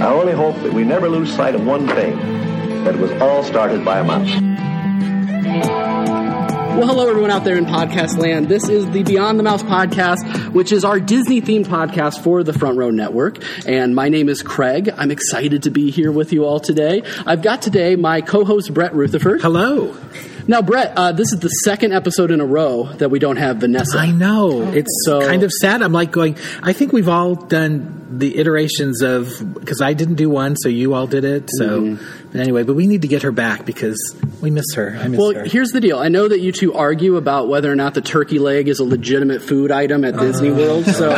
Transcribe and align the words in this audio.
I 0.00 0.06
only 0.12 0.32
hope 0.32 0.56
that 0.62 0.72
we 0.72 0.82
never 0.84 1.08
lose 1.08 1.32
sight 1.34 1.54
of 1.54 1.64
one 1.64 1.86
thing 1.86 2.16
that 2.84 2.94
it 2.96 3.00
was 3.00 3.12
all 3.22 3.44
started 3.44 3.84
by 3.84 4.00
a 4.00 4.04
mouse. 4.04 4.28
Well, 6.76 6.88
hello, 6.88 7.08
everyone 7.08 7.30
out 7.30 7.44
there 7.44 7.56
in 7.56 7.66
podcast 7.66 8.18
land. 8.18 8.48
This 8.48 8.68
is 8.68 8.90
the 8.90 9.04
Beyond 9.04 9.38
the 9.38 9.44
Mouse 9.44 9.62
podcast, 9.62 10.52
which 10.52 10.72
is 10.72 10.84
our 10.84 10.98
Disney 10.98 11.40
themed 11.40 11.66
podcast 11.66 12.24
for 12.24 12.42
the 12.42 12.52
Front 12.52 12.76
Row 12.76 12.90
Network. 12.90 13.38
And 13.66 13.94
my 13.94 14.08
name 14.08 14.28
is 14.28 14.42
Craig. 14.42 14.90
I'm 14.96 15.12
excited 15.12 15.62
to 15.62 15.70
be 15.70 15.92
here 15.92 16.10
with 16.10 16.32
you 16.32 16.44
all 16.44 16.58
today. 16.58 17.04
I've 17.24 17.42
got 17.42 17.62
today 17.62 17.94
my 17.94 18.20
co 18.20 18.44
host, 18.44 18.74
Brett 18.74 18.92
Rutherford. 18.94 19.42
Hello. 19.42 19.96
Now, 20.46 20.60
Brett, 20.62 20.92
uh, 20.96 21.12
this 21.12 21.32
is 21.32 21.40
the 21.40 21.48
second 21.48 21.92
episode 21.92 22.30
in 22.30 22.40
a 22.40 22.44
row 22.44 22.84
that 22.98 23.10
we 23.10 23.18
don't 23.18 23.36
have 23.36 23.58
Vanessa. 23.58 23.98
I 23.98 24.10
know. 24.10 24.62
It's 24.72 24.90
So- 25.06 25.20
kind 25.26 25.42
of 25.42 25.50
sad. 25.50 25.80
I'm 25.82 25.92
like 25.92 26.10
going, 26.10 26.36
I 26.62 26.72
think 26.72 26.92
we've 26.92 27.08
all 27.08 27.34
done 27.34 28.06
the 28.18 28.36
iterations 28.38 29.00
of, 29.02 29.30
because 29.54 29.80
I 29.80 29.94
didn't 29.94 30.16
do 30.16 30.28
one, 30.28 30.56
so 30.56 30.68
you 30.68 30.92
all 30.94 31.06
did 31.06 31.24
it. 31.24 31.48
So, 31.58 31.80
Mm-hmm. 31.80 32.23
But 32.34 32.40
anyway, 32.40 32.64
but 32.64 32.74
we 32.74 32.88
need 32.88 33.02
to 33.02 33.08
get 33.08 33.22
her 33.22 33.30
back 33.30 33.64
because 33.64 33.96
we 34.42 34.50
miss 34.50 34.74
her. 34.74 34.98
I 35.00 35.06
miss 35.06 35.20
Well, 35.20 35.32
her. 35.32 35.44
here's 35.44 35.68
the 35.70 35.80
deal. 35.80 36.00
I 36.00 36.08
know 36.08 36.26
that 36.26 36.40
you 36.40 36.50
two 36.50 36.74
argue 36.74 37.14
about 37.16 37.46
whether 37.46 37.70
or 37.70 37.76
not 37.76 37.94
the 37.94 38.00
turkey 38.00 38.40
leg 38.40 38.66
is 38.66 38.80
a 38.80 38.84
legitimate 38.84 39.40
food 39.40 39.70
item 39.70 40.04
at 40.04 40.16
Disney 40.18 40.50
World. 40.50 40.84
So 40.86 41.12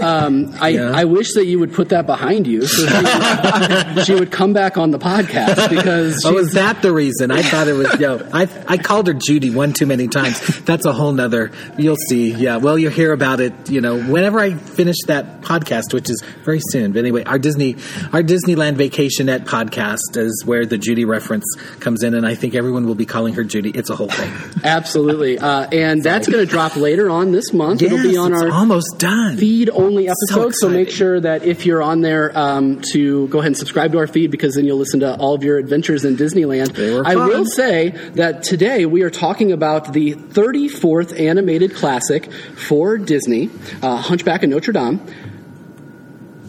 um, 0.00 0.54
I, 0.58 0.68
Yeah. 0.70 0.90
I 0.94 1.04
wish 1.04 1.34
that 1.34 1.44
you 1.44 1.58
would 1.58 1.74
put 1.74 1.90
that 1.90 2.06
behind 2.06 2.46
you 2.46 2.62
so 2.66 2.86
she 2.86 2.94
would, 2.96 4.06
she 4.06 4.14
would 4.14 4.30
come 4.32 4.54
back 4.54 4.78
on 4.78 4.90
the 4.92 4.98
podcast 4.98 5.68
because 5.68 6.24
Oh, 6.24 6.38
is 6.38 6.54
that 6.54 6.80
the 6.80 6.90
reason? 6.90 7.30
I 7.30 7.42
thought 7.42 7.68
it 7.68 7.74
was, 7.74 8.00
yo, 8.00 8.26
I, 8.32 8.48
I 8.66 8.78
called 8.78 9.08
her 9.08 9.14
Judy 9.14 9.50
one 9.50 9.74
too 9.74 9.84
many 9.84 10.08
times. 10.08 10.40
That's 10.64 10.86
a 10.86 10.92
whole 10.94 11.12
nother, 11.12 11.52
you'll 11.76 11.96
see. 12.08 12.30
Yeah, 12.32 12.56
well, 12.56 12.78
you'll 12.78 12.92
hear 12.92 13.12
about 13.12 13.40
it, 13.40 13.68
you 13.70 13.82
know, 13.82 14.00
whenever 14.02 14.40
I 14.40 14.54
finish 14.54 14.96
that 15.08 15.42
podcast, 15.42 15.92
which 15.92 16.08
is 16.08 16.22
very 16.44 16.60
soon. 16.70 16.92
But 16.92 17.00
anyway, 17.00 17.24
our 17.24 17.38
Disney, 17.38 17.74
our 18.14 18.22
Disneyland 18.22 18.76
Vacation 18.76 19.28
at 19.28 19.44
podcast 19.44 20.16
is 20.16 20.42
where 20.46 20.61
the 20.66 20.78
Judy 20.78 21.04
reference 21.04 21.44
comes 21.80 22.02
in, 22.02 22.14
and 22.14 22.26
I 22.26 22.34
think 22.34 22.54
everyone 22.54 22.86
will 22.86 22.94
be 22.94 23.06
calling 23.06 23.34
her 23.34 23.44
Judy. 23.44 23.70
It's 23.70 23.90
a 23.90 23.96
whole 23.96 24.08
thing. 24.08 24.32
Absolutely. 24.64 25.38
Uh, 25.38 25.68
and 25.70 26.02
that's 26.02 26.28
going 26.28 26.44
to 26.44 26.50
drop 26.50 26.76
later 26.76 27.10
on 27.10 27.32
this 27.32 27.52
month. 27.52 27.82
It'll 27.82 28.02
be 28.02 28.16
on 28.16 28.32
it's 28.32 28.42
our 28.42 28.50
almost 28.50 28.98
done. 28.98 29.36
feed 29.36 29.70
only 29.70 30.08
episode. 30.08 30.54
So, 30.54 30.68
make 30.68 30.90
sure 30.90 31.20
that 31.20 31.44
if 31.44 31.66
you're 31.66 31.82
on 31.82 32.00
there 32.00 32.36
um, 32.36 32.80
to 32.92 33.28
go 33.28 33.38
ahead 33.38 33.48
and 33.48 33.56
subscribe 33.56 33.92
to 33.92 33.98
our 33.98 34.06
feed 34.06 34.30
because 34.30 34.54
then 34.54 34.64
you'll 34.64 34.78
listen 34.78 35.00
to 35.00 35.16
all 35.16 35.34
of 35.34 35.42
your 35.42 35.58
adventures 35.58 36.04
in 36.04 36.16
Disneyland. 36.16 36.72
I 37.04 37.16
will 37.16 37.44
say 37.44 37.90
that 38.14 38.42
today 38.42 38.86
we 38.86 39.02
are 39.02 39.10
talking 39.10 39.52
about 39.52 39.92
the 39.92 40.14
34th 40.14 41.18
animated 41.18 41.74
classic 41.74 42.32
for 42.32 42.98
Disney, 42.98 43.50
uh, 43.82 43.96
Hunchback 43.96 44.42
of 44.42 44.50
Notre 44.50 44.72
Dame. 44.72 45.00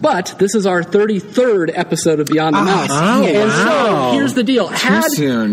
But 0.03 0.35
this 0.37 0.53
is 0.53 0.65
our 0.65 0.83
33rd 0.83 1.71
episode 1.73 2.19
of 2.19 2.27
Beyond 2.27 2.57
the 2.57 2.61
Mouse. 2.61 2.89
oh, 2.91 3.23
and 3.23 3.49
wow. 3.49 4.11
so 4.11 4.17
here's 4.17 4.33
the 4.33 4.43
deal. 4.43 4.67
Had, 4.67 5.05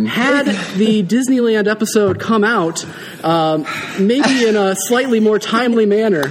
had 0.08 0.46
the 0.76 1.02
Disneyland 1.06 1.68
episode 1.68 2.18
come 2.18 2.42
out 2.42 2.84
um, 3.22 3.64
maybe 4.00 4.48
in 4.48 4.56
a 4.56 4.74
slightly 4.74 5.20
more 5.20 5.38
timely 5.38 5.86
manner, 5.86 6.24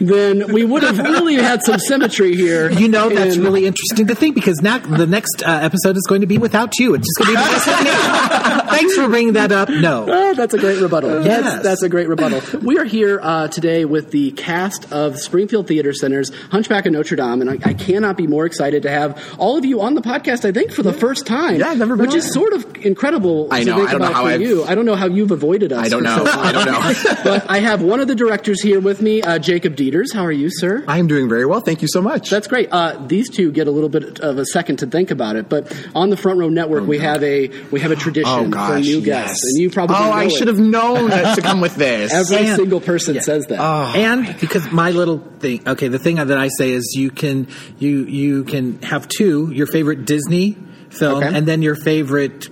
then 0.00 0.54
we 0.54 0.64
would 0.64 0.84
have 0.84 0.98
really 0.98 1.34
had 1.34 1.62
some 1.62 1.78
symmetry 1.78 2.34
here. 2.34 2.70
You 2.70 2.88
know, 2.88 3.10
that's 3.10 3.36
really 3.36 3.66
interesting 3.66 4.06
to 4.06 4.14
think 4.14 4.36
because 4.36 4.62
now 4.62 4.78
the 4.78 5.06
next 5.06 5.42
uh, 5.42 5.58
episode 5.62 5.98
is 5.98 6.06
going 6.08 6.22
to 6.22 6.26
be 6.26 6.38
without 6.38 6.78
you. 6.78 6.94
It's 6.94 7.06
just 7.06 7.28
going 7.28 7.36
to 7.36 7.42
be 7.42 7.84
me. 7.84 7.90
Thanks 8.70 8.94
for 8.94 9.08
bringing 9.08 9.34
that 9.34 9.52
up. 9.52 9.68
No. 9.68 10.06
Oh, 10.08 10.34
that's 10.34 10.54
a 10.54 10.58
great 10.58 10.80
rebuttal. 10.80 11.24
Yes. 11.24 11.42
That's, 11.44 11.62
that's 11.62 11.82
a 11.82 11.88
great 11.88 12.08
rebuttal. 12.08 12.60
We 12.60 12.78
are 12.78 12.84
here 12.84 13.20
uh, 13.22 13.48
today 13.48 13.84
with 13.84 14.10
the 14.12 14.32
cast 14.32 14.92
of 14.92 15.18
Springfield 15.18 15.66
Theater 15.66 15.92
Center's 15.92 16.30
Hunchback 16.50 16.86
of 16.86 16.92
Notre 16.92 17.16
Dame, 17.16 17.42
and 17.42 17.50
I, 17.50 17.58
I 17.66 17.74
cannot 17.74 18.16
be 18.16 18.26
more 18.26 18.46
excited 18.46 18.82
to 18.84 18.90
have 18.90 19.36
all 19.38 19.56
of 19.58 19.64
you 19.64 19.80
on 19.82 19.94
the 19.94 20.02
podcast. 20.02 20.44
I 20.44 20.52
think 20.52 20.70
for 20.72 20.82
the 20.82 20.92
first 20.92 21.26
time, 21.26 21.58
Yeah, 21.60 21.68
I've 21.70 21.78
never 21.78 21.96
been 21.96 22.06
which 22.06 22.12
on 22.12 22.18
is 22.18 22.32
sort 22.32 22.52
of 22.52 22.76
incredible. 22.84 23.48
I 23.50 23.60
to 23.64 23.70
know. 23.70 23.76
think 23.76 23.88
I 23.88 23.92
don't 23.92 24.00
know 24.02 24.12
how 24.12 24.26
I've- 24.26 24.44
you. 24.44 24.64
I 24.64 24.74
don't 24.74 24.86
know 24.86 24.94
how 24.94 25.06
you've 25.06 25.30
avoided 25.30 25.72
us. 25.72 25.84
I 25.84 25.88
don't 25.88 26.02
know. 26.02 26.24
so. 26.24 26.30
I 26.30 26.52
don't 26.52 26.64
know. 26.66 27.14
but 27.24 27.50
I 27.50 27.58
have 27.60 27.82
one 27.82 28.00
of 28.00 28.08
the 28.08 28.14
directors 28.14 28.62
here 28.62 28.80
with 28.80 29.02
me, 29.02 29.22
uh, 29.22 29.38
Jacob 29.38 29.76
Dieters. 29.76 30.14
How 30.14 30.22
are 30.24 30.32
you, 30.32 30.48
sir? 30.50 30.84
I 30.86 30.98
am 30.98 31.06
doing 31.08 31.28
very 31.28 31.46
well. 31.46 31.60
Thank 31.60 31.82
you 31.82 31.88
so 31.88 32.00
much. 32.00 32.30
That's 32.30 32.46
great. 32.46 32.68
Uh, 32.72 32.96
these 33.06 33.28
two 33.28 33.50
get 33.52 33.66
a 33.66 33.70
little 33.70 33.88
bit 33.88 34.20
of 34.20 34.38
a 34.38 34.44
second 34.46 34.76
to 34.78 34.86
think 34.86 35.10
about 35.10 35.36
it, 35.36 35.48
but 35.48 35.72
on 35.94 36.10
the 36.10 36.16
Front 36.16 36.38
Row 36.38 36.48
Network, 36.48 36.86
we 36.86 36.98
have 36.98 37.22
a 37.22 37.48
we 37.70 37.80
have 37.80 37.90
a 37.90 37.96
tradition 37.96 38.32
oh 38.32 38.44
for 38.44 38.50
gosh, 38.50 38.84
new 38.84 38.98
yes. 38.98 39.04
guests, 39.04 39.44
and 39.44 39.62
you 39.62 39.70
probably 39.70 39.96
Oh, 39.96 40.04
know 40.06 40.12
I 40.12 40.24
it. 40.24 40.30
should 40.32 40.48
have 40.48 40.58
known 40.58 41.10
to 41.10 41.40
come 41.42 41.60
with 41.60 41.74
this. 41.86 42.12
Every 42.12 42.46
And- 42.48 42.56
single 42.56 42.80
person 42.80 43.20
says 43.20 43.46
that. 43.46 43.60
and 43.60 44.38
because 44.40 44.70
my 44.70 44.90
little 44.90 45.18
thing, 45.40 45.62
okay, 45.66 45.88
the 45.88 45.98
thing 45.98 46.16
that 46.16 46.38
I 46.38 46.48
say 46.48 46.70
is 46.70 46.94
you 46.96 47.10
can 47.10 47.48
you 47.78 48.04
you 48.04 48.44
can 48.44 48.80
have 48.82 49.08
two 49.08 49.50
your 49.52 49.66
favorite 49.66 50.04
Disney 50.06 50.56
film 50.90 51.22
Okay. 51.22 51.36
and 51.36 51.46
then 51.46 51.62
your 51.62 51.74
favorite 51.76 52.48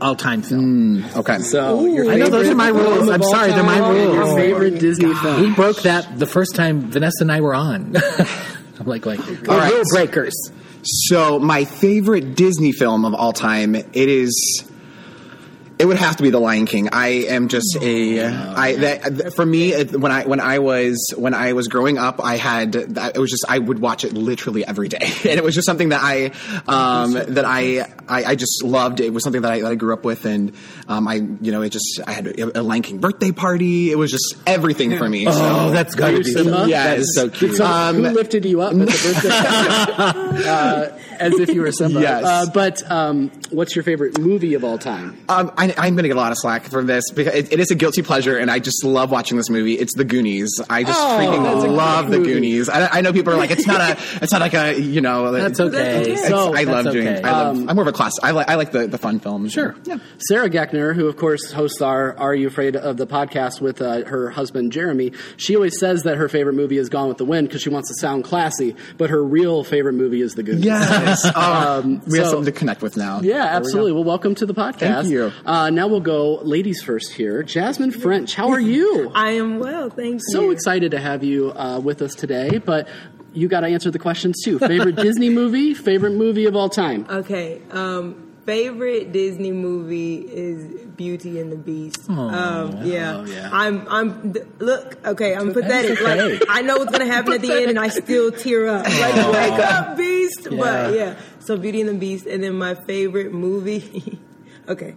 all 0.00 0.14
time 0.16 0.42
film. 0.42 1.00
Hmm, 1.02 1.18
okay. 1.18 1.38
so 1.40 1.84
your 1.86 2.10
I 2.10 2.16
know 2.16 2.28
those 2.28 2.48
are 2.48 2.54
my 2.54 2.68
rules. 2.68 3.08
I'm 3.08 3.22
sorry, 3.22 3.50
they're 3.52 3.62
my 3.62 3.78
rules. 3.78 4.14
Your 4.14 4.34
favorite 4.36 4.74
oh 4.74 4.78
Disney 4.78 5.06
We 5.08 5.14
film. 5.16 5.54
broke 5.54 5.82
that 5.82 6.18
the 6.18 6.26
first 6.26 6.54
time 6.54 6.90
Vanessa 6.90 7.22
and 7.22 7.32
I 7.32 7.40
were 7.40 7.54
on. 7.54 7.94
I'm 8.78 8.86
like 8.86 9.06
like 9.06 9.20
All 9.48 9.56
right. 9.58 9.72
rule 9.72 9.82
breakers. 9.92 10.34
So 10.82 11.38
my 11.38 11.64
favorite 11.64 12.34
Disney 12.36 12.72
film 12.72 13.04
of 13.04 13.12
all 13.14 13.32
time, 13.32 13.74
it 13.74 13.88
is. 13.94 14.64
It 15.78 15.84
would 15.84 15.98
have 15.98 16.16
to 16.16 16.22
be 16.22 16.30
The 16.30 16.38
Lion 16.40 16.64
King. 16.64 16.88
I 16.92 17.08
am 17.28 17.48
just 17.48 17.76
a 17.82 18.24
I 18.24 18.76
that 18.76 19.34
for 19.36 19.44
me 19.44 19.74
it- 19.74 19.92
when 20.00 20.10
I 20.10 20.24
when 20.24 20.40
I 20.40 20.58
was 20.58 21.12
when 21.16 21.34
I 21.34 21.52
was 21.52 21.68
growing 21.68 21.98
up, 21.98 22.18
I 22.24 22.38
had 22.38 22.74
it 22.74 23.18
was 23.18 23.30
just 23.30 23.44
I 23.46 23.58
would 23.58 23.78
watch 23.78 24.02
it 24.04 24.14
literally 24.14 24.66
every 24.66 24.88
day, 24.88 25.00
and 25.02 25.32
it 25.38 25.44
was 25.44 25.54
just 25.54 25.66
something 25.66 25.90
that 25.90 26.00
I 26.02 26.32
um, 26.66 27.12
that 27.12 27.44
I, 27.44 27.80
I 28.08 28.24
I 28.24 28.34
just 28.36 28.64
loved. 28.64 29.00
It 29.00 29.12
was 29.12 29.22
something 29.22 29.42
that 29.42 29.52
I 29.52 29.60
that 29.60 29.70
I 29.72 29.74
grew 29.74 29.92
up 29.92 30.04
with, 30.04 30.24
and 30.24 30.52
um, 30.88 31.06
I 31.06 31.16
you 31.16 31.52
know 31.52 31.60
it 31.60 31.70
just 31.72 32.00
I 32.06 32.12
had 32.12 32.26
a, 32.26 32.60
a 32.60 32.62
Lion 32.62 32.80
King 32.82 32.98
birthday 32.98 33.32
party. 33.32 33.90
It 33.90 33.98
was 33.98 34.10
just 34.10 34.34
everything 34.46 34.96
for 34.96 35.06
me. 35.08 35.26
Oh, 35.36 35.68
so. 35.68 35.70
that's 35.72 35.94
got 35.94 36.14
Are 36.14 36.18
to 36.18 36.24
be 36.24 36.30
Simba? 36.32 36.64
Yes. 36.68 36.86
That 36.86 36.98
is 37.00 37.14
so 37.14 37.28
cute. 37.28 37.56
some- 37.56 37.70
Um, 37.70 37.96
who 37.96 38.10
lifted 38.12 38.44
you 38.46 38.62
up 38.62 38.72
at 38.72 38.78
the 38.78 38.86
birthday? 38.86 39.28
uh, 40.48 40.98
as 41.20 41.38
if 41.38 41.50
you 41.50 41.62
were 41.62 41.72
Simba. 41.72 42.00
Yes. 42.00 42.24
Uh, 42.24 42.46
but 42.52 42.90
um, 42.90 43.30
what's 43.50 43.74
your 43.76 43.82
favorite 43.82 44.18
movie 44.18 44.54
of 44.54 44.64
all 44.64 44.78
time? 44.78 45.18
Um, 45.28 45.52
I, 45.56 45.74
I'm 45.78 45.94
going 45.94 46.04
to 46.04 46.08
get 46.08 46.16
a 46.16 46.20
lot 46.20 46.32
of 46.32 46.38
slack 46.38 46.64
from 46.64 46.86
this 46.86 47.04
because 47.14 47.34
it, 47.34 47.52
it 47.52 47.60
is 47.60 47.70
a 47.70 47.74
guilty 47.74 48.02
pleasure, 48.02 48.36
and 48.38 48.50
I 48.50 48.58
just 48.58 48.84
love 48.84 49.10
watching 49.10 49.36
this 49.36 49.50
movie. 49.50 49.74
It's 49.74 49.94
The 49.94 50.04
Goonies. 50.04 50.50
I 50.70 50.82
just 50.84 50.98
Oh, 51.00 51.18
freaking 51.18 51.74
love 51.76 52.10
The. 52.10 52.18
Goonies. 52.18 52.68
I, 52.68 52.86
I 52.88 53.00
know 53.00 53.12
people 53.12 53.32
are 53.32 53.36
like, 53.36 53.50
it's 53.50 53.66
not 53.66 53.80
a, 53.80 53.96
it's 54.22 54.32
not 54.32 54.40
like 54.40 54.54
a, 54.54 54.78
you 54.80 55.00
know, 55.00 55.30
That's 55.32 55.60
okay. 55.60 56.16
So- 56.16 56.54
I 56.54 56.64
love 56.64 56.84
doing. 56.90 57.08
okay. 57.08 57.22
I 57.22 57.30
love. 57.32 57.56
Um, 57.56 57.68
I'm 57.68 57.76
more 57.76 57.82
of 57.82 57.88
a 57.88 57.92
class. 57.92 58.12
I 58.22 58.30
like. 58.32 58.48
I 58.48 58.54
like 58.54 58.72
the, 58.72 58.86
the 58.86 58.98
fun 58.98 59.20
films. 59.20 59.52
Sure. 59.52 59.74
Yeah. 59.84 59.98
Sarah 60.28 60.48
Geckner, 60.50 60.94
who 60.94 61.06
of 61.08 61.16
course 61.16 61.52
hosts 61.52 61.82
our 61.82 62.16
"Are 62.18 62.34
You 62.34 62.46
Afraid 62.48 62.76
of 62.76 62.96
the" 62.96 63.06
podcast 63.06 63.60
with 63.60 63.80
uh, 63.82 64.04
her 64.04 64.30
husband 64.30 64.72
Jeremy, 64.72 65.12
she 65.36 65.54
always 65.56 65.78
says 65.78 66.02
that 66.04 66.16
her 66.16 66.28
favorite 66.28 66.54
movie 66.54 66.78
is 66.78 66.88
Gone 66.88 67.08
with 67.08 67.18
the 67.18 67.24
Wind 67.24 67.48
because 67.48 67.62
she 67.62 67.68
wants 67.68 67.88
to 67.88 67.94
sound 68.00 68.24
classy, 68.24 68.74
but 68.98 69.10
her 69.10 69.22
real 69.22 69.64
favorite 69.64 69.94
movie 69.94 70.20
is 70.20 70.34
The 70.34 70.42
Goonies. 70.42 70.64
Yes. 70.64 70.88
Oh, 71.06 71.76
Um, 71.76 72.02
we 72.06 72.18
have 72.18 72.28
something 72.28 72.44
to 72.52 72.58
connect 72.58 72.82
with 72.82 72.96
now. 72.96 73.20
Yeah, 73.20 73.34
There 73.34 73.42
we 73.42 73.48
absolutely. 73.56 73.92
Well, 73.92 74.04
welcome 74.04 74.34
to 74.36 74.46
the 74.46 74.54
podcast. 74.54 74.78
Thank 75.02 75.08
you. 75.08 75.32
Uh, 75.44 75.70
now 75.70 75.86
we'll 75.88 76.00
go 76.00 76.36
ladies 76.42 76.82
first 76.82 77.12
here. 77.12 77.42
Jasmine 77.42 77.90
French, 77.92 78.34
how 78.34 78.50
are 78.50 78.60
you? 78.60 79.10
I 79.14 79.30
am 79.32 79.58
well, 79.58 79.90
thank 79.90 80.20
so 80.30 80.42
you. 80.42 80.50
excited 80.52 80.90
to 80.92 80.98
have 81.00 81.22
you 81.24 81.52
uh, 81.52 81.78
with 81.80 82.02
us 82.02 82.14
today, 82.14 82.58
but 82.58 82.88
you 83.32 83.48
got 83.48 83.60
to 83.60 83.66
answer 83.66 83.90
the 83.90 83.98
questions 83.98 84.36
too. 84.44 84.58
Favorite 84.58 84.96
Disney 85.08 85.28
movie, 85.30 85.74
favorite 85.74 86.12
movie 86.12 86.46
of 86.46 86.56
all 86.56 86.68
time. 86.68 87.06
Okay, 87.10 87.60
um, 87.70 88.25
favorite 88.46 89.12
Disney 89.12 89.52
movie 89.52 90.16
is 90.18 90.80
Beauty 90.96 91.40
and 91.40 91.52
the 91.52 91.56
Beast. 91.56 92.08
um, 92.08 92.84
yeah. 92.84 93.16
Oh, 93.16 93.24
yeah. 93.24 93.50
I'm, 93.52 93.86
I'm. 93.88 94.32
th- 94.32 94.46
Look, 94.60 95.04
okay, 95.04 95.34
I'm 95.34 95.52
pathetic. 95.52 96.00
okay. 96.00 96.38
Like 96.38 96.42
I 96.48 96.62
know 96.62 96.78
what's 96.78 96.92
gonna 96.92 97.06
happen 97.06 97.34
at 97.34 97.42
the 97.42 97.52
end, 97.52 97.70
and 97.70 97.78
I 97.78 97.88
still 97.88 98.30
tear 98.32 98.68
up. 98.68 98.84
Like 98.84 99.14
wake 99.32 99.58
up, 99.60 99.96
Beast. 99.96 100.48
But 100.50 100.94
yeah, 100.94 101.16
so 101.40 101.56
Beauty 101.58 101.80
and 101.80 101.90
the 101.90 101.94
Beast, 101.94 102.26
and 102.26 102.42
then 102.42 102.54
my 102.56 102.74
favorite 102.74 103.32
movie. 103.34 104.18
okay, 104.68 104.94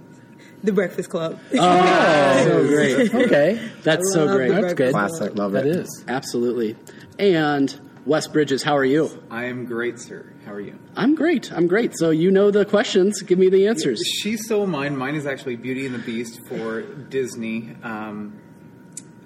The 0.63 0.71
Breakfast 0.71 1.09
Club. 1.09 1.39
Oh, 1.53 2.43
So 2.45 2.67
great. 2.67 3.13
Okay. 3.13 3.69
That's 3.83 4.13
so 4.13 4.27
great. 4.33 4.51
That's 4.51 4.73
good. 4.75 4.91
Classic. 4.91 5.35
Love 5.35 5.51
That 5.53 5.65
it. 5.65 5.75
is. 5.75 6.05
Absolutely. 6.07 6.75
And 7.17 7.77
Wes 8.05 8.27
Bridges, 8.27 8.63
how 8.63 8.75
are 8.77 8.85
you? 8.85 9.09
I 9.29 9.45
am 9.45 9.65
great, 9.65 9.99
sir. 9.99 10.33
How 10.45 10.53
are 10.53 10.61
you? 10.61 10.77
I'm 10.95 11.15
great. 11.15 11.51
I'm 11.51 11.67
great. 11.67 11.97
So 11.97 12.09
you 12.09 12.31
know 12.31 12.49
the 12.51 12.65
questions. 12.65 13.21
Give 13.21 13.37
me 13.37 13.49
the 13.49 13.67
answers. 13.67 14.01
She 14.21 14.37
stole 14.37 14.65
mine. 14.67 14.95
Mine 14.97 15.15
is 15.15 15.25
actually 15.27 15.57
Beauty 15.57 15.85
and 15.85 15.93
the 15.93 15.99
Beast 15.99 16.39
for 16.47 16.81
Disney. 16.81 17.75
Um, 17.83 18.39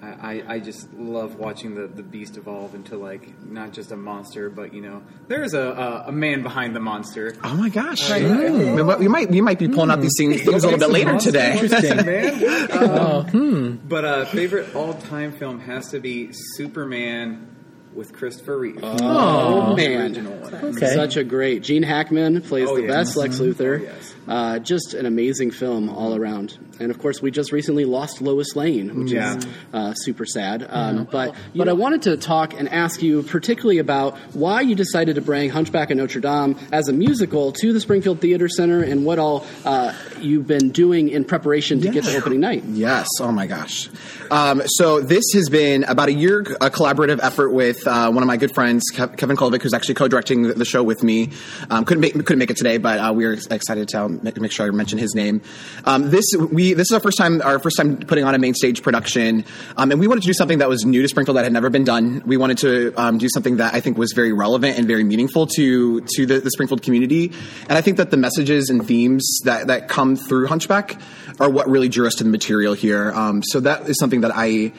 I, 0.02 0.42
I 0.46 0.58
just 0.60 0.92
love 0.92 1.36
watching 1.36 1.74
the, 1.74 1.86
the 1.86 2.02
beast 2.02 2.36
evolve 2.36 2.74
into 2.74 2.98
like 2.98 3.42
not 3.42 3.72
just 3.72 3.90
a 3.90 3.96
monster, 3.96 4.50
but 4.50 4.74
you 4.74 4.82
know, 4.82 5.02
there's 5.28 5.54
a 5.54 5.62
a, 5.62 6.04
a 6.08 6.12
man 6.12 6.42
behind 6.42 6.76
the 6.76 6.80
monster. 6.80 7.34
Oh 7.42 7.54
my 7.54 7.70
gosh! 7.70 8.10
We, 8.10 8.82
we 8.82 9.08
might 9.08 9.30
we 9.30 9.40
might 9.40 9.58
be 9.58 9.66
pulling 9.68 9.90
out 9.90 10.02
these 10.02 10.12
things, 10.18 10.42
things 10.42 10.62
a 10.62 10.68
little 10.68 10.78
bit 10.78 10.90
later 10.90 11.18
today. 11.18 11.58
Interesting, 11.58 12.04
man. 12.04 12.72
Um, 12.72 13.80
But 13.88 14.04
uh, 14.04 14.24
favorite 14.26 14.74
all 14.74 14.92
time 14.92 15.32
film 15.32 15.60
has 15.60 15.90
to 15.92 16.00
be 16.00 16.30
Superman 16.32 17.53
with 17.94 18.12
Christopher 18.12 18.58
Reeve. 18.58 18.80
Oh, 18.82 19.76
man. 19.76 20.00
original 20.02 20.34
one. 20.34 20.54
Okay. 20.54 20.94
Such 20.94 21.16
a 21.16 21.24
great. 21.24 21.62
Gene 21.62 21.82
Hackman 21.82 22.42
plays 22.42 22.68
Oh, 22.68 22.76
the 22.76 22.86
best 22.86 23.16
Lex 23.16 23.36
mm-hmm. 23.36 23.62
Luthor. 23.62 23.80
Oh, 23.80 23.82
yes. 23.82 24.13
Uh, 24.28 24.58
just 24.58 24.94
an 24.94 25.06
amazing 25.06 25.50
film 25.50 25.88
all 25.88 26.14
around. 26.16 26.58
And 26.80 26.90
of 26.90 26.98
course, 26.98 27.22
we 27.22 27.30
just 27.30 27.52
recently 27.52 27.84
lost 27.84 28.20
Lois 28.20 28.56
Lane, 28.56 28.98
which 29.00 29.12
Yeah. 29.12 29.36
is 29.36 29.46
uh, 29.72 29.94
super 29.94 30.24
sad. 30.26 30.66
Um, 30.68 31.06
but 31.10 31.34
but 31.54 31.68
I 31.68 31.72
wanted 31.72 32.02
to 32.02 32.16
talk 32.16 32.52
and 32.58 32.68
ask 32.68 33.00
you 33.02 33.22
particularly 33.22 33.78
about 33.78 34.16
why 34.34 34.60
you 34.62 34.74
decided 34.74 35.14
to 35.14 35.20
bring 35.20 35.50
Hunchback 35.50 35.90
of 35.90 35.96
Notre 35.98 36.20
Dame 36.20 36.56
as 36.72 36.88
a 36.88 36.92
musical 36.92 37.52
to 37.52 37.72
the 37.72 37.80
Springfield 37.80 38.20
Theater 38.20 38.48
Center 38.48 38.82
and 38.82 39.04
what 39.04 39.18
all 39.18 39.46
uh, 39.64 39.92
you've 40.20 40.46
been 40.48 40.70
doing 40.70 41.08
in 41.10 41.24
preparation 41.24 41.80
to 41.82 41.90
get 41.90 42.04
to 42.04 42.16
opening 42.16 42.40
night. 42.40 42.64
Yes. 42.64 43.06
Oh 43.20 43.30
my 43.30 43.46
gosh. 43.46 43.88
Um, 44.30 44.62
so 44.66 45.00
this 45.00 45.24
has 45.34 45.48
been 45.48 45.84
about 45.84 46.08
a 46.08 46.12
year 46.12 46.40
a 46.60 46.70
collaborative 46.70 47.20
effort 47.22 47.50
with 47.50 47.86
uh, 47.86 48.10
one 48.10 48.22
of 48.22 48.26
my 48.26 48.36
good 48.36 48.52
friends, 48.54 48.82
Kevin 48.92 49.36
Kolvik, 49.36 49.62
who's 49.62 49.74
actually 49.74 49.94
co-directing 49.94 50.42
the 50.42 50.54
the 50.54 50.64
show 50.64 50.82
with 50.82 51.02
me. 51.02 51.30
Um, 51.70 51.84
couldn't 51.84 52.00
make 52.00 52.14
couldn't 52.14 52.38
make 52.38 52.50
it 52.50 52.56
today, 52.56 52.78
but 52.78 52.98
uh, 52.98 53.12
we 53.12 53.24
are 53.26 53.32
excited 53.32 53.88
to 53.88 54.13
make, 54.22 54.40
make 54.40 54.52
sure 54.52 54.66
I 54.66 54.70
mention 54.70 54.98
his 54.98 55.14
name. 55.14 55.42
Um, 55.84 56.10
this 56.10 56.24
we 56.36 56.72
this 56.74 56.90
is 56.90 56.92
our 56.92 57.00
first 57.00 57.18
time 57.18 57.42
our 57.42 57.58
first 57.58 57.76
time 57.76 57.96
putting 57.96 58.24
on 58.24 58.34
a 58.34 58.38
main 58.38 58.54
stage 58.54 58.82
production, 58.82 59.44
um, 59.76 59.90
and 59.90 60.00
we 60.00 60.06
wanted 60.06 60.22
to 60.22 60.26
do 60.26 60.34
something 60.34 60.58
that 60.58 60.68
was 60.68 60.84
new 60.84 61.02
to 61.02 61.08
Springfield 61.08 61.36
that 61.36 61.44
had 61.44 61.52
never 61.52 61.70
been 61.70 61.84
done. 61.84 62.22
We 62.26 62.36
wanted 62.36 62.58
to 62.58 62.94
um, 62.96 63.18
do 63.18 63.28
something 63.28 63.56
that 63.56 63.74
I 63.74 63.80
think 63.80 63.98
was 63.98 64.12
very 64.14 64.32
relevant 64.32 64.78
and 64.78 64.86
very 64.86 65.04
meaningful 65.04 65.46
to 65.56 66.00
to 66.00 66.26
the, 66.26 66.40
the 66.40 66.50
Springfield 66.50 66.82
community, 66.82 67.32
and 67.68 67.72
I 67.72 67.80
think 67.80 67.96
that 67.96 68.10
the 68.10 68.16
messages 68.16 68.70
and 68.70 68.86
themes 68.86 69.40
that 69.44 69.66
that 69.68 69.88
come 69.88 70.16
through 70.16 70.46
Hunchback 70.46 71.00
are 71.40 71.50
what 71.50 71.68
really 71.68 71.88
drew 71.88 72.06
us 72.06 72.14
to 72.16 72.24
the 72.24 72.30
material 72.30 72.74
here. 72.74 73.12
Um, 73.12 73.42
so 73.42 73.60
that 73.60 73.88
is 73.88 73.98
something 73.98 74.20
that 74.22 74.32
I 74.34 74.72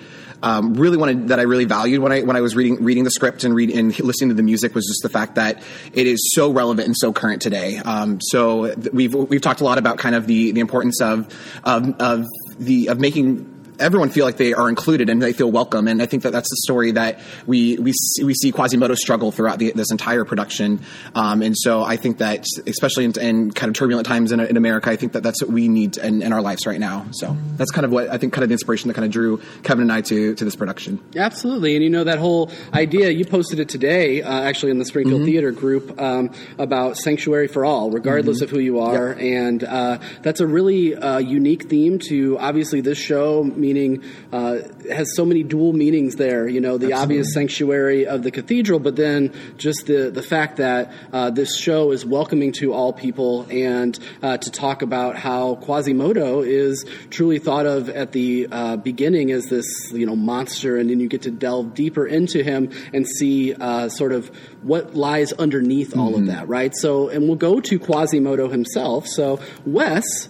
um, 0.46 0.76
really 0.76 0.96
wanted 0.96 1.30
that 1.30 1.40
I 1.40 1.44
really 1.44 1.66
valued 1.66 2.02
when 2.02 2.12
I 2.12 2.22
when 2.22 2.36
I 2.36 2.42
was 2.42 2.56
reading 2.56 2.84
reading 2.84 3.04
the 3.04 3.10
script 3.10 3.44
and 3.44 3.56
read 3.56 3.72
and 3.72 4.00
listening 4.00 4.30
to 4.30 4.36
the 4.36 4.44
music 4.44 4.76
was 4.76 4.86
just 4.86 5.02
the 5.02 5.10
fact 5.10 5.36
that 5.36 5.64
it 5.92 6.06
is 6.06 6.20
so 6.36 6.52
relevant 6.52 6.86
and 6.86 6.96
so 6.96 7.12
current 7.12 7.42
today. 7.42 7.78
Um, 7.78 8.20
so 8.22 8.74
th- 8.74 8.94
we've 8.94 9.14
we've 9.14 9.42
talked 9.42 9.62
a 9.62 9.64
lot 9.64 9.80
about 9.80 9.98
kind 9.98 10.14
of 10.14 10.28
the 10.28 10.52
the 10.52 10.60
importance 10.60 11.02
of 11.02 11.28
of, 11.64 12.00
of 12.00 12.28
the 12.60 12.90
of 12.90 13.00
making 13.00 13.55
everyone 13.80 14.10
feel 14.10 14.26
like 14.26 14.38
they 14.38 14.54
are 14.54 14.70
included 14.70 15.10
and 15.10 15.22
they 15.22 15.34
feel 15.34 15.52
welcome. 15.52 15.88
And 15.88 16.02
I 16.02 16.06
think 16.06 16.24
that 16.24 16.32
that's 16.32 16.50
the 16.50 16.58
story 16.64 16.92
that 16.92 17.20
we 17.46 17.78
we 17.78 17.94
see, 17.94 18.24
we 18.24 18.34
see 18.34 18.52
Quasimodo 18.52 18.96
struggle 18.96 19.32
throughout 19.32 19.60
the, 19.60 19.72
this 19.74 19.92
entire 19.92 20.26
production. 20.26 20.82
Um, 21.14 21.42
and 21.42 21.56
so 21.58 21.84
I 21.84 21.98
think 21.98 22.20
that 22.20 22.46
especially 22.68 23.06
in, 23.06 23.20
in 23.20 23.52
kind 23.52 23.70
of 23.70 23.76
turbulent 23.76 24.08
times 24.08 24.32
in, 24.32 24.40
in 24.40 24.58
America, 24.58 24.90
I 24.90 24.96
think 24.96 25.14
that 25.14 25.24
that's 25.24 25.42
what 25.42 25.52
we 25.52 25.68
need 25.68 25.98
in, 25.98 26.22
in 26.22 26.32
our 26.34 26.42
lives 26.42 26.66
right 26.66 26.80
now. 26.80 27.06
So 27.12 27.36
that's 27.58 27.72
kind 27.72 27.86
of 27.86 27.92
what 27.92 28.10
I 28.10 28.18
think 28.18 28.34
kind 28.34 28.44
of 28.44 28.50
the 28.50 28.54
inspiration 28.54 28.88
that 28.88 28.94
kind 28.94 29.06
of 29.06 29.12
drew 29.12 29.42
Kevin 29.64 29.84
and 29.84 29.92
I 29.92 30.02
to 30.02 30.36
to 30.36 30.46
this 30.46 30.56
production. 30.56 31.00
Absolutely, 31.16 31.76
and 31.76 31.84
you 31.84 31.90
know 31.90 32.04
that 32.04 32.20
whole 32.20 32.52
idea. 32.74 33.10
You 33.10 33.26
posted 33.26 33.60
it 33.60 33.70
today, 33.70 34.22
uh, 34.22 34.42
actually, 34.42 34.72
in 34.72 34.80
the 34.80 34.86
Springfield 34.86 35.16
Mm-hmm. 35.16 35.26
Theater 35.26 35.52
group 35.52 36.00
um, 36.02 36.32
about 36.58 36.98
sanctuary 36.98 37.48
for 37.48 37.66
all, 37.66 37.90
regardless 37.90 38.42
of 38.42 38.50
who 38.50 38.60
you 38.60 38.80
are, 38.80 39.14
and 39.14 39.64
uh, 39.64 39.98
that's 40.22 40.40
a 40.40 40.48
really 40.48 40.96
uh, 40.96 41.20
unique 41.20 41.70
theme 41.70 42.00
to 42.10 42.38
obviously 42.40 42.82
this 42.82 42.98
show. 42.98 43.44
Meaning, 43.66 44.04
uh, 44.32 44.60
has 44.92 45.16
so 45.16 45.26
many 45.26 45.42
dual 45.42 45.74
meanings 45.74 46.18
there. 46.18 46.48
You 46.48 46.62
know, 46.62 46.78
the 46.78 46.94
obvious 46.94 47.34
sanctuary 47.34 48.06
of 48.06 48.22
the 48.22 48.30
cathedral, 48.30 48.78
but 48.78 48.96
then 48.96 49.34
just 49.58 49.88
the 49.88 50.12
the 50.12 50.22
fact 50.22 50.58
that 50.58 50.92
uh, 51.12 51.32
this 51.32 51.58
show 51.58 51.92
is 51.92 52.06
welcoming 52.06 52.52
to 52.60 52.74
all 52.74 52.94
people, 52.94 53.48
and 53.50 53.98
uh, 54.22 54.38
to 54.38 54.52
talk 54.52 54.84
about 54.84 55.18
how 55.18 55.56
Quasimodo 55.56 56.42
is 56.42 56.86
truly 57.10 57.40
thought 57.40 57.66
of 57.66 57.90
at 57.90 58.12
the 58.12 58.48
uh, 58.52 58.76
beginning 58.78 59.32
as 59.32 59.46
this 59.48 59.66
you 59.92 60.06
know 60.06 60.16
monster, 60.16 60.78
and 60.78 60.92
then 60.92 61.00
you 61.00 61.08
get 61.08 61.24
to 61.24 61.32
delve 61.32 61.74
deeper 61.74 62.06
into 62.06 62.44
him 62.44 62.70
and 62.94 63.08
see 63.08 63.56
uh, 63.56 63.90
sort 63.90 64.12
of 64.12 64.30
what 64.62 64.94
lies 64.94 65.34
underneath 65.34 65.98
all 65.98 66.16
of 66.16 66.28
that, 66.28 66.48
right? 66.48 66.76
So, 66.76 67.10
and 67.10 67.24
we'll 67.28 67.36
go 67.36 67.60
to 67.62 67.80
Quasimodo 67.80 68.48
himself. 68.48 69.08
So, 69.08 69.40
Wes. 69.66 70.30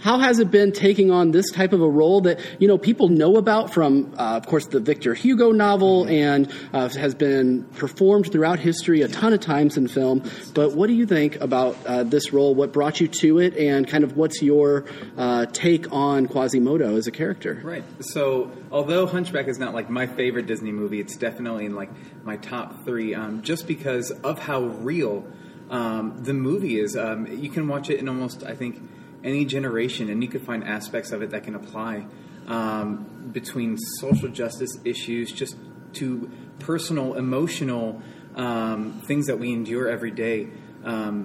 How 0.00 0.18
has 0.18 0.38
it 0.38 0.50
been 0.50 0.72
taking 0.72 1.10
on 1.10 1.32
this 1.32 1.50
type 1.50 1.72
of 1.72 1.80
a 1.80 1.88
role 1.88 2.20
that 2.22 2.40
you 2.60 2.68
know 2.68 2.78
people 2.78 3.08
know 3.08 3.36
about 3.36 3.72
from, 3.72 4.14
uh, 4.16 4.36
of 4.36 4.46
course, 4.46 4.66
the 4.66 4.80
Victor 4.80 5.14
Hugo 5.14 5.50
novel, 5.50 6.06
and 6.06 6.52
uh, 6.72 6.88
has 6.90 7.14
been 7.14 7.64
performed 7.64 8.30
throughout 8.30 8.58
history 8.60 9.02
a 9.02 9.08
ton 9.08 9.32
of 9.32 9.40
times 9.40 9.76
in 9.76 9.88
film? 9.88 10.22
But 10.54 10.74
what 10.74 10.86
do 10.86 10.94
you 10.94 11.06
think 11.06 11.36
about 11.40 11.76
uh, 11.86 12.04
this 12.04 12.32
role? 12.32 12.54
What 12.54 12.72
brought 12.72 13.00
you 13.00 13.08
to 13.08 13.40
it, 13.40 13.56
and 13.56 13.88
kind 13.88 14.04
of 14.04 14.16
what's 14.16 14.40
your 14.40 14.84
uh, 15.16 15.46
take 15.46 15.92
on 15.92 16.26
Quasimodo 16.26 16.96
as 16.96 17.06
a 17.06 17.10
character? 17.10 17.60
Right. 17.62 17.84
So, 18.00 18.52
although 18.70 19.06
Hunchback 19.06 19.48
is 19.48 19.58
not 19.58 19.74
like 19.74 19.90
my 19.90 20.06
favorite 20.06 20.46
Disney 20.46 20.72
movie, 20.72 21.00
it's 21.00 21.16
definitely 21.16 21.66
in 21.66 21.74
like 21.74 21.90
my 22.24 22.36
top 22.36 22.84
three, 22.84 23.14
um, 23.14 23.42
just 23.42 23.66
because 23.66 24.10
of 24.10 24.38
how 24.38 24.62
real 24.62 25.26
um, 25.70 26.22
the 26.22 26.34
movie 26.34 26.78
is. 26.78 26.96
Um, 26.96 27.26
you 27.26 27.50
can 27.50 27.68
watch 27.68 27.90
it 27.90 27.98
in 27.98 28.08
almost, 28.08 28.44
I 28.44 28.54
think, 28.54 28.80
any 29.28 29.44
generation, 29.44 30.08
and 30.10 30.22
you 30.22 30.28
can 30.28 30.40
find 30.40 30.64
aspects 30.64 31.12
of 31.12 31.22
it 31.22 31.30
that 31.30 31.44
can 31.44 31.54
apply 31.54 32.06
um, 32.46 33.30
between 33.32 33.76
social 34.00 34.28
justice 34.28 34.78
issues, 34.84 35.30
just 35.30 35.56
to 35.94 36.30
personal, 36.58 37.14
emotional 37.14 38.02
um, 38.34 39.00
things 39.06 39.26
that 39.26 39.38
we 39.38 39.52
endure 39.52 39.88
every 39.88 40.10
day. 40.10 40.48
Um, 40.84 41.16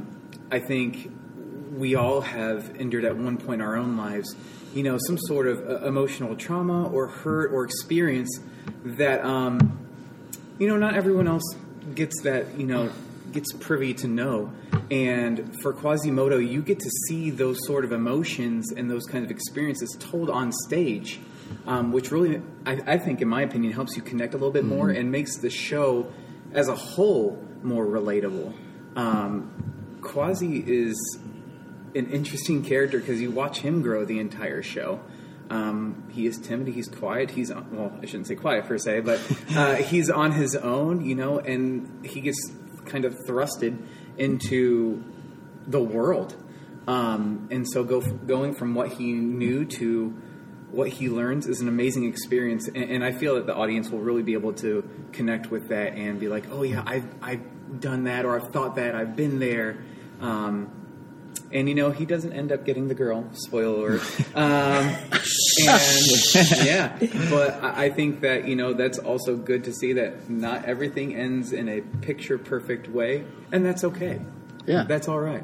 I 0.51 0.59
think 0.59 1.11
we 1.75 1.95
all 1.95 2.21
have 2.21 2.75
endured 2.75 3.05
at 3.05 3.15
one 3.15 3.37
point 3.37 3.61
in 3.61 3.67
our 3.67 3.75
own 3.75 3.97
lives, 3.97 4.35
you 4.73 4.83
know, 4.83 4.97
some 5.07 5.17
sort 5.17 5.47
of 5.47 5.59
uh, 5.59 5.85
emotional 5.87 6.35
trauma 6.35 6.87
or 6.89 7.07
hurt 7.07 7.51
or 7.51 7.63
experience 7.63 8.39
that, 8.83 9.23
um, 9.23 9.79
you 10.59 10.67
know, 10.67 10.77
not 10.77 10.95
everyone 10.95 11.27
else 11.27 11.55
gets 11.95 12.21
that, 12.23 12.57
you 12.59 12.65
know, 12.65 12.91
gets 13.31 13.51
privy 13.53 13.93
to 13.93 14.07
know. 14.07 14.51
And 14.93 15.59
for 15.63 15.73
Quasimodo, 15.73 16.37
you 16.37 16.61
get 16.61 16.79
to 16.81 16.89
see 17.07 17.31
those 17.31 17.57
sort 17.65 17.83
of 17.83 17.91
emotions 17.91 18.71
and 18.71 18.91
those 18.91 19.05
kind 19.07 19.25
of 19.25 19.31
experiences 19.31 19.97
told 19.99 20.29
on 20.29 20.51
stage, 20.67 21.19
um, 21.65 21.91
which 21.91 22.11
really, 22.11 22.43
I, 22.63 22.79
I 22.85 22.97
think, 22.99 23.19
in 23.19 23.27
my 23.27 23.41
opinion, 23.41 23.73
helps 23.73 23.95
you 23.95 24.03
connect 24.03 24.35
a 24.35 24.37
little 24.37 24.51
bit 24.51 24.65
more 24.65 24.91
and 24.91 25.11
makes 25.11 25.37
the 25.37 25.49
show 25.49 26.13
as 26.51 26.67
a 26.67 26.75
whole 26.75 27.43
more 27.63 27.87
relatable. 27.87 28.53
Um, 28.95 29.97
Quasi 30.03 30.59
is 30.59 30.95
an 31.95 32.11
interesting 32.11 32.63
character 32.63 32.99
because 32.99 33.19
you 33.19 33.31
watch 33.31 33.61
him 33.61 33.81
grow 33.81 34.05
the 34.05 34.19
entire 34.19 34.61
show. 34.61 34.99
Um, 35.49 36.03
he 36.11 36.27
is 36.27 36.37
timid. 36.37 36.67
He's 36.67 36.87
quiet. 36.87 37.31
He's 37.31 37.49
on, 37.49 37.75
well, 37.75 37.97
I 37.99 38.05
shouldn't 38.05 38.27
say 38.27 38.35
quiet 38.35 38.65
per 38.65 38.77
se, 38.77 38.99
but 38.99 39.19
uh, 39.55 39.75
he's 39.77 40.11
on 40.11 40.33
his 40.33 40.55
own, 40.55 41.03
you 41.03 41.15
know, 41.15 41.39
and 41.39 42.05
he 42.05 42.21
gets 42.21 42.37
kind 42.85 43.05
of 43.05 43.15
thrusted 43.27 43.83
into 44.17 45.03
the 45.67 45.81
world. 45.81 46.35
Um, 46.87 47.47
and 47.51 47.67
so, 47.67 47.83
go 47.83 48.01
going 48.01 48.53
from 48.53 48.75
what 48.75 48.89
he 48.93 49.13
knew 49.13 49.65
to 49.65 50.13
what 50.71 50.89
he 50.89 51.07
learns 51.07 51.47
is 51.47 51.61
an 51.61 51.67
amazing 51.67 52.05
experience, 52.05 52.67
and, 52.67 52.83
and 52.83 53.05
I 53.05 53.11
feel 53.11 53.35
that 53.35 53.45
the 53.45 53.55
audience 53.55 53.89
will 53.89 53.99
really 53.99 54.23
be 54.23 54.33
able 54.33 54.53
to 54.53 54.87
connect 55.11 55.51
with 55.51 55.69
that 55.69 55.93
and 55.93 56.19
be 56.19 56.27
like, 56.27 56.45
"Oh 56.51 56.63
yeah, 56.63 56.83
I've 56.85 57.05
I've 57.21 57.79
done 57.79 58.05
that, 58.05 58.25
or 58.25 58.39
I've 58.39 58.51
thought 58.51 58.75
that, 58.75 58.95
I've 58.95 59.15
been 59.15 59.39
there." 59.39 59.83
Um, 60.19 60.82
and 61.53 61.69
you 61.69 61.75
know 61.75 61.91
he 61.91 62.05
doesn't 62.05 62.33
end 62.33 62.51
up 62.51 62.65
getting 62.65 62.87
the 62.87 62.95
girl. 62.95 63.27
Spoiler 63.33 63.95
alert. 63.95 64.01
Um, 64.35 64.95
and 65.59 66.51
yeah, 66.65 66.97
but 67.29 67.63
I 67.63 67.85
I 67.85 67.89
think 67.89 68.21
that 68.21 68.47
you 68.47 68.55
know 68.55 68.73
that's 68.73 68.97
also 68.97 69.35
good 69.35 69.63
to 69.65 69.73
see 69.73 69.93
that 69.93 70.29
not 70.29 70.65
everything 70.65 71.15
ends 71.15 71.53
in 71.53 71.69
a 71.69 71.81
picture 72.01 72.37
perfect 72.37 72.87
way, 72.89 73.23
and 73.51 73.65
that's 73.65 73.83
okay. 73.83 74.19
Yeah. 74.65 74.83
that's 74.83 75.07
all 75.07 75.19
right. 75.19 75.43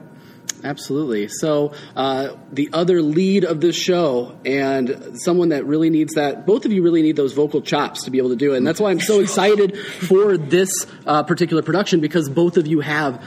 Absolutely. 0.63 1.27
So, 1.27 1.73
uh, 1.95 2.35
the 2.51 2.69
other 2.73 3.01
lead 3.01 3.43
of 3.45 3.61
this 3.61 3.75
show, 3.75 4.37
and 4.45 5.19
someone 5.19 5.49
that 5.49 5.65
really 5.65 5.89
needs 5.89 6.15
that, 6.15 6.45
both 6.45 6.65
of 6.65 6.71
you 6.71 6.81
really 6.81 7.01
need 7.01 7.15
those 7.15 7.33
vocal 7.33 7.61
chops 7.61 8.03
to 8.03 8.11
be 8.11 8.17
able 8.17 8.29
to 8.29 8.35
do 8.35 8.53
it. 8.53 8.57
And 8.57 8.67
that's 8.67 8.79
why 8.79 8.91
I'm 8.91 8.99
so 8.99 9.19
excited 9.19 9.77
for 9.77 10.37
this 10.37 10.85
uh, 11.05 11.23
particular 11.23 11.61
production 11.61 12.01
because 12.01 12.29
both 12.29 12.57
of 12.57 12.67
you 12.67 12.81
have 12.81 13.23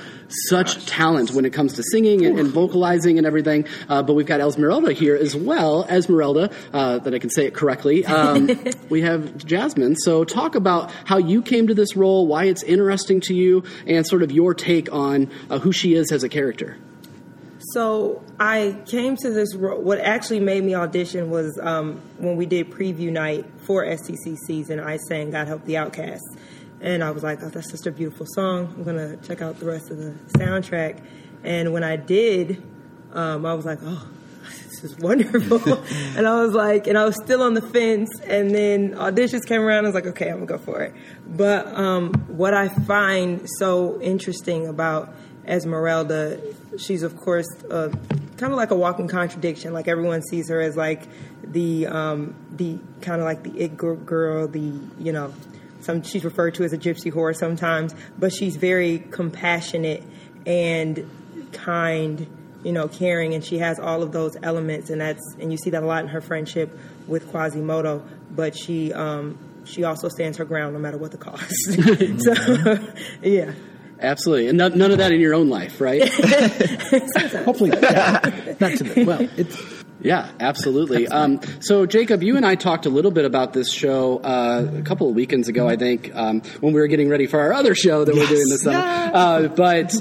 such 0.49 0.87
talent 0.87 1.31
when 1.33 1.45
it 1.45 1.53
comes 1.53 1.75
to 1.75 1.83
singing 1.83 2.25
and, 2.25 2.39
and 2.39 2.49
vocalizing 2.49 3.19
and 3.19 3.27
everything. 3.27 3.67
Uh, 3.89 4.03
but 4.03 4.15
we've 4.15 4.27
got 4.27 4.41
Esmeralda 4.41 4.93
here 4.93 5.17
as 5.17 5.37
well. 5.37 5.85
Esmeralda, 5.85 6.51
uh, 6.73 6.99
that 6.99 7.15
I 7.15 7.19
can 7.19 7.31
say 7.31 7.47
it 7.47 7.55
correctly. 7.55 8.05
Um, 8.05 8.51
we 8.89 9.03
have 9.03 9.37
Jasmine. 9.45 9.97
So, 9.97 10.25
talk 10.25 10.55
about 10.55 10.91
how 11.05 11.19
you 11.19 11.43
came 11.43 11.67
to 11.69 11.75
this 11.75 11.97
role, 11.97 12.27
why 12.27 12.45
it's 12.45 12.62
interesting 12.62 13.21
to 13.23 13.35
you, 13.35 13.65
and 13.87 14.07
sort 14.07 14.23
of 14.23 14.33
your 14.33 14.55
take 14.55 14.93
on 14.93 15.31
uh, 15.51 15.59
who 15.59 15.73
she 15.73 15.95
is 15.95 16.12
as 16.12 16.25
a 16.25 16.29
character. 16.29 16.77
So 17.73 18.23
I 18.38 18.76
came 18.87 19.17
to 19.17 19.31
this. 19.31 19.55
What 19.55 19.99
actually 20.00 20.41
made 20.41 20.64
me 20.64 20.75
audition 20.75 21.31
was 21.31 21.59
um, 21.62 22.00
when 22.19 22.37
we 22.37 22.47
did 22.47 22.71
preview 22.71 23.11
night 23.11 23.47
for 23.64 23.85
STC 23.85 24.37
season. 24.47 24.81
I 24.81 24.99
sang 25.09 25.31
"God 25.31 25.47
Help 25.49 25.64
the 25.64 25.76
Outcast," 25.76 26.25
and 26.81 27.02
I 27.02 27.11
was 27.11 27.23
like, 27.23 27.43
"Oh, 27.43 27.49
that's 27.49 27.71
such 27.71 27.87
a 27.87 27.93
beautiful 27.93 28.26
song. 28.35 28.75
I'm 28.76 28.85
gonna 28.85 29.17
check 29.19 29.41
out 29.41 29.59
the 29.59 29.67
rest 29.67 29.91
of 29.91 29.99
the 29.99 30.12
soundtrack." 30.38 30.99
And 31.45 31.73
when 31.73 31.83
I 31.83 31.97
did, 31.97 32.62
um, 33.12 33.47
I 33.47 33.55
was 33.55 33.64
like, 33.64 33.79
"Oh, 33.83 34.07
this 34.83 34.85
is 34.85 34.99
wonderful. 34.99 35.83
and 36.17 36.26
I 36.26 36.43
was 36.43 36.52
like, 36.52 36.87
and 36.87 36.99
I 36.99 37.05
was 37.05 37.17
still 37.23 37.43
on 37.43 37.55
the 37.55 37.62
fence. 37.62 38.11
And 38.21 38.55
then 38.55 38.95
auditions 38.95 39.47
came 39.47 39.61
around. 39.61 39.85
I 39.85 39.88
was 39.88 39.95
like, 39.95 40.07
okay, 40.07 40.29
I'm 40.29 40.45
gonna 40.45 40.47
go 40.47 40.59
for 40.59 40.83
it. 40.83 40.95
But 41.26 41.67
um, 41.69 42.12
what 42.29 42.55
I 42.55 42.69
find 42.69 43.49
so 43.59 44.00
interesting 44.00 44.67
about 44.67 45.14
Esmeralda, 45.47 46.41
she's 46.79 47.03
of 47.03 47.17
course 47.17 47.47
uh, 47.71 47.89
kind 48.37 48.53
of 48.53 48.57
like 48.57 48.71
a 48.71 48.77
walking 48.77 49.09
contradiction. 49.09 49.73
Like 49.73 49.89
everyone 49.89 50.23
sees 50.23 50.49
her 50.49 50.61
as 50.61 50.77
like 50.77 51.09
the 51.43 51.87
um, 51.87 52.35
the 52.51 52.79
kind 53.01 53.21
of 53.21 53.25
like 53.25 53.43
the 53.43 53.59
it 53.59 53.77
girl, 53.77 54.49
the 54.49 54.81
you 54.99 55.13
know, 55.13 55.33
some 55.81 56.03
she's 56.03 56.25
referred 56.25 56.55
to 56.55 56.65
as 56.65 56.73
a 56.73 56.79
gypsy 56.79 57.13
whore 57.13 57.35
sometimes, 57.35 57.95
but 58.19 58.33
she's 58.33 58.57
very 58.57 58.99
compassionate 58.99 60.03
and 60.47 61.09
kind 61.53 62.27
you 62.65 62.73
know, 62.73 62.89
caring, 62.89 63.35
and 63.35 63.45
she 63.45 63.59
has 63.59 63.79
all 63.79 64.03
of 64.03 64.13
those 64.13 64.37
elements, 64.43 64.91
and 64.91 65.01
that's 65.01 65.35
and 65.41 65.51
you 65.51 65.59
see 65.59 65.71
that 65.71 65.83
a 65.83 65.87
lot 65.87 66.05
in 66.05 66.09
her 66.09 66.21
friendship 66.21 66.79
with 67.07 67.31
Quasimodo. 67.31 68.03
But 68.31 68.57
she 68.57 68.93
um, 68.93 69.39
she 69.65 69.85
also 69.85 70.09
stands 70.09 70.39
her 70.39 70.45
ground 70.45 70.75
no 70.75 70.81
matter 70.81 70.97
what 70.97 71.11
the 71.11 71.19
cost. 71.19 71.53
so, 72.19 72.79
yeah. 73.23 73.53
Absolutely, 74.02 74.49
and 74.49 74.59
none, 74.59 74.76
none 74.76 74.90
of 74.90 74.99
that 74.99 75.12
in 75.12 75.21
your 75.21 75.35
own 75.35 75.49
life, 75.49 75.80
right? 75.80 76.02
Hopefully, 77.44 77.71
yeah. 77.71 78.54
not 78.61 78.76
to 78.78 78.85
me. 78.85 79.04
Well, 79.04 79.28
it's. 79.37 79.62
Yeah, 80.00 80.28
absolutely. 80.40 81.06
Um, 81.06 81.40
so, 81.61 81.87
Jacob, 81.87 82.25
you 82.25 82.37
and 82.37 82.44
I 82.44 82.56
talked 82.56 82.87
a 82.87 82.90
little 82.90 83.12
bit 83.12 83.25
about 83.25 83.52
this 83.52 83.71
show 83.71 84.18
uh, 84.18 84.68
a 84.78 84.82
couple 84.82 85.09
of 85.09 85.14
weekends 85.14 85.47
ago, 85.47 85.68
I 85.68 85.76
think, 85.76 86.12
um, 86.12 86.40
when 86.59 86.73
we 86.73 86.80
were 86.80 86.88
getting 86.88 87.09
ready 87.09 87.28
for 87.28 87.38
our 87.38 87.52
other 87.52 87.76
show 87.76 88.04
that 88.04 88.12
yes. 88.12 88.28
we're 88.28 88.37
doing 88.37 88.49
this 88.49 88.62
summer. 88.62 89.11
Uh, 89.14 89.47
but 89.47 89.94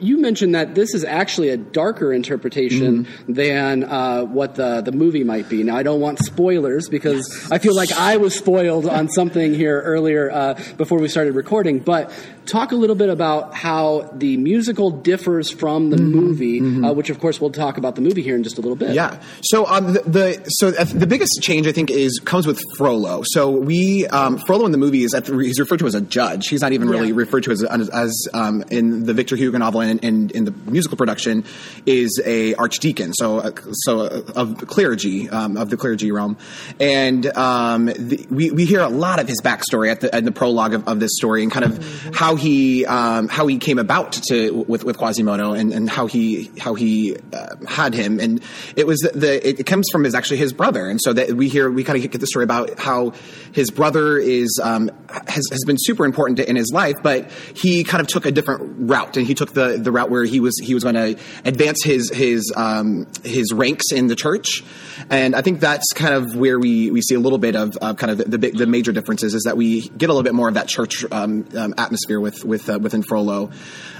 you 0.00 0.18
mentioned 0.18 0.54
that 0.54 0.74
this 0.74 0.94
is 0.94 1.04
actually 1.04 1.50
a 1.50 1.56
darker 1.56 2.12
interpretation 2.12 3.04
mm-hmm. 3.04 3.32
than 3.32 3.84
uh, 3.84 4.24
what 4.24 4.54
the 4.54 4.80
the 4.80 4.92
movie 4.92 5.24
might 5.24 5.48
be. 5.48 5.62
Now, 5.62 5.76
I 5.76 5.82
don't 5.82 6.00
want 6.00 6.18
spoilers 6.18 6.88
because 6.88 7.28
yes. 7.28 7.52
I 7.52 7.58
feel 7.58 7.76
like 7.76 7.92
I 7.92 8.16
was 8.16 8.34
spoiled 8.34 8.86
on 8.86 9.08
something 9.08 9.54
here 9.54 9.80
earlier 9.80 10.30
uh, 10.30 10.60
before 10.76 10.98
we 10.98 11.08
started 11.08 11.34
recording. 11.34 11.78
But 11.78 12.12
talk 12.46 12.72
a 12.72 12.74
little 12.74 12.96
bit 12.96 13.08
about 13.08 13.54
how 13.54 14.10
the 14.12 14.36
musical 14.36 14.90
differs 14.90 15.50
from 15.50 15.90
the 15.90 15.96
mm-hmm. 15.96 16.16
movie, 16.16 16.60
mm-hmm. 16.60 16.84
Uh, 16.84 16.92
which 16.92 17.10
of 17.10 17.20
course 17.20 17.40
we'll 17.40 17.50
talk 17.50 17.78
about 17.78 17.94
the 17.94 18.00
movie 18.00 18.22
here 18.22 18.36
in 18.36 18.42
just 18.42 18.58
a 18.58 18.60
little 18.60 18.76
bit. 18.76 18.94
Yeah. 18.94 19.20
So 19.42 19.66
um, 19.66 19.92
the, 19.92 20.00
the, 20.02 20.44
so 20.48 20.70
the 20.70 21.06
biggest 21.06 21.40
change 21.42 21.66
I 21.66 21.72
think 21.72 21.90
is 21.90 22.20
comes 22.24 22.46
with 22.46 22.60
Frollo. 22.76 23.22
So 23.24 23.50
we 23.50 24.06
um, 24.08 24.38
Frollo 24.38 24.66
in 24.66 24.72
the 24.72 24.78
movie 24.78 25.02
is 25.02 25.12
the, 25.12 25.38
he's 25.38 25.60
referred 25.60 25.78
to 25.80 25.86
as 25.86 25.94
a 25.94 26.00
judge. 26.00 26.48
He's 26.48 26.60
not 26.60 26.72
even 26.72 26.88
really 26.88 27.08
yeah. 27.08 27.14
referred 27.14 27.44
to 27.44 27.52
as 27.52 27.62
as, 27.62 28.28
um, 28.34 28.64
in 28.70 29.06
the 29.06 29.14
Victor 29.14 29.36
Hugo 29.36 29.58
novel 29.58 29.80
and, 29.80 30.02
in 30.02 30.44
the 30.44 30.52
musical 30.66 30.96
production 30.96 31.44
is 31.86 32.20
a 32.24 32.54
archdeacon. 32.54 33.12
So 33.14 33.38
uh, 33.38 33.50
so 33.72 34.00
uh, 34.00 34.22
of 34.36 34.66
clergy 34.66 35.28
um, 35.28 35.56
of 35.56 35.70
the 35.70 35.76
clergy 35.76 36.10
realm, 36.12 36.36
and 36.78 37.26
um, 37.36 37.86
the, 37.86 38.26
we 38.30 38.50
we 38.50 38.64
hear 38.64 38.80
a 38.80 38.88
lot 38.88 39.18
of 39.20 39.28
his 39.28 39.40
backstory 39.40 39.90
at 39.90 40.00
the, 40.00 40.14
at 40.14 40.24
the 40.24 40.32
prologue 40.32 40.74
of, 40.74 40.88
of, 40.88 41.00
this 41.00 41.12
story 41.16 41.42
and 41.42 41.50
kind 41.50 41.64
of 41.64 41.72
mm-hmm. 41.72 42.12
how 42.12 42.29
he 42.36 42.86
um, 42.86 43.28
how 43.28 43.46
he 43.46 43.58
came 43.58 43.78
about 43.78 44.12
to 44.28 44.64
with 44.68 44.84
with 44.84 44.98
Quasimodo 44.98 45.52
and, 45.52 45.72
and 45.72 45.88
how 45.88 46.06
he 46.06 46.50
how 46.58 46.74
he 46.74 47.16
uh, 47.32 47.56
had 47.66 47.94
him, 47.94 48.20
and 48.20 48.42
it 48.76 48.86
was 48.86 49.00
the, 49.00 49.10
the 49.18 49.48
it 49.60 49.66
comes 49.66 49.88
from 49.90 50.04
his 50.04 50.14
actually 50.14 50.38
his 50.38 50.52
brother, 50.52 50.88
and 50.88 51.00
so 51.00 51.12
that 51.12 51.32
we 51.32 51.48
hear 51.48 51.70
we 51.70 51.84
kind 51.84 52.02
of 52.02 52.10
get 52.10 52.20
the 52.20 52.26
story 52.26 52.44
about 52.44 52.78
how 52.78 53.12
his 53.52 53.70
brother 53.70 54.18
is 54.18 54.60
um, 54.62 54.90
has 55.28 55.44
has 55.50 55.64
been 55.66 55.76
super 55.78 56.04
important 56.04 56.40
in 56.40 56.56
his 56.56 56.70
life, 56.72 56.96
but 57.02 57.30
he 57.54 57.84
kind 57.84 58.00
of 58.00 58.06
took 58.06 58.26
a 58.26 58.30
different 58.30 58.90
route, 58.90 59.16
and 59.16 59.26
he 59.26 59.34
took 59.34 59.52
the 59.52 59.78
the 59.78 59.92
route 59.92 60.10
where 60.10 60.24
he 60.24 60.40
was 60.40 60.58
he 60.62 60.74
was 60.74 60.84
going 60.84 60.94
to 60.94 61.18
advance 61.44 61.82
his 61.82 62.10
his 62.10 62.52
um, 62.56 63.06
his 63.24 63.52
ranks 63.52 63.92
in 63.92 64.06
the 64.06 64.16
church, 64.16 64.62
and 65.08 65.34
I 65.34 65.42
think 65.42 65.60
that's 65.60 65.92
kind 65.94 66.14
of 66.14 66.36
where 66.36 66.58
we 66.58 66.90
we 66.90 67.02
see 67.02 67.14
a 67.14 67.20
little 67.20 67.38
bit 67.38 67.56
of, 67.56 67.76
of 67.78 67.96
kind 67.96 68.10
of 68.10 68.18
the, 68.18 68.38
the, 68.38 68.50
the 68.50 68.66
major 68.66 68.92
differences 68.92 69.34
is 69.34 69.42
that 69.44 69.56
we 69.56 69.88
get 69.88 70.10
a 70.10 70.12
little 70.12 70.22
bit 70.22 70.34
more 70.34 70.48
of 70.48 70.54
that 70.54 70.68
church 70.68 71.04
um, 71.10 71.46
um, 71.56 71.74
atmosphere 71.78 72.19
with 72.20 72.44
with 72.44 72.68
uh, 72.68 72.78
Frollo. 73.02 73.50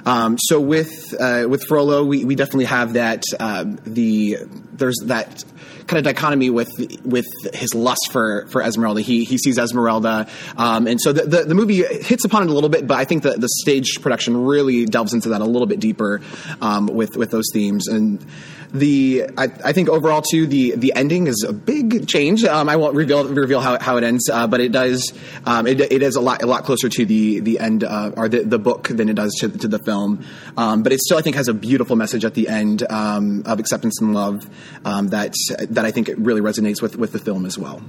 Um, 0.07 0.39
so 0.39 0.61
with 0.61 1.15
uh, 1.19 1.47
with 1.49 1.65
Frollo, 1.65 2.05
we, 2.05 2.25
we 2.25 2.35
definitely 2.35 2.67
have 2.67 2.95
that 2.95 3.23
uh, 3.39 3.65
the 3.85 4.39
there's 4.73 4.97
that 5.07 5.45
kind 5.87 5.99
of 5.99 6.05
dichotomy 6.05 6.51
with 6.51 6.71
with 7.05 7.27
his 7.53 7.75
lust 7.75 8.11
for 8.11 8.47
for 8.47 8.63
Esmeralda. 8.63 9.01
He 9.01 9.25
he 9.25 9.39
sees 9.39 9.59
Esmeralda, 9.59 10.29
um, 10.57 10.87
and 10.87 11.01
so 11.01 11.13
the, 11.13 11.23
the, 11.23 11.45
the 11.45 11.55
movie 11.55 11.83
hits 11.83 12.25
upon 12.25 12.45
it 12.45 12.51
a 12.51 12.53
little 12.53 12.69
bit, 12.69 12.87
but 12.87 12.99
I 12.99 13.05
think 13.05 13.25
that 13.25 13.41
the 13.41 13.49
stage 13.61 14.01
production 14.01 14.37
really 14.45 14.87
delves 14.87 15.15
into 15.15 15.31
that 15.31 15.41
a 15.41 15.45
little 15.45 15.67
bit 15.67 15.81
deeper 15.81 16.21
um, 16.61 16.87
with 16.87 17.17
with 17.17 17.31
those 17.31 17.47
themes 17.53 17.89
and 17.89 18.25
the 18.73 19.25
I, 19.37 19.45
I, 19.65 19.73
think 19.73 19.89
overall 19.89 20.23
too 20.23 20.47
the 20.47 20.77
the 20.77 20.93
ending 20.95 21.27
is 21.27 21.45
a 21.49 21.53
big 21.53 22.07
change. 22.07 22.45
Um, 22.45 22.69
I 22.69 22.77
won't 22.77 22.95
reveal 22.95 23.27
reveal 23.27 23.61
how, 23.61 23.79
how 23.81 23.97
it 23.97 24.05
ends, 24.05 24.29
uh, 24.31 24.47
but 24.47 24.61
it 24.61 24.71
does 24.73 25.13
um, 25.45 25.67
it, 25.67 25.81
it 25.81 26.03
is 26.03 26.17
a 26.17 26.21
lot 26.21 26.43
a 26.43 26.47
lot 26.47 26.65
closer 26.65 26.89
to 26.89 27.05
the 27.05 27.41
the 27.41 27.59
end 27.59 27.85
uh, 27.85 28.13
or 28.17 28.29
the, 28.29 28.45
the 28.45 28.59
book 28.59 28.89
than 28.89 29.09
it 29.09 29.15
does 29.15 29.35
to, 29.41 29.49
to 29.49 29.69
the 29.69 29.79
film. 29.91 30.25
Um, 30.57 30.83
but 30.83 30.93
it 30.93 31.01
still 31.01 31.19
I 31.19 31.23
think 31.23 31.37
has 31.37 31.49
a 31.49 31.55
beautiful 31.55 31.97
message 31.97 32.25
at 32.25 32.35
the 32.35 32.49
end 32.49 32.85
um, 32.91 33.43
of 33.47 33.59
acceptance 33.59 34.01
and 34.01 34.15
love 34.15 34.49
um, 34.85 35.09
that 35.09 35.35
that 35.71 35.85
I 35.85 35.91
think 35.91 36.09
it 36.09 36.19
really 36.19 36.41
resonates 36.41 36.81
with 36.83 36.97
with 36.97 37.13
the 37.13 37.19
film 37.19 37.45
as 37.47 37.59
well. 37.59 37.83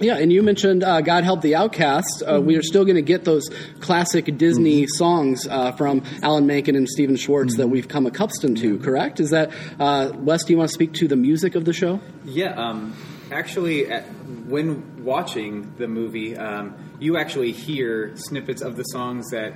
Yeah, 0.00 0.16
and 0.18 0.32
you 0.32 0.42
mentioned 0.42 0.82
uh, 0.82 1.00
"God 1.02 1.22
Help 1.22 1.40
the 1.40 1.54
Outcast." 1.54 2.22
Uh, 2.26 2.34
mm-hmm. 2.34 2.46
We 2.46 2.56
are 2.56 2.62
still 2.62 2.84
going 2.84 2.96
to 2.96 3.02
get 3.02 3.24
those 3.24 3.48
classic 3.80 4.36
Disney 4.36 4.82
mm-hmm. 4.82 4.96
songs 4.96 5.46
uh, 5.46 5.72
from 5.72 6.02
Alan 6.20 6.46
Menken 6.46 6.74
and 6.74 6.88
Stephen 6.88 7.16
Schwartz 7.16 7.52
mm-hmm. 7.52 7.62
that 7.62 7.68
we've 7.68 7.86
come 7.86 8.06
accustomed 8.06 8.58
to. 8.58 8.78
Correct? 8.78 9.20
Is 9.20 9.30
that 9.30 9.52
uh, 9.78 10.10
Wes? 10.16 10.44
Do 10.44 10.52
you 10.52 10.58
want 10.58 10.70
to 10.70 10.74
speak 10.74 10.94
to 10.94 11.06
the 11.06 11.16
music 11.16 11.54
of 11.54 11.64
the 11.64 11.72
show? 11.72 12.00
Yeah, 12.24 12.54
um, 12.54 12.96
actually, 13.30 13.86
at, 13.86 14.02
when 14.48 15.04
watching 15.04 15.72
the 15.76 15.86
movie, 15.86 16.36
um, 16.36 16.74
you 16.98 17.16
actually 17.16 17.52
hear 17.52 18.16
snippets 18.16 18.62
of 18.62 18.76
the 18.76 18.84
songs 18.84 19.30
that 19.30 19.54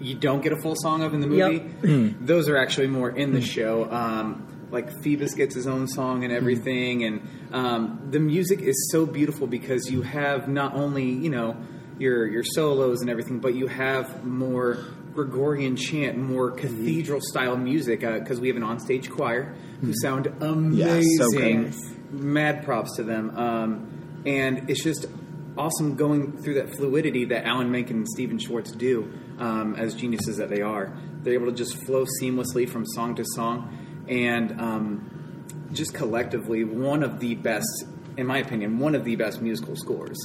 you 0.00 0.14
don't 0.14 0.42
get 0.42 0.52
a 0.52 0.56
full 0.56 0.76
song 0.76 1.02
of 1.02 1.14
in 1.14 1.20
the 1.20 1.26
movie. 1.26 1.56
Yep. 1.56 1.62
Mm. 1.82 2.26
Those 2.26 2.48
are 2.48 2.56
actually 2.56 2.88
more 2.88 3.10
in 3.10 3.32
the 3.32 3.40
mm. 3.40 3.46
show. 3.46 3.90
Um, 3.90 4.46
like 4.70 5.02
Phoebus 5.02 5.34
gets 5.34 5.54
his 5.54 5.66
own 5.66 5.86
song 5.86 6.24
and 6.24 6.32
everything, 6.32 7.04
and 7.04 7.28
um, 7.52 8.08
the 8.10 8.18
music 8.18 8.60
is 8.60 8.90
so 8.90 9.06
beautiful 9.06 9.46
because 9.46 9.90
you 9.90 10.02
have 10.02 10.48
not 10.48 10.74
only 10.74 11.04
you 11.04 11.30
know 11.30 11.56
your 11.98 12.26
your 12.26 12.42
solos 12.42 13.00
and 13.00 13.08
everything, 13.08 13.38
but 13.38 13.54
you 13.54 13.68
have 13.68 14.24
more 14.24 14.78
Gregorian 15.14 15.76
chant, 15.76 16.18
more 16.18 16.50
cathedral 16.50 17.20
style 17.22 17.56
music 17.56 18.00
because 18.00 18.38
uh, 18.38 18.42
we 18.42 18.48
have 18.48 18.56
an 18.56 18.64
onstage 18.64 19.08
choir 19.08 19.54
who 19.80 19.92
sound 19.94 20.26
amazing. 20.40 21.72
so 21.72 21.82
Mad 22.10 22.64
props 22.64 22.96
to 22.96 23.02
them, 23.02 23.36
um, 23.36 24.22
and 24.26 24.70
it's 24.70 24.82
just 24.82 25.06
awesome 25.58 25.96
going 25.96 26.36
through 26.42 26.54
that 26.54 26.74
fluidity 26.76 27.24
that 27.24 27.44
Alan 27.44 27.70
Menken 27.70 27.96
and 27.98 28.08
Stephen 28.08 28.38
Schwartz 28.38 28.72
do 28.72 29.12
um, 29.38 29.74
as 29.76 29.94
geniuses 29.94 30.36
that 30.36 30.48
they 30.48 30.62
are. 30.62 30.92
They're 31.22 31.34
able 31.34 31.46
to 31.46 31.52
just 31.52 31.84
flow 31.84 32.04
seamlessly 32.22 32.68
from 32.68 32.84
song 32.86 33.14
to 33.16 33.24
song 33.34 34.04
and 34.08 34.60
um, 34.60 35.44
just 35.72 35.94
collectively 35.94 36.64
one 36.64 37.02
of 37.02 37.20
the 37.20 37.34
best, 37.34 37.84
in 38.16 38.26
my 38.26 38.38
opinion, 38.38 38.78
one 38.78 38.94
of 38.94 39.04
the 39.04 39.16
best 39.16 39.42
musical 39.42 39.76
scores. 39.76 40.18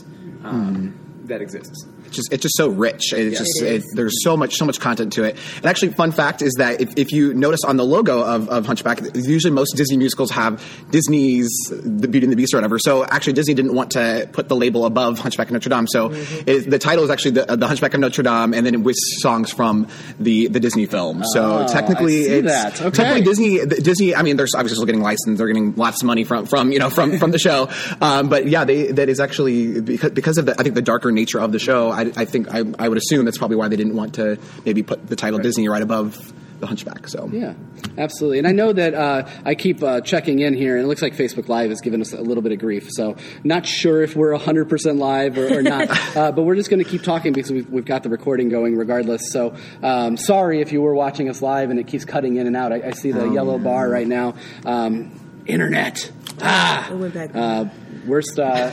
Um, 0.43 0.75
mm 0.75 1.10
that 1.31 1.41
exists. 1.41 1.85
It's 2.05 2.15
just 2.15 2.33
it's 2.33 2.41
just 2.43 2.57
so 2.57 2.69
rich. 2.69 3.13
It's 3.13 3.37
just 3.37 3.61
it 3.61 3.81
it, 3.81 3.83
there's 3.95 4.23
so 4.23 4.37
much 4.37 4.55
so 4.55 4.65
much 4.65 4.79
content 4.79 5.13
to 5.13 5.23
it. 5.23 5.37
And 5.57 5.65
actually, 5.65 5.93
fun 5.93 6.11
fact 6.11 6.41
is 6.41 6.53
that 6.57 6.81
if, 6.81 6.93
if 6.97 7.11
you 7.11 7.33
notice 7.33 7.63
on 7.63 7.77
the 7.77 7.85
logo 7.85 8.21
of, 8.23 8.49
of 8.49 8.65
Hunchback, 8.65 9.01
usually 9.15 9.53
most 9.53 9.75
Disney 9.75 9.97
musicals 9.97 10.31
have 10.31 10.63
Disney's 10.91 11.49
The 11.69 12.07
Beauty 12.07 12.25
and 12.25 12.31
the 12.31 12.35
Beast 12.35 12.53
or 12.53 12.57
whatever. 12.57 12.79
So 12.79 13.05
actually, 13.05 13.33
Disney 13.33 13.53
didn't 13.53 13.73
want 13.73 13.91
to 13.91 14.29
put 14.31 14.49
the 14.49 14.55
label 14.55 14.85
above 14.85 15.19
Hunchback 15.19 15.47
of 15.47 15.53
Notre 15.53 15.69
Dame. 15.69 15.87
So 15.87 16.09
mm-hmm. 16.09 16.49
it, 16.49 16.69
the 16.69 16.79
title 16.79 17.03
is 17.03 17.09
actually 17.09 17.31
the, 17.31 17.55
the, 17.55 17.67
Hunchback 17.67 17.93
of 17.93 17.99
Notre 17.99 18.23
Dame, 18.23 18.53
and 18.53 18.65
then 18.65 18.75
it 18.75 18.81
with 18.81 18.97
songs 19.19 19.51
from 19.51 19.87
the 20.19 20.47
the 20.47 20.59
Disney 20.59 20.85
film. 20.85 21.23
So 21.33 21.63
oh, 21.63 21.67
technically, 21.67 22.21
it's 22.21 22.47
that. 22.47 22.81
Okay. 22.81 22.89
technically 22.91 23.23
Disney 23.23 23.65
Disney. 23.65 24.15
I 24.15 24.21
mean, 24.21 24.37
they're 24.37 24.47
obviously 24.55 24.75
still 24.75 24.85
getting 24.85 25.01
licensed. 25.01 25.37
They're 25.37 25.47
getting 25.47 25.75
lots 25.75 26.01
of 26.01 26.07
money 26.07 26.23
from 26.23 26.45
from 26.45 26.71
you 26.71 26.79
know 26.79 26.89
from 26.89 27.17
from 27.17 27.31
the 27.31 27.39
show. 27.39 27.69
Um, 28.01 28.29
but 28.29 28.47
yeah, 28.47 28.63
they 28.63 28.91
that 28.93 29.09
is 29.09 29.19
actually 29.19 29.79
because 29.81 30.11
because 30.11 30.37
of 30.37 30.45
the 30.45 30.55
I 30.59 30.63
think 30.63 30.75
the 30.75 30.81
darker 30.81 31.11
nature 31.21 31.39
of 31.39 31.51
the 31.51 31.59
show. 31.59 31.91
I, 31.91 32.11
I 32.15 32.25
think 32.25 32.53
I, 32.53 32.63
I, 32.79 32.89
would 32.89 32.97
assume 32.97 33.25
that's 33.25 33.37
probably 33.37 33.57
why 33.57 33.67
they 33.67 33.75
didn't 33.75 33.95
want 33.95 34.15
to 34.15 34.39
maybe 34.65 34.81
put 34.81 35.07
the 35.07 35.15
title 35.15 35.37
right. 35.37 35.43
Disney 35.43 35.69
right 35.69 35.81
above 35.81 36.33
the 36.59 36.67
Hunchback. 36.67 37.07
So 37.07 37.29
yeah, 37.31 37.53
absolutely. 37.97 38.39
And 38.39 38.47
I 38.47 38.51
know 38.51 38.73
that 38.73 38.93
uh, 38.93 39.27
I 39.45 39.53
keep 39.55 39.83
uh, 39.83 40.01
checking 40.01 40.39
in 40.39 40.55
here, 40.55 40.77
and 40.77 40.85
it 40.85 40.87
looks 40.87 41.01
like 41.01 41.13
Facebook 41.13 41.47
Live 41.47 41.69
has 41.69 41.81
given 41.81 42.01
us 42.01 42.13
a 42.13 42.21
little 42.21 42.41
bit 42.41 42.51
of 42.51 42.59
grief. 42.59 42.87
So 42.91 43.17
not 43.43 43.65
sure 43.67 44.01
if 44.01 44.15
we're 44.15 44.31
100 44.31 44.67
percent 44.69 44.97
live 44.97 45.37
or, 45.37 45.59
or 45.59 45.61
not, 45.61 45.89
uh, 46.15 46.31
but 46.31 46.43
we're 46.43 46.55
just 46.55 46.69
going 46.69 46.83
to 46.83 46.89
keep 46.89 47.03
talking 47.03 47.33
because 47.33 47.51
we've, 47.51 47.69
we've, 47.69 47.85
got 47.85 48.03
the 48.03 48.09
recording 48.09 48.49
going 48.49 48.75
regardless. 48.75 49.31
So 49.31 49.55
um, 49.83 50.17
sorry 50.17 50.61
if 50.61 50.71
you 50.71 50.81
were 50.81 50.95
watching 50.95 51.29
us 51.29 51.41
live 51.41 51.69
and 51.69 51.79
it 51.79 51.87
keeps 51.87 52.05
cutting 52.05 52.37
in 52.37 52.47
and 52.47 52.55
out. 52.55 52.71
I, 52.71 52.81
I 52.87 52.91
see 52.91 53.11
the 53.11 53.23
oh, 53.23 53.33
yellow 53.33 53.59
bar 53.59 53.89
right 53.89 54.07
now. 54.07 54.35
Um, 54.65 55.43
internet. 55.45 56.11
Ah, 56.41 56.91
uh, 56.91 57.69
worst 58.05 58.39
uh, 58.39 58.69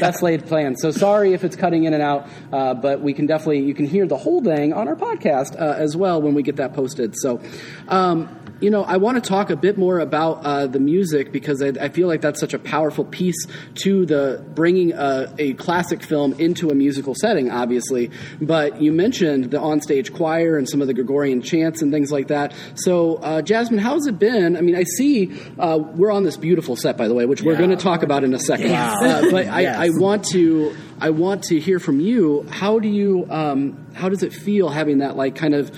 best 0.00 0.22
laid 0.22 0.46
plan. 0.46 0.76
So 0.76 0.90
sorry 0.90 1.32
if 1.32 1.44
it's 1.44 1.56
cutting 1.56 1.84
in 1.84 1.94
and 1.94 2.02
out, 2.02 2.28
uh, 2.52 2.74
but 2.74 3.00
we 3.00 3.12
can 3.12 3.26
definitely 3.26 3.60
you 3.60 3.74
can 3.74 3.86
hear 3.86 4.06
the 4.06 4.16
whole 4.16 4.42
thing 4.42 4.72
on 4.72 4.88
our 4.88 4.96
podcast 4.96 5.60
uh, 5.60 5.74
as 5.76 5.96
well 5.96 6.20
when 6.20 6.34
we 6.34 6.42
get 6.42 6.56
that 6.56 6.74
posted. 6.74 7.14
So. 7.16 7.40
Um, 7.88 8.45
you 8.60 8.70
know, 8.70 8.84
I 8.84 8.96
want 8.96 9.22
to 9.22 9.28
talk 9.28 9.50
a 9.50 9.56
bit 9.56 9.76
more 9.76 9.98
about 9.98 10.44
uh, 10.46 10.66
the 10.66 10.80
music 10.80 11.30
because 11.30 11.62
I, 11.62 11.68
I, 11.78 11.88
feel 11.90 12.08
like 12.08 12.22
that's 12.22 12.40
such 12.40 12.54
a 12.54 12.58
powerful 12.58 13.04
piece 13.04 13.46
to 13.82 14.06
the 14.06 14.42
bringing 14.54 14.92
a, 14.94 15.32
a, 15.38 15.52
classic 15.54 16.02
film 16.02 16.32
into 16.34 16.70
a 16.70 16.74
musical 16.74 17.14
setting, 17.14 17.50
obviously. 17.50 18.10
But 18.40 18.80
you 18.80 18.92
mentioned 18.92 19.50
the 19.50 19.58
onstage 19.58 20.14
choir 20.14 20.56
and 20.56 20.68
some 20.68 20.80
of 20.80 20.86
the 20.86 20.94
Gregorian 20.94 21.42
chants 21.42 21.82
and 21.82 21.92
things 21.92 22.10
like 22.10 22.28
that. 22.28 22.54
So, 22.76 23.16
uh, 23.16 23.42
Jasmine, 23.42 23.78
how's 23.78 24.06
it 24.06 24.18
been? 24.18 24.56
I 24.56 24.62
mean, 24.62 24.76
I 24.76 24.84
see 24.84 25.38
uh, 25.58 25.78
we're 25.78 26.10
on 26.10 26.22
this 26.22 26.38
beautiful 26.38 26.76
set, 26.76 26.96
by 26.96 27.08
the 27.08 27.14
way, 27.14 27.26
which 27.26 27.42
we're 27.42 27.56
going 27.56 27.70
to 27.70 27.76
talk 27.76 28.02
about 28.02 28.24
in 28.24 28.32
a 28.32 28.38
second. 28.38 28.70
Wow. 28.70 28.94
Uh, 29.02 29.30
but 29.30 29.46
I, 29.48 29.86
I, 29.86 29.88
want 29.90 30.24
to 30.32 30.74
I 30.98 31.10
want 31.10 31.44
to 31.44 31.60
hear 31.60 31.78
from 31.78 32.00
you. 32.00 32.46
How 32.50 32.78
do 32.78 32.88
you 32.88 33.26
um, 33.28 33.86
how 33.94 34.08
does 34.08 34.22
it 34.22 34.32
feel 34.32 34.68
having 34.70 34.98
that 34.98 35.16
like 35.16 35.36
kind 35.36 35.54
of 35.54 35.70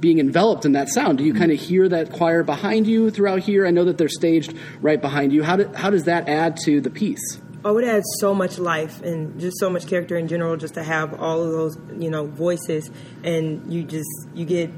being 0.00 0.18
enveloped 0.18 0.64
in 0.64 0.72
that 0.72 0.88
sound? 0.88 1.18
Do 1.18 1.24
you 1.24 1.34
kind 1.34 1.50
of 1.50 1.58
hear 1.58 1.88
that 1.88 2.12
choir 2.12 2.42
behind 2.42 2.86
you 2.86 3.10
throughout 3.10 3.40
here? 3.40 3.66
I 3.66 3.70
know 3.70 3.84
that 3.84 3.98
they're 3.98 4.08
staged 4.08 4.54
right 4.80 5.00
behind 5.00 5.32
you. 5.32 5.42
How, 5.42 5.56
do, 5.56 5.70
how 5.74 5.90
does 5.90 6.04
that 6.04 6.28
add 6.28 6.56
to 6.64 6.80
the 6.80 6.90
piece? 6.90 7.40
Oh, 7.64 7.76
it 7.78 7.84
adds 7.84 8.06
so 8.20 8.34
much 8.34 8.58
life 8.58 9.02
and 9.02 9.40
just 9.40 9.58
so 9.58 9.68
much 9.68 9.86
character 9.88 10.16
in 10.16 10.28
general. 10.28 10.56
Just 10.56 10.74
to 10.74 10.82
have 10.82 11.20
all 11.20 11.42
of 11.42 11.50
those, 11.50 11.78
you 12.00 12.08
know, 12.08 12.26
voices, 12.26 12.88
and 13.24 13.72
you 13.72 13.82
just 13.82 14.08
you 14.32 14.44
get 14.44 14.70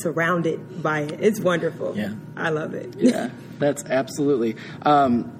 surrounded 0.00 0.82
by 0.82 1.00
it. 1.00 1.16
It's 1.20 1.40
wonderful. 1.40 1.96
Yeah, 1.96 2.12
I 2.36 2.50
love 2.50 2.74
it. 2.74 2.94
Yeah, 2.98 3.30
that's 3.58 3.82
absolutely. 3.86 4.56
Um, 4.82 5.32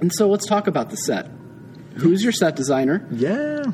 and 0.00 0.12
so 0.12 0.28
let's 0.28 0.46
talk 0.46 0.66
about 0.66 0.90
the 0.90 0.96
set. 0.96 1.30
Who's 1.96 2.22
your 2.22 2.32
set 2.32 2.56
designer? 2.56 3.06
Yeah 3.10 3.64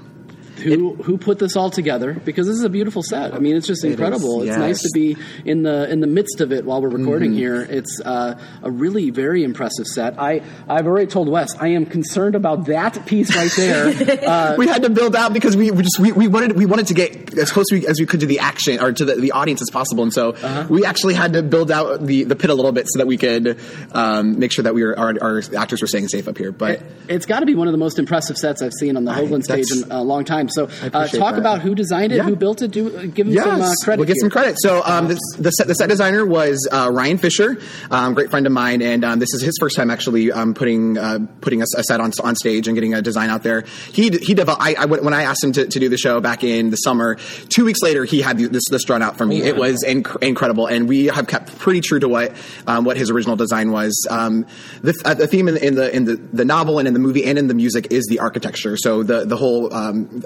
who 0.57 0.95
who 0.95 1.19
put 1.19 1.39
this 1.39 1.57
all 1.57 1.71
together 1.71 2.13
because 2.13 2.47
this 2.47 2.57
is 2.57 2.65
a 2.65 2.69
beautiful 2.69 3.03
set. 3.03 3.35
I 3.35 3.39
mean, 3.39 3.57
it's 3.57 3.67
just 3.67 3.85
incredible. 3.85 4.43
It's 4.43 4.49
yes. 4.49 4.59
nice 4.59 4.83
to 4.83 4.91
be 4.93 5.17
in 5.45 5.63
the 5.63 5.91
in 5.91 6.01
the 6.01 6.07
midst 6.07 6.41
of 6.41 6.53
it 6.53 6.65
while 6.65 6.83
we're 6.83 6.89
recording 6.89 7.31
mm-hmm. 7.31 7.39
here. 7.39 7.63
It's 7.63 8.01
uh, 8.05 8.41
a 8.63 8.71
really 8.71 9.11
very 9.11 9.45
impressive 9.45 9.87
set. 9.87 10.19
I 10.19 10.43
I've 10.69 10.87
already 10.87 11.07
told 11.07 11.29
Wes 11.29 11.57
I 11.57 11.69
am 11.69 11.87
concerned 11.87 12.35
about 12.35 12.67
that 12.67 13.07
piece 13.07 13.35
right 13.35 13.51
there. 13.57 13.89
uh, 14.29 14.55
we 14.57 14.67
had 14.67 14.83
to 14.83 14.91
build 14.91 15.17
out 15.17 15.33
because 15.33 15.57
we, 15.57 15.71
we 15.71 15.83
just 15.83 15.99
we, 15.99 16.13
we 16.13 16.29
wanted 16.29 16.57
we 16.57 16.67
wanted 16.67 16.89
to 16.89 16.95
get 16.95 17.37
as 17.39 17.51
close 17.51 17.67
as 17.73 17.99
we 17.99 18.07
could 18.07 18.21
to 18.21 18.27
the 18.27 18.41
action 18.41 18.81
or 18.81 18.93
to 18.93 19.05
the, 19.05 19.15
the 19.15 19.33
audience 19.33 19.63
as 19.63 19.71
possible, 19.71 20.03
and 20.03 20.13
so 20.13 20.31
uh-huh. 20.31 20.67
we 20.69 20.85
actually 20.85 21.15
had 21.15 21.33
to 21.33 21.43
build 21.43 21.71
out 21.71 22.05
the, 22.05 22.25
the 22.25 22.37
pit 22.37 22.51
a 22.51 22.55
little 22.55 22.73
bit 22.73 22.87
so 22.89 22.99
that 22.99 23.07
we 23.07 23.17
could 23.17 23.59
um, 23.93 24.39
make 24.39 24.53
sure 24.53 24.63
that 24.63 24.75
we 24.75 24.83
were 24.83 24.99
our, 24.99 25.15
our, 25.21 25.43
actors 25.57 25.81
were 25.81 25.87
staying 25.87 26.09
safe 26.09 26.29
up 26.29 26.37
here. 26.37 26.53
But 26.53 26.83
it, 27.09 27.11
has 27.11 27.27
got 27.27 27.41
to 27.41 27.47
be 27.47 27.55
one 27.55 27.69
of 27.69 27.73
the 27.73 27.79
most 27.79 27.99
impressive 27.99 28.37
sets 28.37 28.63
I've 28.63 28.73
seen 28.73 28.97
on 28.97 29.05
the 29.05 29.13
Hoogland 29.13 29.45
stage 29.45 29.67
in 29.73 29.91
a 29.91 30.03
long 30.03 30.25
time. 30.25 30.49
So 30.51 30.65
uh, 30.65 31.07
talk 31.07 31.11
that. 31.33 31.39
about 31.39 31.61
who 31.61 31.75
designed 31.75 32.13
it, 32.13 32.17
yeah. 32.17 32.25
who 32.25 32.37
built 32.37 32.63
it. 32.63 32.71
Do 32.71 33.07
give 33.09 33.27
him 33.27 33.33
yes. 33.33 33.45
some 33.45 33.61
uh, 33.61 33.73
credit. 33.85 33.99
We'll 33.99 34.07
get 34.07 34.15
here. 34.15 34.21
some 34.21 34.31
credit. 34.31 34.57
So 34.61 34.83
um, 34.85 35.09
this, 35.09 35.19
the, 35.39 35.51
set, 35.51 35.67
the 35.67 35.75
set 35.75 35.89
designer 35.89 36.25
was 36.25 36.69
uh, 36.71 36.91
Ryan 36.93 37.19
Fisher, 37.19 37.61
um, 37.91 38.15
great 38.15 38.31
friend 38.31 38.47
of 38.47 38.53
mine, 38.53 38.83
and 38.83 39.05
um, 39.05 39.19
this 39.19 39.33
is 39.35 39.43
his 39.43 39.57
first 39.61 39.77
time 39.77 39.91
actually 39.91 40.33
um, 40.33 40.55
putting 40.55 40.99
uh, 40.99 41.19
putting 41.41 41.63
a, 41.63 41.65
a, 41.77 41.83
set 41.85 42.01
on 42.01 42.13
on 42.23 42.37
stage 42.37 42.69
and 42.69 42.75
getting 42.75 42.95
a 42.95 43.03
design 43.03 43.31
out 43.31 43.43
there. 43.43 43.65
He 43.93 44.11
he 44.11 44.35
developed. 44.35 44.63
I, 44.63 44.75
I, 44.75 44.85
when 44.87 45.15
I 45.15 45.23
asked 45.23 45.43
him 45.43 45.53
to, 45.53 45.67
to, 45.67 45.81
do 45.81 45.89
the 45.89 45.99
show 45.99 46.21
back 46.21 46.45
in 46.45 46.71
the 46.71 46.77
summer, 46.77 47.17
two 47.49 47.65
weeks 47.65 47.81
later 47.83 48.05
he 48.05 48.21
had 48.21 48.39
this 48.39 48.65
this 48.71 48.85
drawn 48.85 49.03
out 49.03 49.17
for 49.17 49.27
me. 49.27 49.43
Oh, 49.43 49.47
it 49.47 49.57
was 49.57 49.85
inc- 49.87 50.23
incredible, 50.23 50.67
and 50.67 50.89
we 50.89 51.07
have 51.07 51.27
kept 51.27 51.59
pretty 51.59 51.81
true 51.81 51.99
to 52.01 52.09
what 52.09 52.35
um, 52.67 52.85
what 52.85 52.97
his 52.97 53.11
original 53.11 53.37
design 53.37 53.73
was. 53.73 54.07
Um, 54.11 54.47
the, 54.83 54.95
uh, 55.05 55.15
the, 55.15 55.27
theme 55.27 55.49
in, 55.49 55.57
in, 55.57 55.75
the 55.75 55.95
in 55.95 56.05
the, 56.05 56.17
the 56.17 56.45
novel 56.45 56.79
and 56.79 56.89
in 56.89 56.95
the 56.95 57.01
movie 57.01 57.25
and 57.25 57.39
in 57.39 57.47
the 57.47 57.55
music 57.55 57.89
is 57.91 58.07
the 58.09 58.21
architecture. 58.21 58.77
So 58.77 59.03
the 59.03 59.25
the 59.25 59.37
whole 59.37 59.73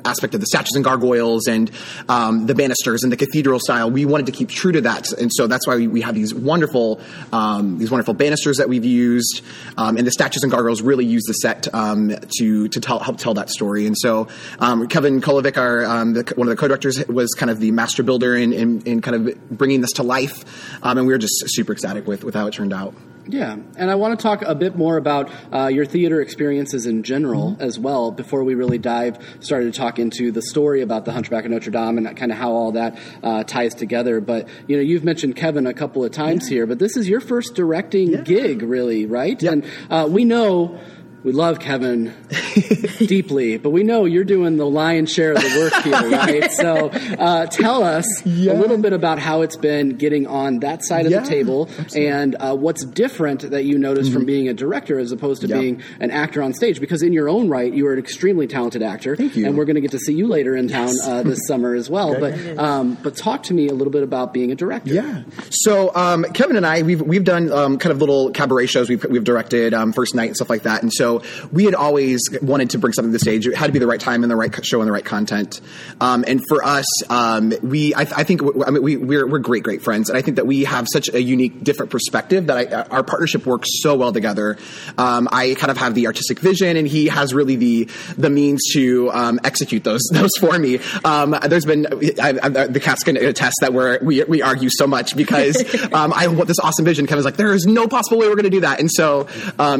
aspect 0.05 0.35
of 0.35 0.41
the 0.41 0.47
statues 0.47 0.75
and 0.75 0.85
gargoyles 0.85 1.47
and 1.47 1.71
um, 2.09 2.47
the 2.47 2.55
banisters 2.55 3.03
and 3.03 3.13
the 3.13 3.17
cathedral 3.17 3.59
style. 3.61 3.91
We 3.91 4.05
wanted 4.05 4.27
to 4.27 4.33
keep 4.33 4.49
true 4.49 4.73
to 4.73 4.81
that, 4.83 5.13
and 5.13 5.31
so 5.33 5.47
that's 5.47 5.67
why 5.67 5.77
we, 5.77 5.89
we 5.89 6.01
have 6.03 6.15
these 6.15 6.35
wonderful 6.35 7.01
um, 7.33 7.79
these 7.79 7.91
wonderful 7.91 8.15
banisters 8.15 8.59
that 8.59 8.69
we've 8.69 8.85
used, 8.85 9.43
um, 9.77 9.97
and 9.97 10.07
the 10.07 10.11
statues 10.11 10.43
and 10.43 10.53
gargoyles 10.53 10.83
really 10.83 11.05
use 11.05 11.25
the 11.27 11.35
set 11.35 11.73
um, 11.75 12.15
to 12.39 12.69
to 12.69 12.81
tell, 12.81 12.99
help 13.01 13.19
tell 13.19 13.35
that 13.35 13.51
story. 13.51 13.87
And 13.87 13.97
so 13.99 14.29
um, 14.59 14.89
Kevin 14.89 15.21
Kolovic, 15.21 15.57
our 15.57 15.83
the, 16.05 16.33
one 16.37 16.49
of 16.49 16.51
the 16.51 16.57
co-directors, 16.57 17.07
was 17.09 17.33
kind 17.35 17.51
of 17.51 17.61
the 17.61 17.71
master 17.71 18.03
builder 18.03 18.35
in, 18.35 18.53
in, 18.53 18.81
in 18.83 19.01
kind 19.01 19.29
of 19.29 19.49
bringing 19.51 19.81
this 19.81 19.93
to 19.93 20.03
life, 20.03 20.45
and 20.83 21.01
we 21.01 21.13
were 21.13 21.19
just 21.19 21.43
super 21.47 21.73
ecstatic 21.73 22.07
with 22.07 22.25
with 22.25 22.35
how 22.35 22.47
it 22.47 22.55
turned 22.55 22.73
out. 22.73 22.95
Yeah, 23.27 23.57
and 23.77 23.91
I 23.91 23.95
want 23.95 24.19
to 24.19 24.23
talk 24.23 24.43
a 24.43 24.55
bit 24.55 24.77
more 24.77 24.97
about 24.97 25.31
uh, 25.53 25.69
your 25.69 25.87
theater 25.87 26.21
experiences 26.21 26.87
in 26.87 27.03
general 27.03 27.53
mm-hmm. 27.53 27.63
as 27.63 27.79
well 27.79 28.11
before 28.11 28.45
we 28.45 28.55
really 28.55 28.79
dive 28.79 29.19
started 29.41 29.73
to 29.73 29.79
talk 29.79 29.99
into 29.99 30.31
the 30.31 30.43
story 30.43 30.83
about 30.83 31.05
the 31.05 31.13
Hunchback 31.13 31.45
of 31.45 31.51
Notre 31.51 31.71
Dame 31.71 31.99
and 31.99 32.17
kind 32.17 32.33
of 32.33 32.39
how 32.39 32.53
all 32.53 32.73
that 32.73 32.99
uh, 33.23 33.45
ties 33.45 33.75
together. 33.75 34.21
But 34.21 34.49
you 34.67 34.77
know, 34.77 34.83
you've 34.83 35.05
mentioned 35.05 35.37
Kevin 35.37 35.67
a 35.67 35.75
couple 35.75 36.05
of 36.05 36.13
times 36.13 36.51
yeah. 36.51 36.57
here, 36.57 36.67
but 36.67 36.79
this 36.79 36.97
is 36.97 37.09
your 37.09 37.21
first 37.21 37.55
directing 37.55 38.13
yeah. 38.13 38.21
gig, 38.21 38.63
really, 38.63 39.07
right? 39.07 39.41
Yep. 39.41 39.53
And 39.53 39.65
uh, 39.91 40.07
we 40.11 40.25
know 40.25 40.79
we 41.23 41.33
love 41.33 41.59
Kevin 41.59 42.15
deeply, 42.99 43.57
but 43.59 43.71
we 43.71 43.83
know 43.83 44.05
you're 44.05 44.25
doing 44.25 44.57
the 44.57 44.67
lion's 44.67 45.13
share 45.13 45.33
of 45.33 45.39
the 45.39 45.59
work 45.59 45.85
here, 45.85 46.11
right? 46.11 46.51
so 46.53 46.89
uh, 47.19 47.47
tell 47.47 47.83
us 47.83 48.07
yeah. 48.27 48.53
a 48.53 48.55
little 48.55 48.79
bit 48.79 48.93
about 48.93 49.19
how 49.19 49.43
it's 49.43 49.57
been 49.57 49.91
getting 49.91 50.27
on 50.27 50.61
that 50.61 50.85
side 50.85 51.07
of 51.07 51.13
yeah, 51.13 51.21
the 51.21 51.29
table 51.29 51.69
absolutely. 51.79 52.07
and 52.07 52.37
uh, 52.37 52.55
what's 52.55 52.85
different 52.85 53.51
that 53.51 53.65
you 53.65 53.79
notice 53.79 54.07
mm-hmm. 54.07 54.17
from 54.17 54.25
being 54.25 54.49
a 54.49 54.55
director 54.55 54.99
as 54.99 55.13
opposed 55.13 55.43
to 55.43 55.49
being 55.49 55.83
an 56.01 56.11
actor 56.11 56.43
on 56.43 56.53
stage. 56.53 56.81
Because 56.81 57.03
in 57.03 57.13
your 57.13 57.29
own 57.29 57.49
right, 57.49 57.73
you 57.73 57.87
are 57.87 57.93
an 57.93 57.99
extremely 57.99 58.47
talented 58.47 58.83
actor. 58.83 59.17
Thank 59.17 59.37
you. 59.37 59.47
And 59.47 59.57
we're 59.57 59.65
going 59.65 59.77
to 59.77 59.81
get 59.81 59.91
to 59.93 59.99
see 59.99 60.15
you 60.15 60.27
later 60.27 60.57
in 60.57 60.69
town 60.69 60.89
yes. 60.89 61.07
uh, 61.07 61.23
this 61.23 61.41
summer 61.47 61.75
as 61.75 61.91
well. 61.91 62.17
Okay. 62.17 62.55
But 62.55 62.65
um, 62.65 62.95
but 63.03 63.17
talk 63.17 63.45
to 63.45 63.55
me 63.55 63.69
a 63.69 63.75
little 63.75 63.93
bit 63.93 64.03
about 64.03 64.33
being 64.33 64.53
a 64.53 64.55
director. 64.55 64.93
Yeah. 64.93 65.23
So 65.51 65.95
um, 65.95 66.25
Kevin 66.33 66.57
and 66.57 66.67
I, 66.67 66.83
we've 66.83 67.01
we've 67.01 67.25
done 67.25 67.51
um, 67.53 67.79
kind 67.79 67.93
of 67.93 67.99
little 67.99 68.31
cabaret 68.31 68.67
shows. 68.67 68.89
We've 68.89 69.05
we've 69.05 69.25
directed 69.25 69.75
um, 69.75 69.93
first 69.93 70.15
night 70.15 70.27
and 70.27 70.37
stuff 70.37 70.51
like 70.51 70.63
that, 70.63 70.83
and 70.83 70.93
so 70.93 71.23
we 71.53 71.65
had 71.65 71.75
always 71.75 72.29
wanted 72.47 72.71
to 72.71 72.79
bring 72.79 72.93
something 72.93 73.11
to 73.11 73.15
the 73.15 73.19
stage. 73.19 73.47
It 73.47 73.57
had 73.57 73.67
to 73.67 73.73
be 73.73 73.79
the 73.79 73.87
right 73.87 74.01
time 74.01 74.23
and 74.23 74.31
the 74.31 74.37
right 74.37 74.65
show 74.65 74.81
and 74.81 74.89
the 74.89 74.93
right 74.93 75.05
content. 75.05 75.61
Um, 76.01 76.25
and 76.27 76.43
for 76.49 76.65
us, 76.65 76.87
um, 77.11 77.53
we 77.63 77.95
I, 77.95 78.03
I, 78.03 78.25
think 78.25 78.43
I 78.67 78.71
mean, 78.71 78.83
we 78.83 78.97
we're, 78.97 79.27
we're 79.27 79.39
great 79.39 79.63
great 79.63 79.83
friends, 79.83 80.09
and 80.09 80.19
I 80.19 80.23
think 80.23 80.37
that 80.37 80.47
we 80.47 80.65
have 80.65 80.87
such 80.93 81.09
a 81.13 81.21
unique 81.21 81.65
different 81.65 81.91
perspective 81.91 82.47
that 82.47 82.73
I, 82.73 82.83
our 82.95 83.03
partnership 83.03 83.47
works 83.47 83.69
so 83.83 83.97
well 83.97 84.13
together. 84.13 84.57
Um, 84.99 85.29
I 85.31 85.55
kind 85.55 85.71
of 85.71 85.77
have 85.79 85.95
the 85.95 86.07
artistic 86.07 86.39
vision, 86.39 86.77
and 86.77 86.87
he 86.87 87.07
has 87.09 87.35
really 87.35 87.57
the 87.57 87.89
the 88.17 88.31
means 88.31 88.63
to 88.73 89.11
um, 89.13 89.41
execute 89.45 89.85
those 89.85 90.03
those 90.13 90.31
for 90.39 90.59
me. 90.59 90.81
Um, 91.05 91.37
there's 91.49 91.65
been 91.65 91.87
I, 92.21 92.33
the 92.33 92.81
cats 92.81 93.03
can 93.03 93.17
attest 93.17 93.57
that 93.61 93.73
we're, 93.73 93.99
we 94.03 94.23
we 94.25 94.43
argue 94.43 94.69
so 94.71 94.87
much 94.87 95.17
because 95.17 95.57
um, 95.93 96.13
I 96.13 96.29
want 96.29 96.49
this 96.49 96.59
awesome 96.59 96.85
vision. 96.85 97.07
Kevin's 97.07 97.25
like, 97.25 97.37
there 97.37 97.55
is 97.55 97.67
no 97.67 97.89
possible 97.89 98.19
way 98.19 98.29
we're 98.29 98.35
going 98.35 98.45
to 98.45 98.51
do 98.51 98.61
that, 98.61 98.81
and 98.81 98.91
so 98.91 99.29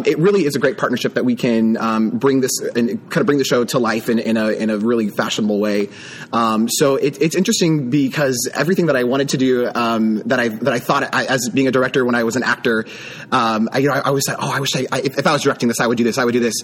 it 0.07 0.19
really 0.19 0.45
is 0.45 0.57
a 0.57 0.59
great 0.59 0.79
partnership 0.79 1.15
that 1.15 1.25
we 1.25 1.37
can 1.37 1.77
um, 1.77 2.11
bring 2.11 2.41
this 2.41 2.54
and 2.61 2.89
kind 3.11 3.21
of 3.21 3.27
bring 3.27 3.39
the 3.39 3.45
show 3.45 3.65
to 3.65 3.79
life 3.79 4.09
in, 4.09 4.19
in 4.19 4.37
a 4.37 4.51
in 4.51 4.71
a 4.71 4.79
really 4.79 5.09
fashionable 5.09 5.59
way. 5.59 5.89
Um, 6.33 6.69
so 6.69 6.97
it, 6.97 7.21
it's 7.21 7.37
interesting 7.37 7.91
because 7.91 8.51
everything 8.55 8.87
that 8.87 8.97
I 8.97 9.05
wanted 9.05 9.31
to 9.31 9.37
do 9.37 9.71
um, 9.75 10.17
that 10.27 10.41
I 10.41 10.49
that 10.49 10.73
I 10.73 10.79
thought 10.79 11.15
I, 11.15 11.25
as 11.27 11.49
being 11.53 11.69
a 11.69 11.73
director 11.73 12.05
when 12.05 12.15
I 12.15 12.25
was 12.25 12.37
an 12.37 12.43
actor, 12.43 12.87
um, 13.33 13.69
I, 13.73 13.79
you 13.79 13.89
know, 13.89 13.95
I, 13.95 13.99
I 13.99 14.09
always 14.09 14.25
said, 14.27 14.37
oh, 14.39 14.51
I 14.51 14.61
wish 14.61 14.75
I, 14.77 14.87
I, 14.91 15.01
if 15.01 15.27
I 15.27 15.33
was 15.33 15.43
directing 15.43 15.69
this, 15.69 15.81
I 15.81 15.87
would 15.87 15.99
do 15.99 16.05
this, 16.05 16.19
I 16.19 16.25
would 16.25 16.33
do 16.33 16.41
this. 16.41 16.55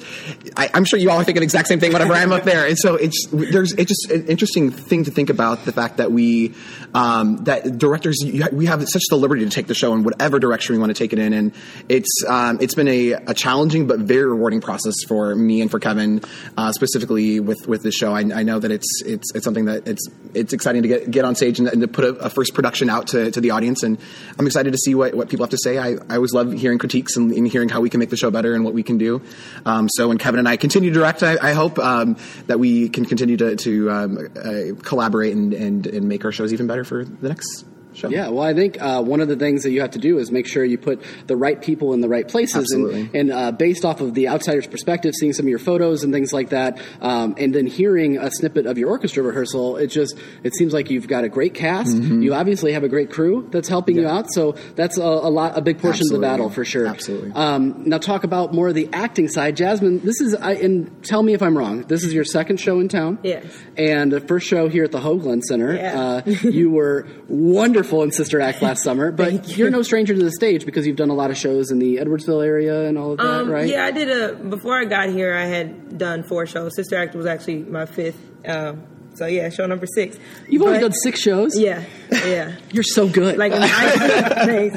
I, 0.56 0.70
am 0.74 0.84
sure 0.84 0.98
you 0.98 1.10
all 1.10 1.18
are 1.18 1.24
thinking 1.24 1.40
the 1.40 1.44
exact 1.44 1.68
same 1.68 1.80
thing 1.80 1.92
whenever 1.92 2.12
I'm 2.12 2.32
up 2.32 2.44
there, 2.44 2.66
and 2.66 2.78
so 2.78 2.96
it's 2.96 3.26
there's 3.32 3.72
it's 3.72 3.88
just 3.88 4.10
an 4.10 4.26
interesting 4.26 4.70
thing 4.70 5.04
to 5.04 5.10
think 5.10 5.30
about 5.30 5.64
the 5.64 5.72
fact 5.72 5.98
that 5.98 6.12
we 6.12 6.54
um, 6.94 7.44
that 7.44 7.78
directors 7.78 8.18
we 8.52 8.66
have 8.66 8.86
such 8.88 9.02
the 9.10 9.16
liberty 9.16 9.44
to 9.44 9.50
take 9.50 9.66
the 9.66 9.74
show 9.74 9.94
in 9.94 10.02
whatever 10.02 10.38
direction 10.38 10.74
we 10.74 10.78
want 10.78 10.90
to 10.90 10.98
take 10.98 11.12
it 11.12 11.18
in, 11.18 11.32
and 11.32 11.52
it's 11.88 12.24
um, 12.28 12.58
it's 12.60 12.74
been 12.74 12.88
a, 12.88 13.12
a 13.12 13.34
challenging 13.34 13.86
but 13.86 14.00
very 14.00 14.24
rewarding 14.24 14.60
process 14.60 14.94
for 15.06 15.34
me 15.34 15.60
and 15.60 15.70
for 15.70 15.78
Kevin 15.78 16.20
uh, 16.56 16.72
specifically 16.72 17.40
with 17.40 17.66
with 17.66 17.82
this 17.82 17.94
show. 17.94 18.12
I, 18.12 18.20
I, 18.20 18.42
know 18.42 18.58
that 18.58 18.70
it's 18.70 19.02
it's 19.04 19.34
it's 19.34 19.44
something 19.44 19.66
that 19.66 19.86
it's 19.86 20.06
it's 20.34 20.52
exciting 20.52 20.82
to 20.82 20.88
get 20.88 21.10
get 21.10 21.24
on 21.24 21.34
stage 21.34 21.58
and, 21.58 21.68
and 21.68 21.80
to 21.80 21.88
put 21.88 22.04
a, 22.04 22.08
a, 22.16 22.30
first 22.30 22.54
production 22.54 22.90
out 22.90 23.08
to, 23.08 23.30
to 23.30 23.40
the 23.40 23.50
audience, 23.50 23.82
and 23.82 23.98
I'm 24.38 24.46
excited 24.46 24.72
to 24.72 24.78
see 24.78 24.94
what, 24.94 25.14
what 25.14 25.28
people 25.28 25.44
have 25.44 25.50
to 25.50 25.58
say. 25.58 25.78
I, 25.78 25.96
I 26.08 26.16
always 26.16 26.32
love 26.32 26.52
hearing 26.52 26.78
critiques 26.78 27.16
and, 27.16 27.32
and 27.32 27.46
hearing 27.46 27.68
how 27.68 27.80
we 27.80 27.90
can 27.90 28.00
make 28.00 28.10
the 28.10 28.16
show 28.16 28.30
better 28.30 28.54
and 28.54 28.64
what 28.64 28.74
we 28.74 28.82
can 28.82 28.98
do. 28.98 29.22
Um, 29.64 29.88
so 29.88 30.08
when 30.08 30.18
Kevin 30.18 30.38
and 30.38 30.48
I 30.48 30.56
continue 30.56 30.90
to 30.90 30.94
direct, 30.94 31.22
I, 31.22 31.36
I 31.40 31.52
hope 31.52 31.78
um, 31.78 32.16
that 32.46 32.58
we 32.58 32.88
can 32.88 33.04
continue 33.04 33.36
to, 33.36 33.56
to 33.56 33.90
um, 33.90 34.18
uh, 34.36 34.82
collaborate 34.82 35.34
and, 35.34 35.52
and, 35.52 35.86
and 35.86 36.08
make 36.08 36.24
our 36.24 36.32
shows 36.32 36.52
even 36.52 36.66
better 36.66 36.79
for 36.84 37.04
the 37.04 37.28
next 37.28 37.64
Sure. 37.92 38.10
Yeah, 38.10 38.28
well, 38.28 38.44
I 38.44 38.54
think 38.54 38.80
uh, 38.80 39.02
one 39.02 39.20
of 39.20 39.28
the 39.28 39.36
things 39.36 39.64
that 39.64 39.70
you 39.70 39.80
have 39.80 39.90
to 39.92 39.98
do 39.98 40.18
is 40.18 40.30
make 40.30 40.46
sure 40.46 40.64
you 40.64 40.78
put 40.78 41.02
the 41.26 41.36
right 41.36 41.60
people 41.60 41.92
in 41.92 42.00
the 42.00 42.08
right 42.08 42.26
places. 42.26 42.56
Absolutely. 42.56 43.00
And, 43.00 43.14
and 43.14 43.32
uh, 43.32 43.52
based 43.52 43.84
off 43.84 44.00
of 44.00 44.14
the 44.14 44.28
outsider's 44.28 44.66
perspective, 44.66 45.14
seeing 45.18 45.32
some 45.32 45.46
of 45.46 45.50
your 45.50 45.58
photos 45.58 46.04
and 46.04 46.12
things 46.12 46.32
like 46.32 46.50
that, 46.50 46.80
um, 47.00 47.34
and 47.36 47.54
then 47.54 47.66
hearing 47.66 48.16
a 48.18 48.30
snippet 48.30 48.66
of 48.66 48.78
your 48.78 48.88
orchestra 48.90 49.22
rehearsal, 49.22 49.76
it 49.76 49.88
just 49.88 50.16
it 50.44 50.54
seems 50.54 50.72
like 50.72 50.90
you've 50.90 51.08
got 51.08 51.24
a 51.24 51.28
great 51.28 51.54
cast. 51.54 51.96
Mm-hmm. 51.96 52.22
You 52.22 52.34
obviously 52.34 52.72
have 52.72 52.84
a 52.84 52.88
great 52.88 53.10
crew 53.10 53.48
that's 53.50 53.68
helping 53.68 53.96
yeah. 53.96 54.02
you 54.02 54.08
out. 54.08 54.32
So 54.32 54.52
that's 54.76 54.96
a, 54.96 55.02
a, 55.02 55.30
lot, 55.30 55.58
a 55.58 55.60
big 55.60 55.78
portion 55.78 56.02
Absolutely. 56.02 56.16
of 56.16 56.20
the 56.20 56.36
battle 56.36 56.50
for 56.50 56.64
sure. 56.64 56.86
Absolutely. 56.86 57.32
Um, 57.32 57.88
now 57.88 57.98
talk 57.98 58.22
about 58.24 58.54
more 58.54 58.68
of 58.68 58.74
the 58.74 58.88
acting 58.92 59.28
side, 59.28 59.56
Jasmine. 59.56 60.00
This 60.00 60.20
is, 60.20 60.34
I, 60.34 60.52
and 60.52 61.04
tell 61.04 61.22
me 61.22 61.34
if 61.34 61.42
I'm 61.42 61.58
wrong. 61.58 61.82
This 61.82 62.04
is 62.04 62.14
your 62.14 62.24
second 62.24 62.58
show 62.58 62.78
in 62.78 62.88
town. 62.88 63.18
Yes. 63.22 63.44
And 63.76 64.12
the 64.12 64.20
first 64.20 64.46
show 64.46 64.68
here 64.68 64.84
at 64.84 64.92
the 64.92 65.00
Hoogland 65.00 65.42
Center. 65.42 65.74
Yeah. 65.74 66.00
Uh, 66.00 66.30
you 66.42 66.70
were 66.70 67.08
wonderful 67.28 67.79
wonderful 67.80 68.02
in 68.02 68.12
Sister 68.12 68.40
Act 68.40 68.62
last 68.62 68.82
summer, 68.84 69.10
but 69.10 69.48
you. 69.48 69.56
you're 69.56 69.70
no 69.70 69.82
stranger 69.82 70.14
to 70.14 70.22
the 70.22 70.30
stage 70.32 70.64
because 70.66 70.86
you've 70.86 70.96
done 70.96 71.10
a 71.10 71.14
lot 71.14 71.30
of 71.30 71.36
shows 71.36 71.70
in 71.70 71.78
the 71.78 71.96
Edwardsville 71.96 72.44
area 72.44 72.86
and 72.86 72.98
all 72.98 73.12
of 73.12 73.18
that, 73.18 73.26
Um, 73.26 73.50
right? 73.50 73.68
Yeah, 73.68 73.84
I 73.84 73.90
did 73.90 74.10
a. 74.10 74.34
Before 74.34 74.78
I 74.78 74.84
got 74.84 75.08
here, 75.08 75.34
I 75.34 75.46
had 75.46 75.96
done 75.98 76.22
four 76.22 76.46
shows. 76.46 76.74
Sister 76.76 76.96
Act 76.96 77.14
was 77.14 77.26
actually 77.26 77.58
my 77.58 77.86
fifth. 77.86 78.18
Um, 78.46 78.82
so 79.14 79.26
yeah, 79.26 79.48
show 79.50 79.66
number 79.66 79.86
six. 79.94 80.18
You've 80.48 80.62
only 80.62 80.78
done 80.78 80.92
six 80.92 81.20
shows. 81.20 81.58
Yeah, 81.58 81.82
yeah. 82.10 82.56
You're 82.72 82.82
so 82.84 83.08
good. 83.08 83.36
Like 83.38 83.52
I. 83.54 84.70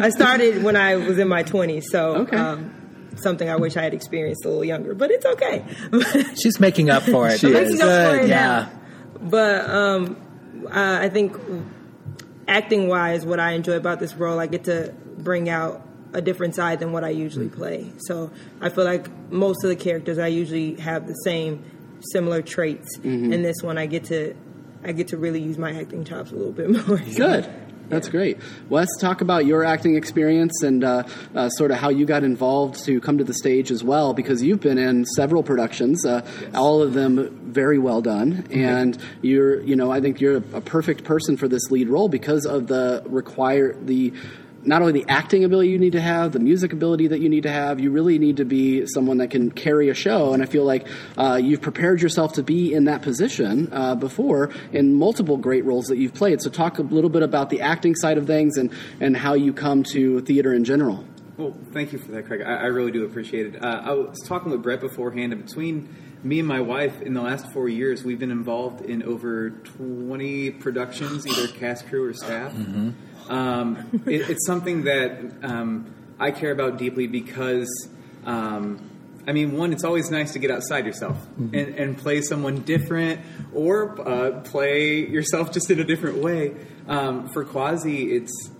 I 0.04 0.10
started 0.10 0.62
when 0.62 0.76
I 0.76 0.96
was 0.96 1.18
in 1.18 1.28
my 1.28 1.42
twenties, 1.42 1.90
so 1.90 2.16
Okay. 2.16 2.36
um, 2.36 2.74
something 3.16 3.48
I 3.48 3.56
wish 3.56 3.76
I 3.76 3.82
had 3.82 3.94
experienced 3.94 4.44
a 4.44 4.48
little 4.48 4.64
younger, 4.64 4.94
but 4.94 5.10
it's 5.10 5.26
okay. 5.26 5.64
She's 6.40 6.60
making 6.60 6.90
up 6.90 7.02
for 7.04 7.28
it. 7.28 7.42
I'm 7.42 7.52
making 7.52 7.80
up 7.80 7.80
for 7.80 8.16
Good, 8.16 8.24
it 8.24 8.28
yeah. 8.28 8.36
now. 8.36 8.70
But 9.22 9.68
um, 9.70 10.16
uh, 10.66 10.98
I 11.02 11.08
think 11.08 11.36
acting 12.50 12.88
wise, 12.88 13.24
what 13.24 13.40
I 13.40 13.52
enjoy 13.52 13.76
about 13.76 14.00
this 14.00 14.14
role, 14.14 14.38
I 14.38 14.46
get 14.46 14.64
to 14.64 14.92
bring 15.16 15.48
out 15.48 15.86
a 16.12 16.20
different 16.20 16.56
side 16.56 16.80
than 16.80 16.92
what 16.92 17.04
I 17.04 17.10
usually 17.10 17.48
mm. 17.48 17.56
play. 17.56 17.92
So 18.00 18.30
I 18.60 18.68
feel 18.68 18.84
like 18.84 19.08
most 19.30 19.62
of 19.62 19.70
the 19.70 19.76
characters 19.76 20.18
I 20.18 20.26
usually 20.26 20.74
have 20.74 21.06
the 21.06 21.14
same 21.24 21.64
similar 22.12 22.42
traits. 22.42 22.98
Mm-hmm. 22.98 23.32
In 23.32 23.42
this 23.42 23.62
one, 23.62 23.78
I 23.78 23.86
get 23.86 24.04
to 24.06 24.34
I 24.82 24.92
get 24.92 25.08
to 25.08 25.16
really 25.16 25.40
use 25.40 25.58
my 25.58 25.78
acting 25.78 26.04
chops 26.04 26.32
a 26.32 26.34
little 26.34 26.52
bit 26.52 26.70
more. 26.88 26.98
Good. 26.98 27.48
That's 27.90 28.08
great. 28.08 28.38
Wes, 28.68 28.88
talk 29.00 29.20
about 29.20 29.46
your 29.46 29.64
acting 29.64 29.96
experience 29.96 30.62
and 30.62 30.84
uh, 30.84 31.02
uh, 31.34 31.48
sort 31.50 31.72
of 31.72 31.78
how 31.78 31.88
you 31.88 32.06
got 32.06 32.22
involved 32.22 32.84
to 32.84 33.00
come 33.00 33.18
to 33.18 33.24
the 33.24 33.34
stage 33.34 33.72
as 33.72 33.82
well, 33.82 34.14
because 34.14 34.44
you've 34.44 34.60
been 34.60 34.78
in 34.78 35.04
several 35.04 35.42
productions, 35.42 36.06
uh, 36.06 36.24
all 36.54 36.82
of 36.82 36.94
them 36.94 37.36
very 37.52 37.78
well 37.78 38.00
done, 38.00 38.46
and 38.52 38.96
you're, 39.22 39.60
you 39.62 39.74
know, 39.74 39.90
I 39.90 40.00
think 40.00 40.20
you're 40.20 40.36
a, 40.36 40.44
a 40.54 40.60
perfect 40.60 41.02
person 41.02 41.36
for 41.36 41.48
this 41.48 41.68
lead 41.72 41.88
role 41.88 42.08
because 42.08 42.46
of 42.46 42.68
the 42.68 43.02
require 43.06 43.74
the 43.74 44.12
not 44.62 44.82
only 44.82 44.92
the 44.92 45.06
acting 45.08 45.44
ability 45.44 45.70
you 45.70 45.78
need 45.78 45.92
to 45.92 46.00
have, 46.00 46.32
the 46.32 46.38
music 46.38 46.72
ability 46.72 47.08
that 47.08 47.20
you 47.20 47.28
need 47.28 47.44
to 47.44 47.50
have, 47.50 47.80
you 47.80 47.90
really 47.90 48.18
need 48.18 48.36
to 48.38 48.44
be 48.44 48.86
someone 48.86 49.18
that 49.18 49.30
can 49.30 49.50
carry 49.50 49.88
a 49.88 49.94
show. 49.94 50.34
And 50.34 50.42
I 50.42 50.46
feel 50.46 50.64
like 50.64 50.86
uh, 51.16 51.40
you've 51.42 51.62
prepared 51.62 52.02
yourself 52.02 52.34
to 52.34 52.42
be 52.42 52.74
in 52.74 52.84
that 52.84 53.02
position 53.02 53.68
uh, 53.72 53.94
before 53.94 54.50
in 54.72 54.94
multiple 54.94 55.36
great 55.36 55.64
roles 55.64 55.86
that 55.86 55.98
you've 55.98 56.14
played. 56.14 56.42
So, 56.42 56.50
talk 56.50 56.78
a 56.78 56.82
little 56.82 57.10
bit 57.10 57.22
about 57.22 57.50
the 57.50 57.62
acting 57.62 57.94
side 57.94 58.18
of 58.18 58.26
things 58.26 58.56
and, 58.56 58.72
and 59.00 59.16
how 59.16 59.34
you 59.34 59.52
come 59.52 59.82
to 59.92 60.20
theater 60.20 60.52
in 60.52 60.64
general. 60.64 61.04
Well, 61.36 61.56
thank 61.72 61.92
you 61.92 61.98
for 61.98 62.12
that, 62.12 62.26
Craig. 62.26 62.42
I, 62.42 62.56
I 62.56 62.66
really 62.66 62.90
do 62.90 63.04
appreciate 63.06 63.54
it. 63.54 63.64
Uh, 63.64 63.80
I 63.82 63.92
was 63.92 64.18
talking 64.26 64.52
with 64.52 64.62
Brett 64.62 64.80
beforehand, 64.80 65.32
and 65.32 65.44
between 65.46 65.88
me 66.22 66.38
and 66.38 66.46
my 66.46 66.60
wife, 66.60 67.00
in 67.00 67.14
the 67.14 67.22
last 67.22 67.50
four 67.52 67.68
years, 67.68 68.04
we've 68.04 68.18
been 68.18 68.30
involved 68.30 68.82
in 68.84 69.02
over 69.02 69.50
20 69.50 70.50
productions, 70.50 71.26
either 71.26 71.48
cast, 71.48 71.88
crew, 71.88 72.04
or 72.04 72.12
staff. 72.12 72.52
Um, 73.30 74.02
it, 74.06 74.28
it's 74.28 74.44
something 74.44 74.84
that 74.84 75.20
um, 75.42 75.94
I 76.18 76.32
care 76.32 76.50
about 76.50 76.78
deeply 76.78 77.06
because, 77.06 77.88
um, 78.26 78.90
I 79.26 79.32
mean, 79.32 79.56
one, 79.56 79.72
it's 79.72 79.84
always 79.84 80.10
nice 80.10 80.32
to 80.32 80.40
get 80.40 80.50
outside 80.50 80.84
yourself 80.84 81.16
and, 81.38 81.54
and 81.54 81.96
play 81.96 82.22
someone 82.22 82.62
different 82.62 83.20
or 83.54 84.00
uh, 84.06 84.40
play 84.40 85.06
yourself 85.06 85.52
just 85.52 85.70
in 85.70 85.78
a 85.78 85.84
different 85.84 86.18
way. 86.18 86.56
Um, 86.88 87.28
for 87.28 87.44
Quasi, 87.44 88.12
it's 88.16 88.50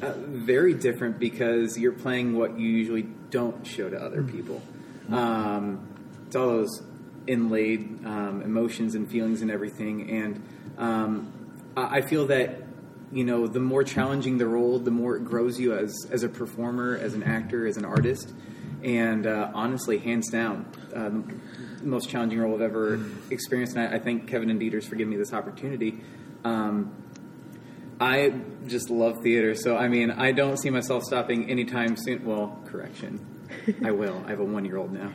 uh, 0.00 0.12
very 0.16 0.74
different 0.74 1.18
because 1.18 1.76
you're 1.76 1.92
playing 1.92 2.38
what 2.38 2.58
you 2.58 2.68
usually 2.68 3.02
don't 3.30 3.66
show 3.66 3.90
to 3.90 4.00
other 4.00 4.22
people. 4.22 4.62
Um, 5.10 5.88
it's 6.26 6.36
all 6.36 6.48
those 6.48 6.82
inlaid 7.26 8.04
um, 8.06 8.42
emotions 8.42 8.94
and 8.94 9.10
feelings 9.10 9.42
and 9.42 9.50
everything, 9.50 10.10
and 10.10 10.42
um, 10.78 11.32
I 11.76 12.02
feel 12.02 12.26
that 12.28 12.61
you 13.12 13.24
know 13.24 13.46
the 13.46 13.60
more 13.60 13.84
challenging 13.84 14.38
the 14.38 14.46
role, 14.46 14.78
the 14.78 14.90
more 14.90 15.16
it 15.16 15.24
grows 15.24 15.60
you 15.60 15.74
as 15.74 15.94
as 16.10 16.22
a 16.22 16.28
performer, 16.28 16.96
as 16.96 17.14
an 17.14 17.22
actor, 17.22 17.66
as 17.66 17.76
an 17.76 17.84
artist, 17.84 18.32
and 18.82 19.26
uh, 19.26 19.50
honestly, 19.54 19.98
hands 19.98 20.30
down. 20.30 20.66
Um, 20.94 21.40
the 21.78 21.86
most 21.88 22.08
challenging 22.08 22.38
role 22.40 22.54
I've 22.54 22.62
ever 22.62 23.00
experienced, 23.30 23.76
and 23.76 23.88
I, 23.88 23.96
I 23.96 23.98
thank 23.98 24.28
Kevin 24.28 24.50
and 24.50 24.60
Dieters 24.60 24.84
for 24.84 24.94
giving 24.96 25.10
me 25.10 25.16
this 25.16 25.32
opportunity. 25.32 26.00
Um, 26.44 26.92
I 28.00 28.32
just 28.66 28.90
love 28.90 29.18
theater, 29.22 29.54
so 29.54 29.76
I 29.76 29.88
mean, 29.88 30.10
I 30.10 30.32
don't 30.32 30.56
see 30.56 30.70
myself 30.70 31.02
stopping 31.04 31.48
anytime 31.50 31.96
soon. 31.96 32.24
Well, 32.24 32.58
correction, 32.66 33.20
I 33.84 33.90
will. 33.92 34.22
I 34.26 34.30
have 34.30 34.40
a 34.40 34.44
one-year-old 34.44 34.92
now, 34.92 35.12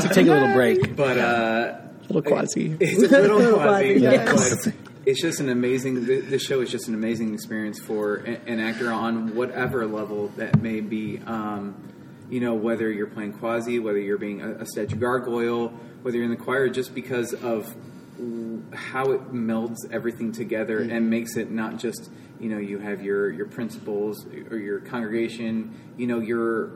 So 0.00 0.08
take 0.12 0.26
a 0.26 0.30
little 0.32 0.52
break. 0.54 0.96
but 0.96 1.18
uh, 1.18 1.78
Little 2.08 2.22
quasi. 2.22 2.76
it's 2.80 3.02
a 3.12 3.20
little 3.20 3.38
Little 3.38 3.58
quasi. 3.60 4.00
quasi, 4.00 4.70
but 4.72 4.87
It's 5.08 5.22
just 5.22 5.40
an 5.40 5.48
amazing. 5.48 6.04
th- 6.04 6.24
This 6.26 6.42
show 6.42 6.60
is 6.60 6.70
just 6.70 6.86
an 6.88 6.92
amazing 6.92 7.32
experience 7.32 7.80
for 7.80 8.16
an 8.16 8.60
actor 8.60 8.92
on 8.92 9.34
whatever 9.34 9.86
level 9.86 10.28
that 10.36 10.60
may 10.60 10.82
be. 10.82 11.18
Um, 11.24 11.82
you 12.28 12.40
know, 12.40 12.52
whether 12.52 12.92
you're 12.92 13.06
playing 13.06 13.32
quasi, 13.32 13.78
whether 13.78 13.98
you're 13.98 14.18
being 14.18 14.42
a, 14.42 14.56
a 14.56 14.66
statue 14.66 14.96
gargoyle, 14.96 15.68
whether 16.02 16.18
you're 16.18 16.26
in 16.26 16.30
the 16.30 16.36
choir, 16.36 16.68
just 16.68 16.94
because 16.94 17.32
of 17.32 17.74
how 18.74 19.12
it 19.12 19.32
melds 19.32 19.76
everything 19.90 20.30
together 20.30 20.80
and 20.80 21.08
makes 21.08 21.38
it 21.38 21.50
not 21.50 21.78
just 21.78 22.10
you 22.38 22.50
know 22.50 22.58
you 22.58 22.78
have 22.78 23.02
your 23.02 23.30
your 23.30 23.46
principals 23.46 24.26
or 24.50 24.58
your 24.58 24.80
congregation 24.80 25.74
you 25.96 26.06
know 26.06 26.18
you're 26.20 26.66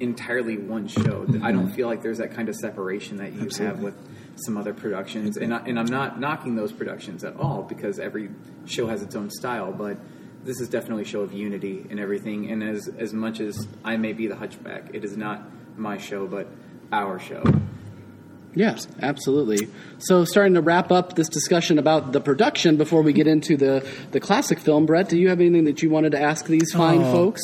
entirely 0.00 0.56
one 0.56 0.88
show. 0.88 1.24
I 1.42 1.52
don't 1.52 1.66
mm-hmm. 1.66 1.74
feel 1.74 1.86
like 1.86 2.02
there's 2.02 2.18
that 2.18 2.32
kind 2.34 2.48
of 2.48 2.56
separation 2.56 3.18
that 3.18 3.32
you 3.32 3.48
have 3.64 3.80
with 3.80 3.94
some 4.36 4.56
other 4.56 4.74
productions. 4.74 5.36
And, 5.36 5.52
I, 5.52 5.58
and 5.66 5.78
i'm 5.78 5.86
not 5.86 6.20
knocking 6.20 6.54
those 6.54 6.72
productions 6.72 7.24
at 7.24 7.36
all 7.36 7.62
because 7.62 7.98
every 7.98 8.30
show 8.66 8.86
has 8.86 9.02
its 9.02 9.16
own 9.16 9.30
style 9.30 9.72
but 9.72 9.96
this 10.44 10.60
is 10.60 10.68
definitely 10.68 11.02
a 11.02 11.06
show 11.06 11.20
of 11.22 11.32
unity 11.32 11.84
and 11.90 11.98
everything. 11.98 12.50
And 12.50 12.62
as 12.62 12.88
as 12.98 13.12
much 13.12 13.40
as 13.40 13.66
i 13.84 13.96
may 13.96 14.12
be 14.12 14.26
the 14.26 14.36
hunchback 14.36 14.94
it 14.94 15.04
is 15.04 15.16
not 15.16 15.42
my 15.76 15.98
show 15.98 16.26
but 16.26 16.46
our 16.92 17.18
show. 17.18 17.42
Yes, 18.54 18.88
absolutely. 19.02 19.68
So, 19.98 20.24
starting 20.24 20.54
to 20.54 20.62
wrap 20.62 20.90
up 20.90 21.14
this 21.14 21.28
discussion 21.28 21.78
about 21.78 22.12
the 22.12 22.20
production 22.20 22.76
before 22.76 23.02
we 23.02 23.12
get 23.12 23.26
into 23.26 23.56
the, 23.56 23.86
the 24.10 24.20
classic 24.20 24.58
film, 24.58 24.86
Brett, 24.86 25.08
do 25.08 25.18
you 25.18 25.28
have 25.28 25.38
anything 25.38 25.64
that 25.64 25.82
you 25.82 25.90
wanted 25.90 26.12
to 26.12 26.20
ask 26.20 26.46
these 26.46 26.72
fine 26.72 27.02
Oh. 27.02 27.12
folks? 27.12 27.40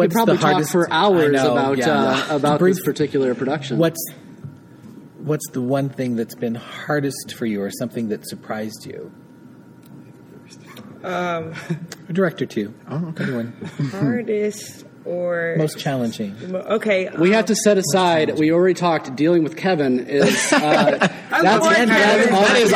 We 0.00 0.06
could 0.08 0.12
probably 0.12 0.38
talk 0.38 0.52
hardest- 0.52 0.72
for 0.72 0.90
hours 0.92 1.32
know, 1.32 1.52
about 1.52 1.78
yeah. 1.78 2.26
uh, 2.30 2.36
about 2.36 2.58
Brief- 2.58 2.76
this 2.76 2.84
particular 2.84 3.34
production. 3.34 3.78
What's 3.78 4.04
what's 5.18 5.48
the 5.50 5.60
one 5.60 5.88
thing 5.88 6.16
that's 6.16 6.34
been 6.34 6.54
hardest 6.54 7.34
for 7.36 7.46
you, 7.46 7.62
or 7.62 7.70
something 7.70 8.08
that 8.08 8.26
surprised 8.28 8.86
you? 8.86 9.12
Um, 11.02 11.54
director 12.10 12.46
too. 12.46 12.74
Oh, 12.88 13.06
okay. 13.08 13.24
Anyone. 13.24 13.52
Hardest 13.92 14.84
or 15.06 15.54
Most 15.56 15.78
challenging. 15.78 16.34
okay. 16.54 17.08
we 17.18 17.28
um, 17.28 17.34
have 17.34 17.46
to 17.46 17.54
set 17.54 17.78
aside. 17.78 18.38
We 18.38 18.50
already 18.52 18.74
talked. 18.74 19.14
Dealing 19.16 19.42
with 19.44 19.56
Kevin 19.56 20.06
is 20.06 20.52
uh, 20.52 20.58
that's 21.30 21.42
love 21.64 21.74
Kevin. 21.74 21.88
that 21.88 22.56
is 22.56 22.72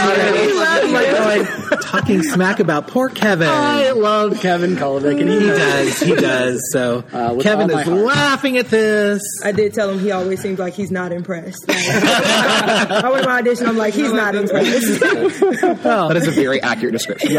We 0.49 0.53
love 0.55 0.85
you. 0.85 1.71
Like, 1.71 1.81
talking 1.83 2.23
smack 2.23 2.61
about 2.61 2.87
poor 2.89 3.09
Kevin. 3.09 3.49
I 3.49 3.91
love 3.91 4.41
Kevin 4.41 4.77
Kulovic, 4.77 5.21
and 5.21 5.29
he 5.29 5.41
he 5.41 5.47
does. 5.47 6.01
He 6.01 6.15
does. 6.15 6.61
So 6.73 7.05
Uh, 7.13 7.37
Kevin 7.41 7.69
is 7.71 7.77
heart. 7.85 7.89
laughing 7.99 8.57
at 8.57 8.69
this. 8.69 9.23
I 9.43 9.53
did 9.53 9.75
tell 9.75 9.91
him 9.91 9.99
he 9.99 10.13
always 10.13 10.41
seems 10.41 10.59
like 10.59 10.75
he's 10.75 10.91
not 10.91 11.13
impressed. 11.13 11.65
I 11.69 13.09
went 13.11 13.23
to 13.25 13.29
my 13.29 13.39
audition. 13.39 13.67
I'm 13.67 13.77
like, 13.77 13.95
he's 13.95 14.13
not 14.13 14.35
impressed. 14.35 15.01
That 15.91 16.17
is 16.17 16.27
a 16.29 16.31
very 16.33 16.61
accurate 16.63 16.93
description. 16.93 17.33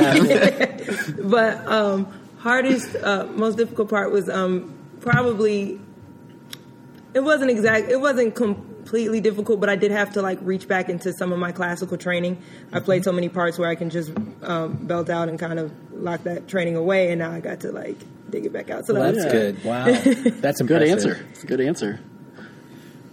but 1.30 1.65
um, 1.67 2.08
hardest, 2.39 2.95
uh, 2.95 3.25
most 3.25 3.58
difficult 3.58 3.89
part 3.89 4.12
was 4.12 4.30
um, 4.30 4.73
probably 5.02 5.80
it 7.14 7.20
wasn't 7.20 7.52
exact. 7.52 7.90
It 7.90 8.00
wasn't 8.00 8.36
completely 8.36 9.20
difficult, 9.20 9.60
but 9.60 9.70
I 9.70 9.76
did 9.76 9.92
have 9.92 10.14
to 10.14 10.22
like 10.22 10.40
reach 10.42 10.68
back 10.68 10.90
into 10.90 11.12
some 11.14 11.32
of 11.34 11.40
my 11.40 11.52
classical 11.52 11.98
training. 11.98 12.42
I 12.72 12.80
played 12.80 13.04
so 13.04 13.12
many 13.12 13.30
parts 13.30 13.58
where 13.58 13.70
I 13.70 13.76
can 13.76 13.90
just 13.90 14.12
um, 14.44 14.86
belt 14.88 15.10
out 15.10 15.28
and 15.28 15.38
kind 15.38 15.60
of 15.60 15.72
lock 15.92 16.24
that 16.24 16.48
training 16.48 16.76
away, 16.76 17.12
and 17.12 17.20
now 17.20 17.32
I 17.32 17.40
got 17.40 17.62
to 17.62 17.72
like 17.72 17.98
dig 18.30 18.46
it 18.46 18.54
back 18.54 18.70
out. 18.70 18.86
So 18.86 18.94
Well, 18.94 19.04
that 19.04 19.16
that's 19.16 19.26
was 19.26 19.34
good. 19.34 19.64
Wow, 19.64 19.86
that's 20.42 20.62
a 20.62 20.64
good 20.64 20.84
answer. 20.84 21.26
It's 21.32 21.44
a 21.44 21.48
good 21.48 21.62
answer. 21.62 22.00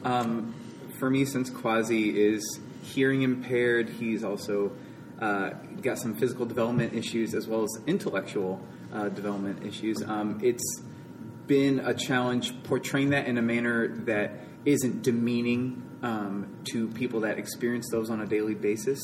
Um, 0.04 0.54
for 0.98 1.10
me, 1.10 1.24
since 1.24 1.50
Quasi 1.50 2.18
is 2.18 2.60
hearing 2.82 3.22
impaired, 3.22 3.88
he's 3.88 4.22
also 4.22 4.72
uh, 5.20 5.50
got 5.82 5.98
some 5.98 6.14
physical 6.14 6.46
development 6.46 6.94
issues 6.94 7.34
as 7.34 7.46
well 7.46 7.64
as 7.64 7.78
intellectual 7.86 8.60
uh, 8.92 9.08
development 9.08 9.66
issues. 9.66 10.02
Um, 10.02 10.40
it's 10.42 10.62
been 11.48 11.80
a 11.80 11.94
challenge 11.94 12.62
portraying 12.62 13.10
that 13.10 13.26
in 13.26 13.38
a 13.38 13.42
manner 13.42 13.88
that 14.04 14.32
isn't 14.64 15.02
demeaning 15.02 15.82
um, 16.02 16.58
to 16.70 16.88
people 16.88 17.20
that 17.20 17.38
experience 17.38 17.88
those 17.90 18.10
on 18.10 18.20
a 18.20 18.26
daily 18.26 18.54
basis. 18.54 19.00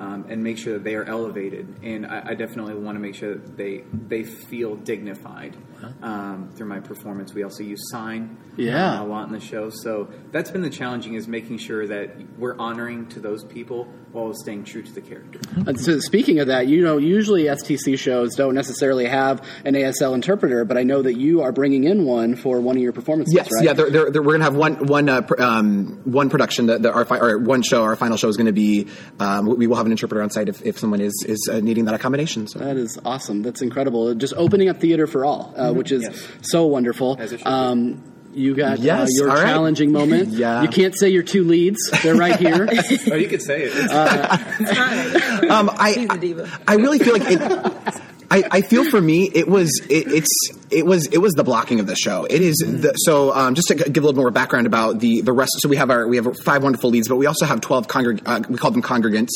um, 0.00 0.24
and 0.30 0.42
make 0.42 0.56
sure 0.56 0.72
that 0.72 0.82
they 0.82 0.94
are 0.94 1.04
elevated. 1.04 1.68
And 1.82 2.06
I, 2.06 2.30
I 2.30 2.34
definitely 2.34 2.74
want 2.74 2.96
to 2.96 3.00
make 3.00 3.14
sure 3.14 3.34
that 3.34 3.56
they 3.56 3.84
they 3.92 4.24
feel 4.24 4.74
dignified 4.76 5.56
um, 6.02 6.50
through 6.56 6.66
my 6.68 6.80
performance. 6.80 7.34
We 7.34 7.42
also 7.42 7.62
use 7.62 7.80
sign 7.90 8.36
Yeah. 8.56 9.00
uh, 9.00 9.04
a 9.04 9.06
lot 9.06 9.26
in 9.26 9.32
the 9.32 9.40
show, 9.40 9.70
so 9.70 10.08
that's 10.32 10.50
been 10.50 10.62
the 10.62 10.70
challenging 10.70 11.14
is 11.14 11.26
making 11.28 11.58
sure 11.58 11.86
that 11.86 12.10
we're 12.38 12.56
honoring 12.58 13.06
to 13.08 13.20
those 13.20 13.44
people 13.44 13.88
while 14.12 14.32
staying 14.34 14.64
true 14.64 14.82
to 14.82 14.92
the 14.92 15.00
character. 15.00 15.38
So 15.76 16.00
speaking 16.00 16.40
of 16.40 16.48
that, 16.48 16.66
you 16.66 16.82
know, 16.82 16.98
usually 16.98 17.44
STC 17.44 17.96
shows 17.96 18.34
don't 18.34 18.54
necessarily 18.56 19.06
have 19.06 19.46
an 19.64 19.74
ASL 19.74 20.14
interpreter, 20.14 20.64
but 20.64 20.76
I 20.76 20.82
know 20.82 21.00
that 21.02 21.14
you 21.14 21.42
are 21.42 21.52
bringing 21.52 21.84
in 21.84 22.04
one 22.04 22.34
for 22.34 22.60
one 22.60 22.76
of 22.76 22.82
your 22.82 22.92
performances. 22.92 23.32
Yes, 23.34 23.48
right? 23.54 23.64
yeah. 23.64 23.72
They're, 23.72 23.90
they're, 23.90 24.10
they're- 24.10 24.22
we're 24.22 24.32
gonna 24.34 24.44
have 24.44 24.56
one 24.56 24.86
one 24.86 25.08
uh, 25.08 25.22
pr- 25.22 25.40
um, 25.40 26.00
one 26.04 26.28
production 26.28 26.66
that, 26.66 26.82
that 26.82 26.92
our 26.92 27.04
fi- 27.04 27.18
or 27.18 27.38
one 27.38 27.62
show. 27.62 27.82
Our 27.84 27.94
final 27.96 28.16
show 28.16 28.28
is 28.28 28.36
going 28.36 28.46
to 28.46 28.52
be. 28.52 28.88
Um, 29.20 29.46
we 29.56 29.66
will 29.66 29.76
have 29.76 29.86
an 29.86 29.92
interpreter 29.92 30.22
on 30.22 30.30
site 30.30 30.48
if, 30.48 30.60
if 30.62 30.78
someone 30.78 31.00
is 31.00 31.24
is 31.26 31.48
uh, 31.50 31.60
needing 31.60 31.84
that 31.86 31.94
accommodation. 31.94 32.46
So. 32.48 32.58
That 32.58 32.76
is 32.76 32.98
awesome. 33.04 33.42
That's 33.42 33.62
incredible. 33.62 34.14
Just 34.14 34.34
opening 34.36 34.68
up 34.68 34.80
theater 34.80 35.06
for 35.06 35.24
all, 35.24 35.54
uh, 35.56 35.69
which 35.74 35.92
is 35.92 36.02
Yes. 36.02 36.28
so 36.42 36.66
wonderful. 36.66 37.16
As 37.18 37.32
it 37.32 37.38
should 37.38 37.44
be. 37.44 37.50
Um, 37.50 38.02
you 38.32 38.54
got 38.54 38.78
uh, 38.78 39.06
your 39.08 39.28
all 39.30 39.36
right. 39.36 39.42
challenging 39.44 39.90
moment. 39.92 40.28
Yeah. 40.40 40.62
You 40.62 40.68
can't 40.68 40.96
say 40.96 41.08
your 41.08 41.24
two 41.24 41.42
leads. 41.44 41.78
They're 42.02 42.14
right 42.14 42.36
here. 42.38 42.68
oh, 43.10 43.14
you 43.16 43.26
could 43.28 43.42
say 43.42 43.62
it. 43.64 43.72
It's 43.74 45.50
Um, 45.50 45.68
She's 45.92 46.08
I 46.10 46.14
a 46.14 46.18
diva. 46.18 46.60
I 46.68 46.74
really 46.76 46.98
feel 47.00 47.14
like 47.18 47.24
it. 47.26 48.00
I, 48.30 48.44
I 48.50 48.60
feel 48.60 48.88
for 48.88 49.00
me 49.00 49.28
it 49.34 49.48
was 49.48 49.70
it, 49.88 50.06
it's 50.06 50.28
it 50.70 50.86
was 50.86 51.06
it 51.06 51.18
was 51.18 51.32
the 51.32 51.42
blocking 51.42 51.80
of 51.80 51.86
the 51.88 51.96
show. 51.96 52.26
It 52.26 52.40
is 52.40 52.58
the, 52.58 52.92
so 52.94 53.34
um, 53.34 53.56
just 53.56 53.68
to 53.68 53.74
give 53.74 54.04
a 54.04 54.06
little 54.06 54.22
more 54.22 54.30
background 54.30 54.68
about 54.68 55.00
the 55.00 55.20
the 55.22 55.32
rest. 55.32 55.50
So 55.58 55.68
we 55.68 55.76
have 55.76 55.90
our 55.90 56.06
we 56.06 56.16
have 56.16 56.36
five 56.44 56.62
wonderful 56.62 56.90
leads, 56.90 57.08
but 57.08 57.16
we 57.16 57.26
also 57.26 57.44
have 57.44 57.60
twelve 57.60 57.88
congreg- 57.88 58.22
uh, 58.24 58.42
we 58.48 58.56
call 58.56 58.70
them 58.70 58.82
congregants. 58.82 59.30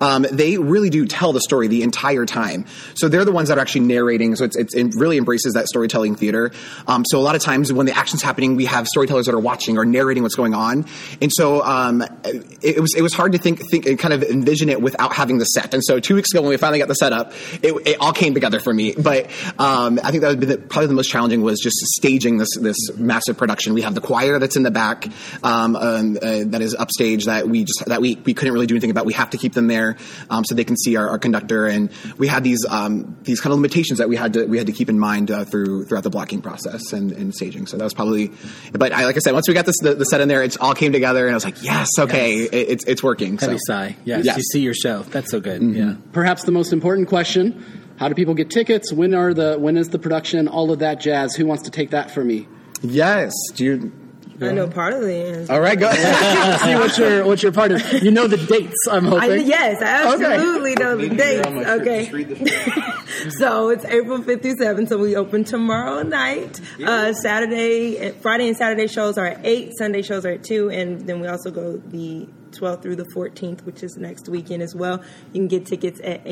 Um, 0.00 0.26
they 0.30 0.58
really 0.58 0.90
do 0.90 1.06
tell 1.06 1.32
the 1.32 1.40
story 1.40 1.66
the 1.66 1.82
entire 1.82 2.24
time. 2.24 2.66
So 2.94 3.08
they're 3.08 3.24
the 3.24 3.32
ones 3.32 3.48
that 3.48 3.58
are 3.58 3.60
actually 3.60 3.86
narrating. 3.86 4.36
So 4.36 4.44
it's, 4.44 4.56
it's 4.56 4.74
it 4.76 4.94
really 4.96 5.18
embraces 5.18 5.54
that 5.54 5.66
storytelling 5.66 6.14
theater. 6.14 6.52
Um, 6.86 7.04
so 7.04 7.18
a 7.18 7.22
lot 7.22 7.34
of 7.34 7.42
times 7.42 7.72
when 7.72 7.86
the 7.86 7.96
action's 7.96 8.22
happening, 8.22 8.54
we 8.54 8.66
have 8.66 8.86
storytellers 8.86 9.26
that 9.26 9.34
are 9.34 9.40
watching 9.40 9.76
or 9.76 9.84
narrating 9.84 10.22
what's 10.22 10.36
going 10.36 10.54
on, 10.54 10.86
and 11.20 11.32
so 11.32 11.64
um, 11.64 12.02
it, 12.24 12.76
it 12.76 12.80
was 12.80 12.94
it 12.96 13.02
was 13.02 13.12
hard 13.12 13.32
to 13.32 13.38
think 13.38 13.60
think 13.72 13.86
and 13.86 13.98
kind 13.98 14.14
of 14.14 14.22
envision 14.22 14.68
it 14.68 14.80
without 14.80 15.12
having 15.12 15.38
the 15.38 15.46
set. 15.46 15.74
And 15.74 15.82
so 15.84 15.98
two 15.98 16.14
weeks 16.14 16.32
ago 16.32 16.42
when 16.42 16.50
we 16.50 16.56
finally 16.58 16.78
got 16.78 16.86
the 16.86 16.94
setup, 16.94 17.32
it, 17.60 17.74
it 17.84 17.96
all 18.00 18.12
came 18.12 18.35
together 18.36 18.60
for 18.60 18.72
me. 18.72 18.94
But 18.96 19.26
um, 19.58 19.98
I 20.04 20.10
think 20.10 20.22
that 20.22 20.28
would 20.28 20.40
be 20.40 20.46
the, 20.46 20.58
probably 20.58 20.86
the 20.86 20.94
most 20.94 21.10
challenging 21.10 21.42
was 21.42 21.58
just 21.60 21.76
staging 21.98 22.38
this 22.38 22.56
this 22.60 22.76
massive 22.96 23.36
production. 23.36 23.74
We 23.74 23.82
have 23.82 23.94
the 23.94 24.00
choir 24.00 24.38
that's 24.38 24.56
in 24.56 24.62
the 24.62 24.70
back 24.70 25.08
um, 25.42 25.74
um, 25.76 26.16
uh, 26.22 26.44
that 26.46 26.60
is 26.62 26.74
upstage 26.74 27.24
that 27.26 27.48
we 27.48 27.64
just 27.64 27.84
that 27.86 28.00
we, 28.00 28.16
we 28.24 28.34
couldn't 28.34 28.54
really 28.54 28.66
do 28.66 28.74
anything 28.74 28.90
about. 28.90 29.06
We 29.06 29.14
have 29.14 29.30
to 29.30 29.38
keep 29.38 29.52
them 29.54 29.66
there 29.66 29.96
um, 30.30 30.44
so 30.44 30.54
they 30.54 30.64
can 30.64 30.76
see 30.76 30.96
our, 30.96 31.08
our 31.08 31.18
conductor. 31.18 31.66
And 31.66 31.90
we 32.18 32.28
had 32.28 32.44
these 32.44 32.64
um, 32.68 33.16
these 33.22 33.40
kind 33.40 33.52
of 33.52 33.58
limitations 33.58 33.98
that 33.98 34.08
we 34.08 34.16
had 34.16 34.34
to 34.34 34.44
we 34.46 34.58
had 34.58 34.66
to 34.68 34.72
keep 34.72 34.88
in 34.88 34.98
mind 34.98 35.30
uh, 35.30 35.44
through 35.44 35.86
throughout 35.86 36.04
the 36.04 36.10
blocking 36.10 36.42
process 36.42 36.92
and, 36.92 37.12
and 37.12 37.34
staging. 37.34 37.66
So 37.66 37.76
that 37.76 37.84
was 37.84 37.94
probably. 37.94 38.30
But 38.72 38.92
I, 38.92 39.04
like 39.06 39.16
I 39.16 39.20
said, 39.20 39.32
once 39.32 39.48
we 39.48 39.54
got 39.54 39.66
this 39.66 39.76
the, 39.80 39.94
the 39.94 40.04
set 40.04 40.20
in 40.20 40.28
there, 40.28 40.42
it 40.42 40.60
all 40.60 40.74
came 40.74 40.92
together, 40.92 41.24
and 41.26 41.32
I 41.32 41.36
was 41.36 41.44
like, 41.44 41.62
yes, 41.62 41.88
okay, 41.98 42.42
It, 42.44 42.52
it's 42.52 42.84
it's 42.84 43.02
working. 43.02 43.38
Heavy 43.38 43.54
so. 43.58 43.72
sigh. 43.72 43.96
Yes, 44.04 44.24
Yes. 44.24 44.36
you 44.36 44.42
see 44.42 44.60
your 44.60 44.74
show. 44.74 45.02
That's 45.02 45.30
so 45.30 45.40
good. 45.40 45.62
Yeah. 45.62 45.94
Perhaps 46.12 46.44
the 46.44 46.52
most 46.52 46.72
important 46.72 47.08
question: 47.08 47.64
How 47.98 48.08
do 48.08 48.14
people 48.14 48.34
get 48.34 48.50
tickets? 48.50 48.92
When 48.92 49.14
are 49.14 49.32
the 49.32 49.56
when 49.58 49.76
is 49.76 49.88
the 49.88 49.98
production? 49.98 50.48
All 50.48 50.70
of 50.70 50.80
that 50.80 51.00
jazz. 51.00 51.34
Who 51.34 51.46
wants 51.46 51.62
to 51.64 51.70
take 51.70 51.90
that 51.90 52.10
for 52.10 52.22
me? 52.22 52.46
Yes. 52.82 53.32
Do 53.54 53.64
you? 53.64 53.92
I 54.38 54.52
know 54.52 54.68
part 54.68 54.92
of 54.92 55.00
the 55.00 55.14
answer. 55.14 55.50
All 55.50 55.60
right, 55.62 55.78
go. 55.78 55.88
Ahead. 55.88 56.60
See 56.60 56.74
what 56.74 56.98
your 56.98 57.24
what 57.24 57.42
your 57.42 57.52
part 57.52 57.72
is. 57.72 58.02
You 58.02 58.10
know 58.10 58.26
the 58.26 58.36
dates. 58.36 58.86
I'm 58.90 59.06
hoping. 59.06 59.30
I, 59.30 59.36
yes, 59.36 59.80
I 59.80 60.12
absolutely 60.12 60.74
know 60.74 60.94
the 60.94 61.02
Need 61.04 61.10
to 61.12 61.16
get 61.16 61.36
dates. 61.36 61.46
on 61.46 61.54
my 61.54 61.62
shirt. 61.62 61.80
Okay. 61.80 62.00
Just 62.00 62.12
read 62.12 62.28
the 62.28 63.30
so 63.38 63.70
it's 63.70 63.84
April 63.86 64.18
5th 64.18 64.42
through 64.42 64.56
7th. 64.56 64.88
So 64.88 64.98
we 64.98 65.16
open 65.16 65.44
tomorrow 65.44 66.02
night. 66.02 66.60
Uh, 66.84 67.14
Saturday, 67.14 68.10
Friday 68.20 68.48
and 68.48 68.56
Saturday 68.58 68.88
shows 68.88 69.16
are 69.16 69.26
at 69.26 69.40
8. 69.42 69.72
Sunday 69.78 70.02
shows 70.02 70.26
are 70.26 70.32
at 70.32 70.44
2. 70.44 70.68
And 70.68 71.06
then 71.06 71.20
we 71.20 71.28
also 71.28 71.50
go 71.50 71.78
the 71.78 72.28
12th 72.50 72.82
through 72.82 72.96
the 72.96 73.06
14th, 73.14 73.62
which 73.62 73.82
is 73.82 73.96
next 73.96 74.28
weekend 74.28 74.62
as 74.62 74.74
well. 74.74 75.02
You 75.32 75.40
can 75.40 75.48
get 75.48 75.64
tickets 75.64 75.98
at 76.04 76.26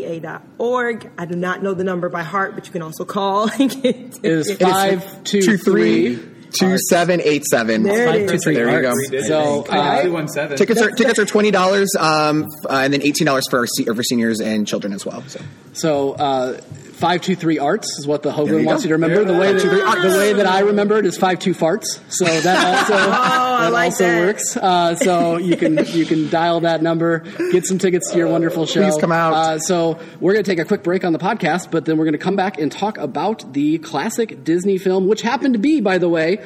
hcfta.org. 0.00 1.10
I 1.18 1.24
do 1.26 1.36
not 1.36 1.62
know 1.62 1.74
the 1.74 1.84
number 1.84 2.08
by 2.08 2.22
heart, 2.22 2.54
but 2.54 2.66
you 2.66 2.72
can 2.72 2.82
also 2.82 3.04
call 3.04 3.48
and 3.60 3.70
get 3.70 4.12
tickets. 4.12 4.18
It 4.22 4.32
is 4.32 4.52
five 4.58 5.24
two 5.24 5.42
two 5.42 5.56
three. 5.58 6.16
three 6.16 6.28
two 6.52 6.76
seven 6.90 7.20
eight 7.22 7.44
seven. 7.46 7.82
There 7.82 8.08
it 8.08 8.10
Five, 8.20 8.28
two, 8.28 8.34
is. 8.34 8.44
three, 8.44 8.54
There 8.54 8.76
you 8.76 8.82
go. 8.82 8.94
So 9.22 9.64
uh, 9.70 10.02
Two 10.02 10.12
one 10.12 10.28
seven. 10.28 10.56
Tickets 10.58 10.80
are 10.82 10.90
tickets 10.90 11.18
are 11.18 11.24
twenty 11.24 11.50
dollars, 11.50 11.88
um, 11.98 12.44
uh, 12.68 12.76
and 12.84 12.92
then 12.92 13.02
eighteen 13.02 13.24
dollars 13.26 13.44
for 13.48 13.58
our 13.60 13.66
se- 13.66 13.84
for 13.86 14.02
seniors 14.02 14.40
and 14.40 14.66
children 14.66 14.92
as 14.92 15.06
well. 15.06 15.22
So 15.28 15.40
So 15.72 16.12
uh, 16.12 16.60
five 17.02 17.20
two 17.20 17.34
three 17.34 17.58
arts 17.58 17.98
is 17.98 18.06
what 18.06 18.22
the 18.22 18.30
you 18.30 18.64
wants 18.64 18.84
go. 18.84 18.84
you 18.84 18.88
to 18.88 18.94
remember. 18.94 19.24
The 19.24 19.36
way 19.36 19.52
that 19.52 19.60
523 19.60 20.10
the 20.10 20.18
way 20.18 20.32
that 20.34 20.46
I 20.46 20.60
remember 20.60 20.98
it 20.98 21.04
is 21.04 21.18
five 21.18 21.40
two 21.40 21.52
farts. 21.52 21.98
So 22.08 22.24
that 22.24 22.64
also 22.80 22.94
that 22.94 23.72
like 23.72 23.86
also 23.86 24.04
that. 24.04 24.20
works. 24.20 24.56
Uh, 24.56 24.94
so 24.94 25.36
you 25.36 25.56
can 25.56 25.84
you 25.88 26.06
can 26.06 26.30
dial 26.30 26.60
that 26.60 26.80
number, 26.80 27.18
get 27.50 27.66
some 27.66 27.78
tickets 27.78 28.12
to 28.12 28.18
your 28.18 28.28
wonderful 28.28 28.66
show. 28.66 28.88
Please 28.88 29.00
come 29.00 29.10
out. 29.10 29.34
Uh, 29.34 29.58
so 29.58 29.98
we're 30.20 30.32
going 30.32 30.44
to 30.44 30.50
take 30.50 30.60
a 30.60 30.64
quick 30.64 30.84
break 30.84 31.04
on 31.04 31.12
the 31.12 31.18
podcast, 31.18 31.72
but 31.72 31.86
then 31.86 31.98
we're 31.98 32.04
going 32.04 32.12
to 32.12 32.18
come 32.18 32.36
back 32.36 32.60
and 32.60 32.70
talk 32.70 32.98
about 32.98 33.52
the 33.52 33.78
classic 33.78 34.44
Disney 34.44 34.78
film, 34.78 35.08
which 35.08 35.22
happened 35.22 35.54
to 35.54 35.60
be, 35.60 35.80
by 35.80 35.98
the 35.98 36.08
way. 36.08 36.38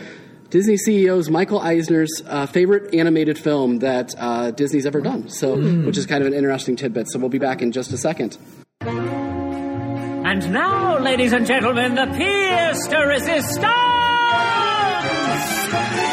Disney 0.49 0.77
CEO's 0.77 1.29
Michael 1.29 1.59
Eisner's 1.59 2.23
uh, 2.25 2.47
favorite 2.47 2.95
animated 2.95 3.37
film 3.37 3.81
that 3.81 4.15
uh, 4.17 4.53
Disney's 4.53 4.87
ever 4.87 5.01
done, 5.01 5.29
so 5.29 5.57
which 5.85 5.99
is 5.99 6.07
kind 6.07 6.23
of 6.23 6.29
an 6.29 6.35
interesting 6.35 6.77
tidbit. 6.77 7.11
So 7.11 7.19
we'll 7.19 7.29
be 7.29 7.39
back 7.39 7.63
in 7.63 7.73
just 7.73 7.93
a 7.93 7.99
second. 7.99 8.39
And 10.29 10.51
now, 10.51 10.99
ladies 10.99 11.33
and 11.33 11.47
gentlemen, 11.47 11.95
the 11.95 12.07
pièce 12.07 12.89
de 12.91 12.99
resistance! 13.07 13.65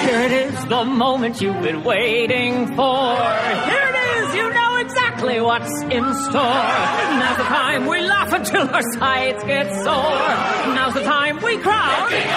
Here 0.05 0.21
it 0.21 0.31
is, 0.31 0.65
the 0.65 0.85
moment 0.85 1.41
you've 1.41 1.63
been 1.63 1.83
waiting 1.83 2.67
for. 2.75 3.15
Here 3.71 3.87
it 3.91 3.97
is, 4.17 4.35
you 4.35 4.53
know 4.53 4.75
exactly 4.77 5.41
what's 5.41 5.81
in 5.81 6.13
store. 6.13 6.63
Now's 7.21 7.37
the 7.37 7.43
time 7.43 7.87
we 7.87 8.01
laugh 8.01 8.31
until 8.33 8.69
our 8.69 8.83
sides 8.99 9.43
get 9.45 9.73
sore. 9.83 10.75
Now's 10.75 10.93
the 10.93 11.01
time 11.01 11.41
we 11.41 11.57
cry. 11.57 12.32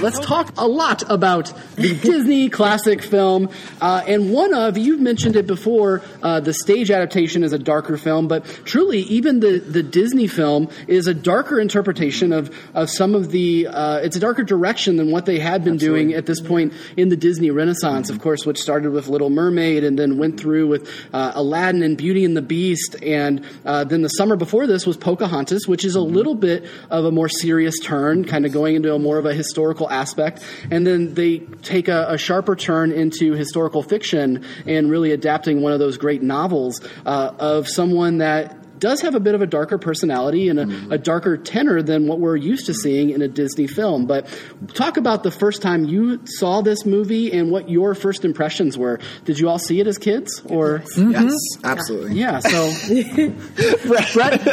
Let's 0.00 0.18
talk 0.18 0.54
a 0.56 0.66
lot 0.66 1.02
about 1.10 1.52
the 1.76 1.94
Disney 2.02 2.48
classic 2.48 3.02
film. 3.02 3.50
Uh, 3.82 4.02
and 4.06 4.32
one 4.32 4.54
of, 4.54 4.78
you've 4.78 5.00
mentioned 5.00 5.36
it 5.36 5.46
before, 5.46 6.02
uh, 6.22 6.40
the 6.40 6.54
stage 6.54 6.90
adaptation 6.90 7.44
is 7.44 7.52
a 7.52 7.58
darker 7.58 7.98
film, 7.98 8.26
but 8.26 8.46
truly, 8.64 9.00
even 9.00 9.40
the, 9.40 9.58
the 9.58 9.82
Disney 9.82 10.26
film 10.26 10.70
is 10.88 11.06
a 11.06 11.12
darker 11.12 11.60
interpretation 11.60 12.32
of, 12.32 12.50
of 12.72 12.88
some 12.88 13.14
of 13.14 13.30
the, 13.30 13.66
uh, 13.66 13.98
it's 13.98 14.16
a 14.16 14.20
darker 14.20 14.42
direction 14.42 14.96
than 14.96 15.10
what 15.10 15.26
they 15.26 15.38
had 15.38 15.64
been 15.64 15.76
doing 15.76 16.14
at 16.14 16.24
this 16.24 16.40
point 16.40 16.72
in 16.96 17.10
the 17.10 17.16
Disney 17.16 17.50
Renaissance, 17.50 18.08
of 18.08 18.20
course, 18.20 18.46
which 18.46 18.58
started 18.58 18.92
with 18.92 19.08
Little 19.08 19.28
Mermaid 19.28 19.84
and 19.84 19.98
then 19.98 20.16
went 20.16 20.40
through 20.40 20.66
with 20.68 20.90
uh, 21.12 21.32
Aladdin 21.34 21.82
and 21.82 21.98
Beauty 21.98 22.24
and 22.24 22.34
the 22.34 22.42
Beast. 22.42 22.96
And 23.02 23.44
uh, 23.66 23.84
then 23.84 24.00
the 24.00 24.08
summer 24.08 24.36
before 24.36 24.66
this 24.66 24.86
was 24.86 24.96
Pocahontas, 24.96 25.68
which 25.68 25.84
is 25.84 25.94
a 25.94 26.00
little 26.00 26.34
bit 26.34 26.64
of 26.88 27.04
a 27.04 27.10
more 27.10 27.28
serious 27.28 27.78
turn, 27.80 28.24
kind 28.24 28.46
of 28.46 28.52
going 28.52 28.76
into 28.76 28.94
a 28.94 28.98
more 28.98 29.18
of 29.18 29.26
a 29.26 29.34
historical 29.34 29.89
aspect. 29.90 30.44
And 30.70 30.86
then 30.86 31.14
they 31.14 31.38
take 31.38 31.88
a, 31.88 32.06
a 32.08 32.18
sharper 32.18 32.56
turn 32.56 32.92
into 32.92 33.32
historical 33.32 33.82
fiction 33.82 34.44
and 34.66 34.90
really 34.90 35.12
adapting 35.12 35.60
one 35.60 35.72
of 35.72 35.78
those 35.78 35.98
great 35.98 36.22
novels 36.22 36.80
uh, 37.04 37.32
of 37.38 37.68
someone 37.68 38.18
that 38.18 38.59
does 38.80 39.00
have 39.02 39.14
a 39.14 39.20
bit 39.20 39.34
of 39.34 39.42
a 39.42 39.46
darker 39.46 39.78
personality 39.78 40.48
and 40.48 40.58
a, 40.58 40.64
mm-hmm. 40.64 40.92
a 40.92 40.98
darker 40.98 41.36
tenor 41.36 41.82
than 41.82 42.08
what 42.08 42.18
we're 42.18 42.36
used 42.36 42.66
to 42.66 42.74
seeing 42.74 43.10
in 43.10 43.22
a 43.22 43.28
Disney 43.28 43.66
film. 43.66 44.06
But 44.06 44.26
talk 44.74 44.96
about 44.96 45.22
the 45.22 45.30
first 45.30 45.62
time 45.62 45.84
you 45.84 46.20
saw 46.24 46.62
this 46.62 46.84
movie 46.84 47.32
and 47.32 47.50
what 47.50 47.68
your 47.68 47.94
first 47.94 48.24
impressions 48.24 48.76
were. 48.76 48.98
Did 49.24 49.38
you 49.38 49.48
all 49.48 49.58
see 49.58 49.80
it 49.80 49.86
as 49.86 49.98
kids, 49.98 50.42
or 50.46 50.78
yes, 50.78 50.98
mm-hmm. 50.98 51.64
absolutely. 51.64 52.14
yeah? 52.16 52.40
So 52.40 52.70
Brett, 53.88 54.12
Brett, 54.12 54.44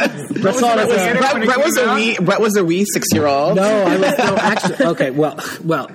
Brett, 0.41 0.55
saw 0.55 0.73
it 0.73 0.79
as 0.79 0.91
a- 0.91 1.17
Brett, 1.17 1.45
Brett 1.45 1.63
was 1.63 1.77
a 1.77 1.95
wee 1.95 2.17
Brett 2.19 2.41
was 2.41 2.57
a 2.57 2.65
wee 2.65 2.85
six 2.85 3.07
year 3.13 3.25
old. 3.25 3.55
No, 3.55 3.63
I 3.63 3.97
was 3.97 4.17
no 4.17 4.35
actually. 4.37 4.85
Okay, 4.87 5.11
well, 5.11 5.39
well, 5.63 5.89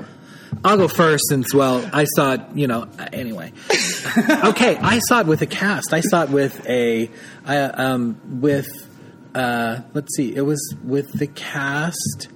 I'll 0.64 0.76
go 0.76 0.88
first 0.88 1.24
since 1.28 1.52
well, 1.52 1.88
I 1.92 2.04
saw 2.04 2.34
it. 2.34 2.40
You 2.54 2.66
know, 2.66 2.88
anyway. 3.12 3.52
Okay, 4.44 4.76
I 4.76 4.98
saw 4.98 5.20
it 5.20 5.26
with 5.26 5.40
a 5.40 5.46
cast. 5.46 5.94
I 5.94 6.00
saw 6.00 6.24
it 6.24 6.28
with 6.28 6.68
a, 6.68 7.08
um, 7.46 8.40
with, 8.42 8.68
uh, 9.34 9.80
let's 9.94 10.14
see, 10.16 10.34
it 10.34 10.42
was 10.42 10.76
with 10.84 11.12
the 11.12 11.28
cast 11.28 12.28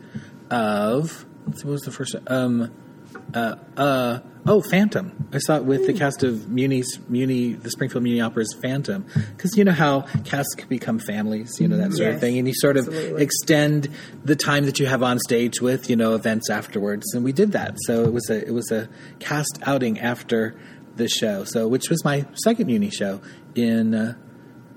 of. 0.50 1.26
What 1.44 1.64
was 1.64 1.82
the 1.82 1.90
first? 1.90 2.16
Um, 2.28 2.72
uh, 3.34 3.56
uh, 3.76 4.20
oh, 4.46 4.60
Phantom. 4.60 5.28
I 5.32 5.38
saw 5.38 5.56
it 5.56 5.64
with 5.64 5.86
the 5.86 5.92
cast 5.92 6.22
of 6.22 6.48
Muni's 6.48 6.98
Muni, 7.08 7.54
the 7.54 7.70
Springfield 7.70 8.02
Muni 8.02 8.20
Opera's 8.20 8.54
Phantom, 8.62 9.04
because 9.36 9.56
you 9.56 9.64
know 9.64 9.72
how 9.72 10.02
casts 10.24 10.54
can 10.54 10.68
become 10.68 10.98
families, 10.98 11.60
you 11.60 11.68
know 11.68 11.76
that 11.76 11.92
sort 11.92 12.14
of 12.14 12.20
thing, 12.20 12.38
and 12.38 12.46
you 12.46 12.54
sort 12.54 12.76
of 12.76 12.86
absolutely. 12.86 13.22
extend 13.22 13.88
the 14.24 14.36
time 14.36 14.64
that 14.66 14.78
you 14.78 14.86
have 14.86 15.02
on 15.02 15.18
stage 15.18 15.60
with 15.60 15.90
you 15.90 15.96
know 15.96 16.14
events 16.14 16.50
afterwards, 16.50 17.14
and 17.14 17.24
we 17.24 17.32
did 17.32 17.52
that. 17.52 17.74
So 17.86 18.04
it 18.04 18.12
was 18.12 18.30
a 18.30 18.46
it 18.46 18.52
was 18.52 18.70
a 18.70 18.88
cast 19.18 19.58
outing 19.62 19.98
after 19.98 20.56
the 20.96 21.08
show. 21.08 21.44
So, 21.44 21.68
which 21.68 21.90
was 21.90 22.04
my 22.04 22.26
second 22.44 22.68
uni 22.68 22.90
show 22.90 23.20
in. 23.54 23.94
Uh, 23.94 24.14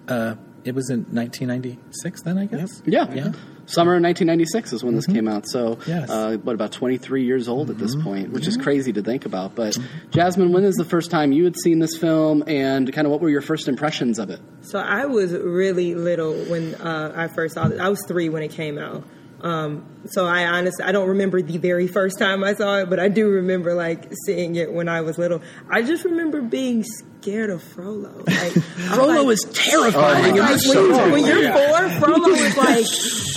uh, 0.07 0.35
it 0.65 0.75
was 0.75 0.89
in 0.89 1.05
1996. 1.11 2.23
Then 2.23 2.37
I 2.37 2.45
guess. 2.45 2.81
Yeah. 2.85 3.11
Yeah. 3.13 3.31
Summer 3.69 3.93
of 3.95 4.01
1996 4.01 4.73
is 4.73 4.83
when 4.83 4.95
this 4.95 5.05
came 5.05 5.27
out. 5.27 5.47
So, 5.47 5.77
Yes. 5.85 6.09
uh, 6.09 6.37
what, 6.43 6.53
about 6.53 6.71
23 6.71 7.23
years 7.23 7.47
old 7.47 7.69
at 7.69 7.77
this 7.77 7.95
point, 7.95 8.31
which 8.31 8.47
is 8.47 8.57
crazy 8.57 8.91
to 8.93 9.01
think 9.03 9.25
about. 9.25 9.53
But, 9.55 9.77
Jasmine, 10.09 10.51
when 10.51 10.63
is 10.63 10.75
the 10.75 10.85
first 10.85 11.11
time 11.11 11.31
you 11.31 11.43
had 11.43 11.55
seen 11.55 11.77
this 11.77 11.95
film 11.95 12.43
and 12.47 12.91
kind 12.91 13.05
of 13.05 13.11
what 13.11 13.21
were 13.21 13.29
your 13.29 13.41
first 13.41 13.67
impressions 13.67 14.17
of 14.17 14.31
it? 14.31 14.39
So 14.61 14.79
I 14.79 15.05
was 15.05 15.33
really 15.33 15.93
little 15.93 16.33
when 16.45 16.73
uh, 16.75 17.13
I 17.15 17.27
first 17.27 17.53
saw 17.53 17.67
it. 17.67 17.79
I 17.79 17.89
was 17.89 18.03
three 18.07 18.27
when 18.29 18.41
it 18.41 18.51
came 18.51 18.79
out. 18.79 19.03
Um, 19.41 19.85
so 20.07 20.25
I 20.25 20.45
honestly 20.45 20.83
I 20.83 20.91
don't 20.91 21.09
remember 21.09 21.41
the 21.41 21.57
very 21.57 21.87
first 21.87 22.19
time 22.19 22.43
I 22.43 22.53
saw 22.53 22.77
it, 22.79 22.89
but 22.89 22.99
I 22.99 23.07
do 23.07 23.29
remember 23.29 23.73
like 23.73 24.11
seeing 24.25 24.55
it 24.55 24.71
when 24.73 24.89
I 24.89 25.01
was 25.01 25.17
little. 25.17 25.41
I 25.69 25.81
just 25.81 26.03
remember 26.03 26.41
being 26.41 26.83
scared 26.83 27.49
of 27.49 27.63
Frollo. 27.63 28.23
Like, 28.27 28.51
Frollo 28.53 29.23
like- 29.23 29.33
is 29.33 29.43
terrifying. 29.53 30.35
Like, 30.37 30.49
when, 30.49 30.59
so 30.59 31.11
when 31.11 31.25
you're 31.25 31.51
four, 31.51 31.89
Frollo 31.99 32.29
is 32.29 32.57
like, 32.57 32.85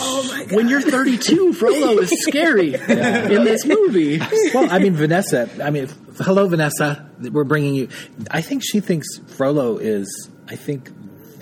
oh 0.00 0.28
my 0.32 0.44
god. 0.44 0.56
when 0.56 0.68
you're 0.68 0.80
32, 0.80 1.52
Frollo 1.52 1.98
is 1.98 2.10
scary 2.26 2.74
in 2.74 3.44
this 3.44 3.64
movie. 3.66 4.18
well, 4.54 4.70
I 4.70 4.78
mean, 4.78 4.94
Vanessa. 4.94 5.48
I 5.62 5.70
mean, 5.70 5.88
hello, 6.20 6.46
Vanessa. 6.48 7.08
We're 7.20 7.44
bringing 7.44 7.74
you. 7.74 7.88
I 8.30 8.40
think 8.40 8.62
she 8.64 8.80
thinks 8.80 9.06
Frollo 9.36 9.78
is. 9.78 10.30
I 10.48 10.56
think 10.56 10.90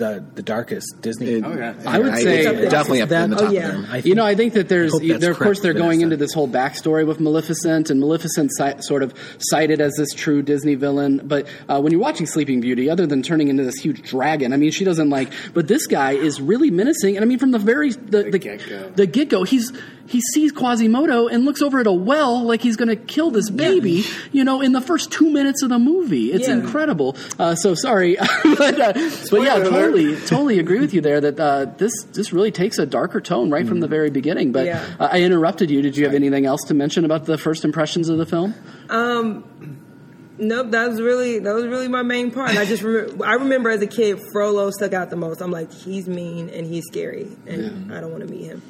the 0.01 0.23
the 0.35 0.41
darkest 0.43 0.87
Disney. 1.01 1.27
It- 1.37 1.43
Oh, 1.45 1.53
yeah. 1.55 1.73
I 1.85 1.99
would 1.99 2.13
it's 2.13 2.23
say- 2.23 2.43
definitely 2.69 3.01
up 3.01 3.09
there 3.09 3.23
in 3.23 3.29
the 3.29 3.35
top 3.37 3.49
Oh, 3.49 3.51
yeah. 3.51 3.67
of 3.67 3.71
them. 3.73 3.85
I 3.89 3.93
think, 3.93 4.05
You 4.07 4.15
know, 4.15 4.25
I 4.25 4.35
think 4.35 4.53
that 4.53 4.67
there's, 4.67 4.93
I 4.93 4.97
hope 4.97 5.07
that's 5.07 5.21
there, 5.21 5.31
of 5.31 5.39
course, 5.39 5.59
they're 5.61 5.73
going 5.73 5.99
Vanessa. 5.99 6.03
into 6.03 6.17
this 6.17 6.33
whole 6.33 6.47
backstory 6.47 7.05
with 7.05 7.19
Maleficent, 7.19 7.89
and 7.89 7.99
Maleficent 7.99 8.51
ci- 8.57 8.81
sort 8.81 9.03
of 9.03 9.13
cited 9.39 9.79
as 9.81 9.93
this 9.97 10.09
true 10.13 10.41
Disney 10.41 10.75
villain. 10.75 11.21
But 11.23 11.47
uh, 11.69 11.79
when 11.81 11.91
you're 11.91 12.01
watching 12.01 12.25
Sleeping 12.25 12.61
Beauty, 12.61 12.89
other 12.89 13.05
than 13.07 13.21
turning 13.21 13.47
into 13.47 13.63
this 13.63 13.75
huge 13.75 14.01
dragon, 14.01 14.53
I 14.53 14.57
mean, 14.57 14.71
she 14.71 14.83
doesn't 14.85 15.09
like. 15.09 15.29
But 15.53 15.67
this 15.67 15.87
guy 15.87 16.11
is 16.13 16.41
really 16.41 16.71
menacing, 16.71 17.15
and 17.15 17.23
I 17.23 17.27
mean, 17.27 17.39
from 17.39 17.51
the 17.51 17.59
very 17.59 17.91
the 17.91 18.23
the, 18.31 18.91
the 18.95 19.05
get 19.07 19.29
go, 19.29 19.43
he's 19.43 19.71
he 20.11 20.21
sees 20.33 20.51
Quasimodo 20.51 21.27
and 21.27 21.45
looks 21.45 21.61
over 21.61 21.79
at 21.79 21.87
a 21.87 21.91
well 21.91 22.43
like 22.43 22.61
he's 22.61 22.75
going 22.75 22.89
to 22.89 22.95
kill 22.95 23.31
this 23.31 23.49
baby. 23.49 24.03
You 24.31 24.43
know, 24.43 24.61
in 24.61 24.73
the 24.73 24.81
first 24.81 25.11
two 25.11 25.29
minutes 25.31 25.63
of 25.63 25.69
the 25.69 25.79
movie, 25.79 26.31
it's 26.31 26.47
Yeah. 26.47 26.55
incredible. 26.55 27.15
Uh, 27.39 27.55
so 27.55 27.73
sorry, 27.73 28.17
but, 28.57 28.79
uh, 28.79 28.93
but 29.31 29.41
yeah, 29.41 29.57
totally, 29.59 30.15
totally 30.27 30.59
agree 30.59 30.79
with 30.79 30.93
you 30.93 31.01
there 31.01 31.21
that 31.21 31.39
uh, 31.39 31.65
this 31.77 31.91
this 32.13 32.33
really 32.33 32.51
takes 32.51 32.77
a 32.77 32.85
darker 32.85 33.21
tone 33.21 33.49
right 33.49 33.67
from 33.67 33.79
the 33.79 33.87
very 33.87 34.09
beginning. 34.09 34.51
But 34.51 34.65
Yeah. 34.65 34.83
uh, 34.99 35.07
I 35.11 35.21
interrupted 35.21 35.71
you. 35.71 35.81
Did 35.81 35.95
you 35.97 36.03
have 36.05 36.13
anything 36.13 36.45
else 36.45 36.61
to 36.67 36.73
mention 36.73 37.05
about 37.05 37.25
the 37.25 37.37
first 37.37 37.63
impressions 37.65 38.09
of 38.09 38.17
the 38.17 38.25
film? 38.25 38.53
Nope, 40.41 40.71
that 40.71 40.89
was 40.89 40.99
really 40.99 41.37
that 41.37 41.53
was 41.53 41.67
really 41.67 41.87
my 41.87 42.01
main 42.01 42.31
part. 42.31 42.49
I 42.57 42.65
just 42.65 42.81
remember, 42.81 43.23
I 43.23 43.35
remember 43.35 43.69
as 43.69 43.83
a 43.83 43.87
kid, 43.87 44.19
Frollo 44.33 44.71
stuck 44.71 44.91
out 44.91 45.11
the 45.11 45.15
most. 45.15 45.39
I'm 45.39 45.51
like, 45.51 45.71
he's 45.71 46.07
mean 46.07 46.49
and 46.49 46.65
he's 46.65 46.83
scary, 46.87 47.29
and 47.45 47.93
I 47.93 48.01
don't 48.01 48.09
want 48.09 48.27
to 48.27 48.33
meet 48.33 48.45
him. 48.45 48.63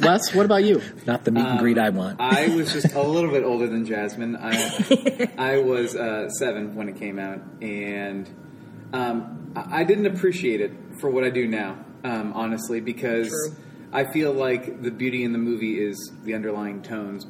Les, 0.00 0.34
what 0.34 0.44
about 0.44 0.64
you? 0.64 0.82
not 1.06 1.24
the 1.24 1.30
meet 1.30 1.46
and 1.46 1.60
greet 1.60 1.78
I 1.78 1.90
want. 1.90 2.20
I 2.20 2.48
was 2.48 2.72
just 2.72 2.92
a 2.94 3.00
little 3.00 3.30
bit 3.30 3.44
older 3.44 3.68
than 3.68 3.86
Jasmine. 3.86 4.34
I, 4.34 5.30
I 5.38 5.58
was 5.58 5.94
uh, 5.94 6.28
seven 6.30 6.74
when 6.74 6.88
it 6.88 6.96
came 6.96 7.20
out, 7.20 7.38
and 7.60 8.28
um, 8.92 9.52
I 9.54 9.82
I 9.82 9.84
didn't 9.84 10.06
appreciate 10.06 10.60
it 10.60 10.72
for 11.00 11.10
what 11.10 11.22
I 11.22 11.30
do 11.30 11.46
now, 11.46 11.78
um, 12.02 12.32
honestly, 12.32 12.80
because 12.80 13.28
True. 13.28 13.56
I 13.92 14.12
feel 14.12 14.32
like 14.32 14.82
the 14.82 14.90
beauty 14.90 15.22
in 15.22 15.30
the 15.30 15.38
movie 15.38 15.80
is 15.80 16.10
the 16.24 16.34
underlying 16.34 16.82
tones. 16.82 17.24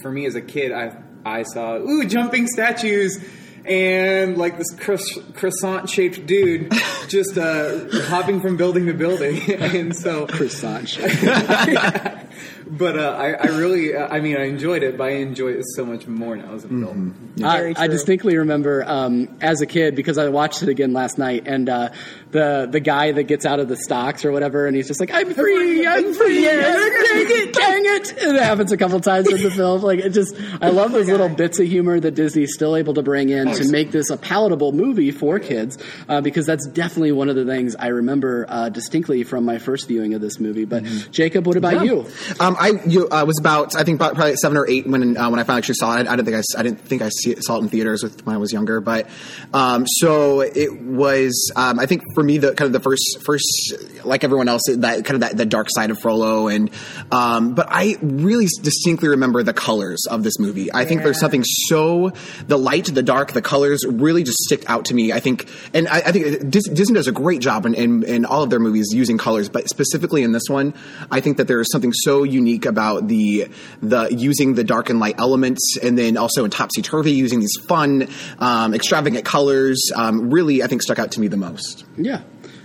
For 0.00 0.10
me 0.10 0.24
as 0.24 0.36
a 0.36 0.40
kid, 0.40 0.72
I 0.72 0.96
I 1.24 1.42
saw 1.42 1.76
ooh 1.76 2.04
jumping 2.04 2.46
statues. 2.46 3.18
And 3.64 4.36
like 4.36 4.58
this 4.58 4.70
croissant 4.74 5.88
shaped 5.88 6.26
dude 6.26 6.72
just 7.06 7.38
uh, 7.38 7.86
hopping 8.06 8.40
from 8.40 8.56
building 8.56 8.86
to 8.86 8.92
building. 8.92 9.40
and 9.52 9.94
so 9.96 10.26
Croissant. 10.26 10.98
but 12.72 12.98
uh, 12.98 13.10
I, 13.10 13.32
I 13.32 13.46
really, 13.48 13.94
I 13.94 14.20
mean, 14.20 14.38
I 14.38 14.44
enjoyed 14.44 14.82
it, 14.82 14.96
but 14.96 15.04
I 15.04 15.16
enjoy 15.16 15.48
it 15.48 15.64
so 15.76 15.84
much 15.84 16.06
more 16.06 16.34
now 16.36 16.54
as 16.54 16.64
an 16.64 16.82
adult. 16.82 16.96
I, 17.44 17.56
Very 17.58 17.70
I 17.72 17.74
true. 17.74 17.88
distinctly 17.88 18.36
remember 18.38 18.82
um, 18.86 19.28
as 19.42 19.60
a 19.60 19.66
kid 19.66 19.94
because 19.94 20.16
I 20.16 20.28
watched 20.28 20.62
it 20.62 20.70
again 20.70 20.94
last 20.94 21.18
night, 21.18 21.42
and 21.46 21.68
uh, 21.68 21.90
the 22.30 22.66
the 22.70 22.80
guy 22.80 23.12
that 23.12 23.24
gets 23.24 23.44
out 23.44 23.60
of 23.60 23.68
the 23.68 23.76
stocks 23.76 24.24
or 24.24 24.32
whatever, 24.32 24.66
and 24.66 24.74
he's 24.74 24.88
just 24.88 25.00
like, 25.00 25.10
"I'm 25.12 25.34
free, 25.34 25.86
I'm 25.86 26.14
free, 26.14 26.44
dang 26.44 26.64
it, 26.64 27.52
dang 27.52 27.82
it!" 27.84 28.12
And 28.22 28.36
it 28.38 28.42
happens 28.42 28.72
a 28.72 28.78
couple 28.78 28.98
times 29.00 29.30
in 29.30 29.42
the 29.42 29.50
film. 29.54 29.82
Like 29.82 29.98
it 29.98 30.10
just, 30.10 30.34
I 30.62 30.70
love 30.70 30.92
those 30.92 31.08
little 31.08 31.28
bits 31.28 31.60
of 31.60 31.66
humor 31.66 32.00
that 32.00 32.12
Disney's 32.14 32.54
still 32.54 32.74
able 32.74 32.94
to 32.94 33.02
bring 33.02 33.28
in 33.28 33.52
to 33.52 33.70
make 33.70 33.90
this 33.90 34.08
a 34.08 34.16
palatable 34.16 34.72
movie 34.72 35.10
for 35.10 35.38
kids, 35.38 35.76
uh, 36.08 36.22
because 36.22 36.46
that's 36.46 36.66
definitely 36.68 37.12
one 37.12 37.28
of 37.28 37.36
the 37.36 37.44
things 37.44 37.76
I 37.76 37.88
remember 37.88 38.46
uh, 38.48 38.70
distinctly 38.70 39.24
from 39.24 39.44
my 39.44 39.58
first 39.58 39.88
viewing 39.88 40.14
of 40.14 40.22
this 40.22 40.40
movie. 40.40 40.64
But 40.64 40.84
Jacob, 41.10 41.46
what 41.46 41.58
about 41.58 41.84
you? 41.84 42.06
Um, 42.40 42.56
I 42.62 42.80
you, 42.86 43.08
uh, 43.08 43.24
was 43.26 43.40
about 43.40 43.74
I 43.74 43.82
think 43.82 43.96
about 43.96 44.14
probably 44.14 44.36
seven 44.36 44.56
or 44.56 44.68
eight 44.68 44.86
when 44.86 45.16
uh, 45.16 45.28
when 45.28 45.40
I 45.40 45.42
finally 45.42 45.58
actually 45.58 45.74
saw 45.74 45.98
it. 45.98 46.06
I 46.06 46.14
didn't 46.14 46.26
think 46.26 46.36
I, 46.36 46.60
I 46.60 46.62
didn't 46.62 46.80
think 46.80 47.02
I 47.02 47.08
see 47.08 47.32
it, 47.32 47.42
saw 47.42 47.56
it 47.56 47.62
in 47.62 47.68
theaters 47.68 48.04
with, 48.04 48.24
when 48.24 48.36
I 48.36 48.38
was 48.38 48.52
younger, 48.52 48.80
but 48.80 49.08
um, 49.52 49.84
so 49.86 50.42
it 50.42 50.80
was. 50.80 51.50
Um, 51.56 51.80
I 51.80 51.86
think 51.86 52.02
for 52.14 52.22
me 52.22 52.38
the 52.38 52.54
kind 52.54 52.66
of 52.66 52.72
the 52.72 52.80
first 52.80 53.18
first 53.26 53.74
like 54.04 54.22
everyone 54.22 54.46
else 54.46 54.62
that 54.68 55.04
kind 55.04 55.14
of 55.16 55.20
that 55.22 55.36
the 55.36 55.44
dark 55.44 55.68
side 55.70 55.90
of 55.90 55.98
Frollo 55.98 56.46
and 56.46 56.70
um, 57.10 57.54
but 57.54 57.66
I 57.68 57.96
really 58.00 58.46
distinctly 58.62 59.08
remember 59.08 59.42
the 59.42 59.52
colors 59.52 60.06
of 60.08 60.22
this 60.22 60.38
movie. 60.38 60.72
I 60.72 60.84
think 60.84 61.02
there's 61.02 61.18
something 61.18 61.42
so 61.68 62.12
the 62.46 62.58
light, 62.58 62.86
the 62.94 63.02
dark, 63.02 63.32
the 63.32 63.42
colors 63.42 63.84
really 63.88 64.22
just 64.22 64.38
stick 64.38 64.62
out 64.70 64.84
to 64.86 64.94
me. 64.94 65.12
I 65.12 65.18
think 65.18 65.50
and 65.74 65.88
I, 65.88 65.96
I 65.96 66.12
think 66.12 66.48
Disney 66.48 66.94
does 66.94 67.08
a 67.08 67.12
great 67.12 67.40
job 67.40 67.66
in, 67.66 67.74
in 67.74 68.04
in 68.04 68.24
all 68.24 68.44
of 68.44 68.50
their 68.50 68.60
movies 68.60 68.90
using 68.92 69.18
colors, 69.18 69.48
but 69.48 69.68
specifically 69.68 70.22
in 70.22 70.30
this 70.30 70.44
one, 70.48 70.74
I 71.10 71.18
think 71.18 71.38
that 71.38 71.48
there 71.48 71.60
is 71.60 71.66
something 71.72 71.92
so 71.92 72.22
unique 72.22 72.41
about 72.66 73.08
the 73.08 73.48
the 73.82 74.08
using 74.14 74.54
the 74.54 74.64
dark 74.64 74.90
and 74.90 74.98
light 75.00 75.14
elements, 75.18 75.76
and 75.82 75.96
then 75.98 76.16
also 76.16 76.44
in 76.44 76.50
Topsy 76.50 76.82
Turvy 76.82 77.12
using 77.12 77.40
these 77.40 77.56
fun, 77.68 78.08
um, 78.38 78.74
extravagant 78.74 79.24
colors. 79.24 79.90
Um, 79.94 80.30
really, 80.30 80.62
I 80.62 80.66
think 80.66 80.82
stuck 80.82 80.98
out 80.98 81.12
to 81.12 81.20
me 81.20 81.28
the 81.28 81.36
most. 81.36 81.84
Yeah, 81.96 82.20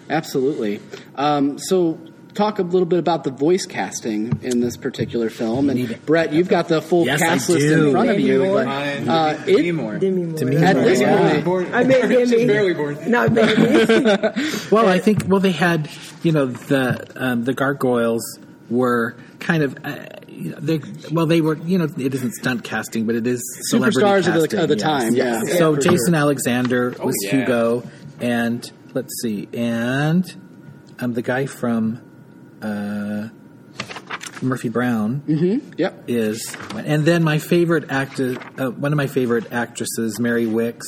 absolutely. 0.10 0.80
Um, 1.16 1.58
so, 1.60 2.00
talk 2.34 2.60
a 2.60 2.62
little 2.63 2.86
bit 2.86 3.00
about 3.00 3.24
the 3.24 3.32
voice 3.32 3.66
casting 3.66 4.40
in 4.44 4.60
this 4.60 4.78
particular 4.78 5.30
film. 5.30 5.70
And 5.72 6.06
Brett, 6.06 6.34
you've 6.34 6.50
got 6.50 6.68
the 6.68 6.82
full 6.84 7.06
Yes, 7.06 7.20
cast 7.20 7.50
I 7.50 7.54
list 7.54 7.66
in 7.66 7.80
do. 7.80 7.92
front 7.92 8.10
of 8.12 8.20
you. 8.20 8.44
Moore. 8.44 8.56
But 8.58 8.66
Mine, 8.68 9.10
uh, 9.10 9.34
Demi 9.46 9.68
it, 9.70 9.74
Moore. 9.74 9.98
Demi 9.98 10.24
Moore. 10.24 10.38
Demi 10.38 10.56
at 10.58 10.76
Moore. 10.76 10.86
this 10.86 11.00
Yeah. 11.02 11.32
point, 11.32 11.46
Born, 11.46 11.74
I 11.74 11.84
meant 11.84 12.12
just 12.12 12.32
Demi. 12.32 12.46
barely 12.46 12.74
born. 12.76 12.98
Not 13.10 13.34
Demi. 13.34 13.86
Well, 14.72 14.88
I 14.88 15.00
think 15.00 15.24
well 15.28 15.40
they 15.40 15.52
had 15.52 15.90
you 16.24 16.32
know 16.32 16.46
the 16.48 17.08
um, 17.16 17.44
the 17.44 17.54
gargoyles 17.54 18.22
were 18.70 19.16
kind 19.40 19.64
of. 19.64 19.78
Uh, 19.84 20.06
you 20.28 20.52
know, 20.52 20.60
they, 20.60 20.80
well, 21.12 21.26
they 21.26 21.42
were. 21.42 21.58
You 21.58 21.80
know, 21.80 21.88
it 21.98 22.14
isn't 22.14 22.34
stunt 22.34 22.64
casting, 22.64 23.06
but 23.06 23.16
it 23.16 23.26
is 23.26 23.42
celebrity 23.70 24.00
Superstars 24.00 24.28
of 24.44 24.50
the- 24.50 24.62
of 24.64 24.70
the 24.70 24.76
yes. 24.76 24.84
time, 24.84 25.16
yeah. 25.16 25.42
Yeah, 25.46 25.56
So 25.58 25.76
Jason 25.76 25.98
sure. 26.14 26.16
Alexander 26.16 26.90
was 27.04 27.16
yeah. 27.24 27.32
Hugo, 27.40 27.84
and 28.22 28.72
let's 28.94 29.20
see, 29.22 29.48
and 29.54 30.24
um, 31.00 31.14
the 31.14 31.22
guy 31.24 31.48
from 31.48 32.02
uh, 32.62 33.30
Murphy 34.42 34.70
Brown 34.70 35.72
yep. 35.78 36.04
is, 36.08 36.56
and 36.76 37.04
then 37.06 37.24
my 37.24 37.40
favorite 37.40 37.90
actor, 37.90 38.38
uh, 38.60 38.70
one 38.70 38.94
of 38.94 38.98
my 38.98 39.08
favorite 39.08 39.52
actresses, 39.52 40.20
Mary 40.20 40.46
Wickes, 40.46 40.86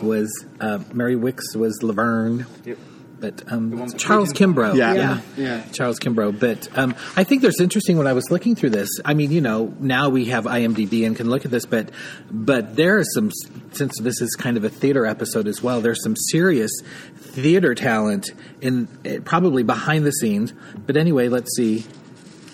was 0.00 0.44
uh, 0.60 0.78
Mary 0.92 1.16
Wickes 1.16 1.56
was 1.56 1.82
Laverne. 1.82 2.46
Yep. 2.64 2.78
But 3.18 3.50
um, 3.50 3.88
Charles 3.96 4.30
Pigeon- 4.32 4.54
Kimbrough, 4.54 4.76
Yeah. 4.76 4.92
Yeah. 4.94 5.20
Yeah. 5.36 5.62
Charles 5.72 5.98
Kimbrough. 5.98 6.38
But 6.38 6.68
um, 6.76 6.94
I 7.16 7.24
think 7.24 7.40
there's 7.40 7.60
interesting 7.60 7.96
when 7.96 8.06
I 8.06 8.12
was 8.12 8.30
looking 8.30 8.54
through 8.54 8.70
this. 8.70 8.90
I 9.06 9.14
mean, 9.14 9.30
you 9.30 9.40
know, 9.40 9.74
now 9.80 10.10
we 10.10 10.26
have 10.26 10.44
IMDb 10.44 11.06
and 11.06 11.16
can 11.16 11.30
look 11.30 11.44
at 11.46 11.50
this, 11.50 11.64
but 11.64 11.90
but 12.30 12.76
there 12.76 12.98
are 12.98 13.04
some 13.14 13.30
since 13.72 13.98
this 14.00 14.20
is 14.20 14.34
kind 14.34 14.56
of 14.58 14.64
a 14.64 14.68
theater 14.68 15.06
episode 15.06 15.48
as 15.48 15.62
well. 15.62 15.80
There's 15.80 16.02
some 16.02 16.14
serious 16.14 16.70
theater 17.16 17.74
talent 17.74 18.30
in 18.60 18.86
eh, 19.04 19.20
probably 19.24 19.62
behind 19.62 20.04
the 20.04 20.12
scenes. 20.12 20.52
But 20.86 20.96
anyway, 20.98 21.28
let's 21.28 21.54
see. 21.56 21.84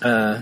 Uh, 0.01 0.41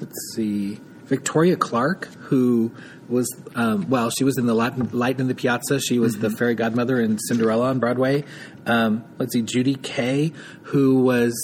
let's 0.00 0.32
see. 0.34 0.80
Victoria 1.04 1.56
Clark, 1.56 2.08
who 2.32 2.72
was 3.10 3.28
um, 3.54 3.90
well, 3.90 4.08
she 4.08 4.24
was 4.24 4.38
in 4.38 4.46
the 4.46 4.54
Latin, 4.54 4.88
Light 4.90 5.20
in 5.20 5.28
the 5.28 5.34
Piazza. 5.34 5.78
She 5.80 5.98
was 5.98 6.16
the 6.16 6.30
fairy 6.30 6.54
godmother 6.54 6.98
in 6.98 7.18
Cinderella 7.18 7.66
on 7.66 7.78
Broadway. 7.78 8.24
Um, 8.64 9.04
let's 9.18 9.34
see, 9.34 9.42
Judy 9.42 9.74
Kaye, 9.74 10.32
who 10.62 11.02
was 11.02 11.34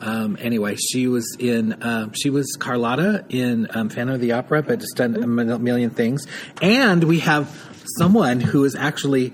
um, 0.00 0.38
anyway, 0.40 0.76
she 0.76 1.08
was 1.08 1.36
in 1.40 1.72
uh, 1.82 2.10
she 2.12 2.30
was 2.30 2.56
Carlotta 2.60 3.24
in 3.28 3.66
um, 3.74 3.88
Phantom 3.88 4.14
of 4.14 4.20
the 4.20 4.32
Opera, 4.32 4.62
but 4.62 4.78
just 4.78 4.94
done 4.94 5.16
a 5.16 5.26
million 5.26 5.90
things. 5.90 6.24
And 6.62 7.02
we 7.02 7.18
have 7.20 7.50
someone 7.98 8.38
who 8.38 8.62
is 8.64 8.76
actually 8.76 9.32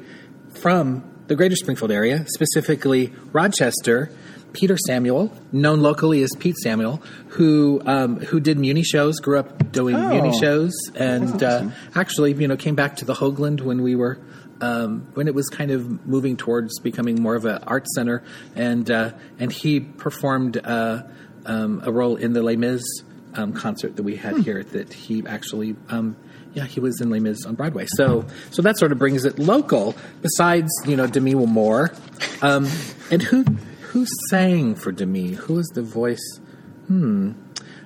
from 0.63 1.05
the 1.27 1.37
Greater 1.37 1.57
Springfield 1.57 1.91
area, 1.91 2.25
specifically 2.27 3.13
Rochester. 3.33 4.11
Peter 4.53 4.77
Samuel, 4.87 5.33
known 5.53 5.81
locally 5.81 6.23
as 6.23 6.31
Pete 6.39 6.57
Samuel, 6.59 7.03
who 7.29 7.81
um, 7.87 8.21
who 8.21 8.41
did 8.41 8.59
Muni 8.59 8.83
shows, 8.83 9.19
grew 9.21 9.39
up 9.39 9.73
doing 9.73 9.97
Oh. 9.97 10.09
Muni 10.09 10.39
shows, 10.39 10.73
and 10.95 11.43
uh, 11.43 11.69
actually, 11.95 12.33
you 12.35 12.49
know, 12.49 12.57
came 12.57 12.75
back 12.75 12.97
to 12.97 13.05
the 13.05 13.15
Hoogland 13.15 13.61
when 13.63 13.83
we 13.83 13.95
were. 13.97 14.19
Um, 14.61 15.09
when 15.15 15.27
it 15.27 15.35
was 15.35 15.49
kind 15.49 15.73
of 15.73 16.07
moving 16.07 16.37
towards 16.37 16.79
becoming 16.79 17.21
more 17.21 17.35
of 17.35 17.47
an 17.47 17.65
art 17.67 17.85
center, 17.97 18.23
and 18.55 18.89
uh, 18.89 19.11
and 19.41 19.51
he 19.51 19.81
performed 19.81 20.57
uh, 20.63 21.03
um, 21.47 21.83
a 21.85 21.91
role 21.91 22.15
in 22.15 22.33
the 22.33 22.45
Les 22.45 22.55
Mis 22.55 22.81
um, 23.35 23.55
concert 23.55 23.97
that 23.97 24.05
we 24.05 24.15
had 24.15 24.39
here. 24.39 24.63
That 24.63 24.93
he 24.93 25.25
actually, 25.27 25.75
um, 25.89 26.17
yeah, 26.55 26.65
he 26.65 26.79
was 26.79 27.01
in 27.01 27.11
Les 27.11 27.19
Mis 27.19 27.45
on 27.45 27.57
Broadway. 27.57 27.87
So 27.97 28.25
so 28.53 28.63
that 28.63 28.79
sort 28.79 28.93
of 28.93 28.99
brings 28.99 29.25
it 29.25 29.41
local. 29.41 29.97
Besides, 30.21 30.71
you 30.87 30.95
know, 30.95 31.09
Demi 31.09 31.35
Moore, 31.35 31.91
um, 32.41 32.69
and 33.11 33.21
who 33.21 33.45
who 33.93 34.07
sang 34.31 34.75
for 34.75 34.91
Demi? 34.93 35.33
Who 35.33 35.55
was 35.55 35.69
the 35.69 35.83
voice? 35.83 36.41
Hmm. 36.87 37.33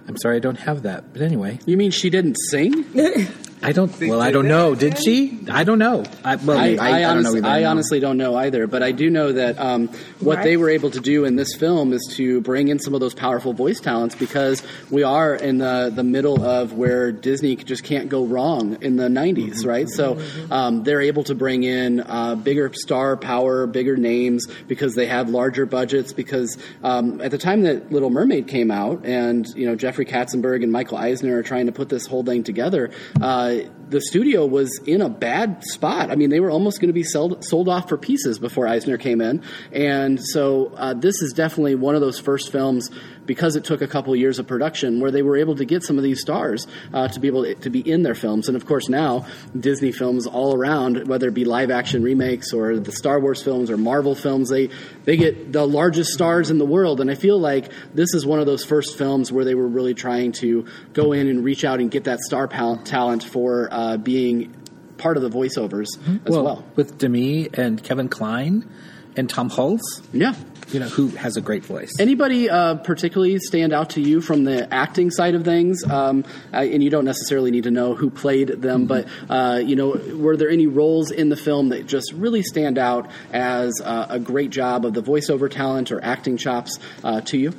I'm 0.09 0.17
sorry, 0.17 0.37
I 0.37 0.41
don't 0.41 0.59
have 0.61 0.83
that. 0.83 1.13
But 1.13 1.23
anyway, 1.23 1.59
You 1.67 1.77
mean 1.77 1.91
she 1.91 2.11
didn't 2.11 2.37
sing? 2.51 2.85
I 3.69 3.73
don't. 3.73 3.93
They 3.93 4.09
well, 4.09 4.23
I 4.23 4.31
don't 4.31 4.47
know. 4.47 4.75
Did 4.77 4.97
she? 4.97 5.41
I 5.51 5.65
don't 5.65 5.81
know. 5.81 6.05
I, 6.25 6.37
well, 6.37 6.57
I, 6.57 6.63
I- 6.63 6.67
I, 6.67 6.69
I 6.69 7.01
don't 7.15 7.23
know 7.25 7.31
honestly, 7.31 7.41
I 7.43 7.65
honestly 7.65 8.01
don't 8.01 8.17
know 8.17 8.37
either, 8.37 8.67
but 8.69 8.83
I 8.83 8.93
do 8.93 9.11
know 9.11 9.33
that 9.33 9.59
um, 9.59 9.89
what 10.21 10.37
Right. 10.37 10.45
they 10.45 10.57
were 10.57 10.71
able 10.71 10.91
to 10.93 11.01
do 11.01 11.25
in 11.25 11.35
this 11.35 11.55
film 11.57 11.93
is 11.93 12.15
to 12.17 12.41
bring 12.43 12.69
in 12.69 12.79
some 12.79 12.95
of 12.95 13.01
those 13.01 13.13
powerful 13.15 13.53
voice 13.55 13.81
talents 13.81 14.15
because 14.15 14.63
we 14.91 15.03
are 15.03 15.35
in 15.35 15.59
the, 15.59 15.91
the 15.95 16.05
middle 16.05 16.45
of 16.45 16.75
where 16.75 17.11
Disney 17.11 17.57
just 17.57 17.83
can't 17.83 18.09
go 18.09 18.25
wrong 18.25 18.79
in 18.83 18.97
the 18.97 19.09
90s, 19.09 19.37
Mm-hmm. 19.37 19.69
right? 19.69 19.89
So 19.89 20.21
um, 20.51 20.85
they're 20.85 21.01
able 21.01 21.25
to 21.25 21.35
bring 21.35 21.65
in 21.65 22.01
uh, 22.01 22.37
bigger 22.37 22.71
star 22.73 23.17
power, 23.17 23.67
bigger 23.67 23.97
names 23.97 24.47
because 24.69 24.95
they 24.95 25.07
have 25.07 25.29
larger 25.29 25.67
budgets. 25.67 26.13
Because 26.13 26.57
um, 26.85 27.21
at 27.21 27.33
the 27.33 27.39
time 27.39 27.63
that 27.63 27.91
Little 27.91 28.11
Mermaid 28.11 28.47
came 28.47 28.71
out, 28.71 29.05
and 29.05 29.45
you 29.57 29.67
know 29.67 29.75
Jeffrey 29.75 30.05
Katzenberg 30.07 30.63
and 30.63 30.71
Michael 30.71 30.99
Eisner 30.99 31.37
are 31.39 31.43
trying 31.43 31.67
to 31.67 31.73
put 31.73 31.89
this 31.89 32.07
whole 32.07 32.23
thing 32.23 32.45
together. 32.45 32.91
Uh, 33.21 33.55
the 33.89 34.01
studio 34.01 34.47
was 34.47 34.81
in 34.87 35.01
a 35.01 35.09
bad 35.09 35.63
spot. 35.65 36.11
I 36.11 36.17
mean, 36.17 36.31
they 36.31 36.41
were 36.41 36.51
almost 36.51 36.81
going 36.81 36.89
to 36.89 36.95
be 36.95 37.03
sold, 37.03 37.45
sold 37.45 37.69
off 37.69 37.89
for 37.89 37.97
pieces 37.97 38.39
before 38.39 38.67
Eisner 38.67 38.99
came 38.99 39.21
in. 39.21 39.43
And 39.73 40.23
so 40.23 40.73
uh, 40.77 40.95
this 40.95 41.23
is 41.23 41.33
definitely 41.33 41.75
one 41.75 41.95
of 41.95 42.01
those 42.01 42.19
first 42.19 42.51
films 42.51 42.91
because 43.27 43.57
it 43.57 43.65
took 43.65 43.83
a 43.83 43.87
couple 43.87 44.15
years 44.15 44.39
of 44.39 44.47
production 44.47 45.01
where 45.01 45.11
they 45.11 45.23
were 45.23 45.37
able 45.37 45.57
to 45.57 45.65
get 45.65 45.83
some 45.83 45.99
of 45.99 46.05
these 46.05 46.21
stars 46.21 46.67
uh, 46.93 47.09
to 47.09 47.21
be 47.21 47.29
able 47.29 47.45
to, 47.45 47.55
to 47.57 47.71
be 47.71 47.81
in 47.81 48.03
their 48.03 48.15
films. 48.15 48.49
And 48.49 48.57
of 48.57 48.67
course, 48.67 48.89
now 48.89 49.27
Disney 49.59 49.93
films 49.93 50.27
all 50.27 50.55
around, 50.55 51.09
whether 51.09 51.29
it 51.29 51.35
be 51.35 51.45
live 51.45 51.71
action 51.71 52.03
remakes 52.03 52.53
or 52.53 52.79
the 52.79 52.93
Star 52.93 53.21
Wars 53.21 53.43
films 53.43 53.71
or 53.71 53.77
Marvel 53.77 54.15
films, 54.15 54.49
they 54.49 54.71
they 55.05 55.17
get 55.17 55.53
the 55.53 55.67
largest 55.67 56.13
stars 56.13 56.51
in 56.51 56.59
the 56.59 56.67
world. 56.67 57.01
And 57.01 57.11
I 57.11 57.15
feel 57.15 57.39
like 57.39 57.71
this 57.95 58.15
is 58.15 58.25
one 58.25 58.41
of 58.41 58.47
those 58.47 58.65
first 58.65 58.97
films 58.97 59.33
where 59.33 59.45
they 59.45 59.55
were 59.55 59.69
really 59.69 59.95
trying 59.95 60.33
to 60.33 60.67
go 60.93 61.13
in 61.13 61.29
and 61.29 61.45
reach 61.45 61.65
out 61.65 61.81
and 61.81 61.91
get 61.91 62.05
that 62.05 62.21
star 62.21 62.49
pal- 62.49 62.79
talent 62.79 63.25
for 63.25 63.69
uh, 63.71 63.97
being 63.97 64.55
part 64.99 65.17
of 65.17 65.23
the 65.23 65.31
voiceovers 65.31 65.89
as 66.25 66.37
well. 66.37 66.65
with 66.75 66.97
Demi 66.99 67.51
and 67.53 67.83
Kevin 67.83 68.09
Kline 68.09 68.69
and 69.17 69.29
Tom 69.31 69.49
Hulce, 69.51 69.81
Yeah. 70.13 70.35
you 70.73 70.81
know, 70.81 70.89
who 70.89 71.09
has 71.09 71.37
a 71.37 71.41
great 71.41 71.65
voice. 71.65 71.93
Anybody 71.99 72.51
uh, 72.51 72.75
particularly 72.77 73.39
stand 73.39 73.73
out 73.73 73.91
to 73.91 74.01
you 74.01 74.21
from 74.21 74.45
the 74.45 74.73
acting 74.73 75.11
side 75.11 75.35
of 75.35 75.45
things? 75.45 75.83
Um, 75.85 76.25
I, 76.53 76.65
and 76.65 76.83
you 76.83 76.91
don't 76.91 77.05
necessarily 77.05 77.51
need 77.51 77.65
to 77.65 77.71
know 77.71 77.95
who 77.95 78.11
played 78.11 78.49
them, 78.49 78.87
but 78.87 79.07
uh, 79.29 79.61
you 79.65 79.77
know, 79.77 80.01
were 80.17 80.37
there 80.37 80.51
any 80.51 80.67
roles 80.67 81.11
in 81.11 81.29
the 81.29 81.37
film 81.37 81.71
that 81.71 81.87
just 81.87 82.13
really 82.13 82.43
stand 82.43 82.79
out 82.79 83.11
as 83.33 83.81
uh, 83.83 84.07
a 84.11 84.19
great 84.19 84.51
job 84.51 84.85
of 84.85 84.93
the 84.95 85.03
voiceover 85.03 85.51
talent 85.51 85.91
or 85.93 86.03
acting 86.05 86.37
chops 86.37 86.79
uh, 87.05 87.21
to 87.23 87.39
you? 87.39 87.53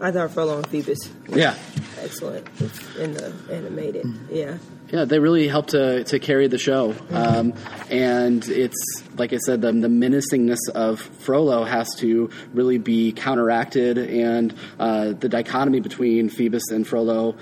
I 0.00 0.10
thought 0.10 0.32
Frollo 0.32 0.58
and 0.58 0.66
Phoebus 0.66 0.98
was 1.28 1.36
Yeah. 1.38 1.54
excellent 2.00 2.46
in 2.98 3.14
the 3.14 3.32
animated. 3.50 4.06
Yeah. 4.30 4.58
Yeah, 4.94 5.06
they 5.06 5.18
really 5.18 5.48
helped 5.48 5.70
to, 5.70 6.04
to 6.04 6.20
carry 6.20 6.46
the 6.46 6.56
show. 6.56 6.94
Um, 7.10 7.54
and 7.90 8.46
it's, 8.46 9.02
like 9.16 9.32
I 9.32 9.38
said, 9.38 9.60
the, 9.60 9.72
the 9.72 9.88
menacingness 9.88 10.60
of 10.72 11.00
Frollo 11.00 11.64
has 11.64 11.96
to 11.96 12.30
really 12.52 12.78
be 12.78 13.10
counteracted, 13.10 13.98
and 13.98 14.54
uh, 14.78 15.14
the 15.14 15.28
dichotomy 15.28 15.80
between 15.80 16.28
Phoebus 16.28 16.70
and 16.70 16.86
Frollo 16.86 17.36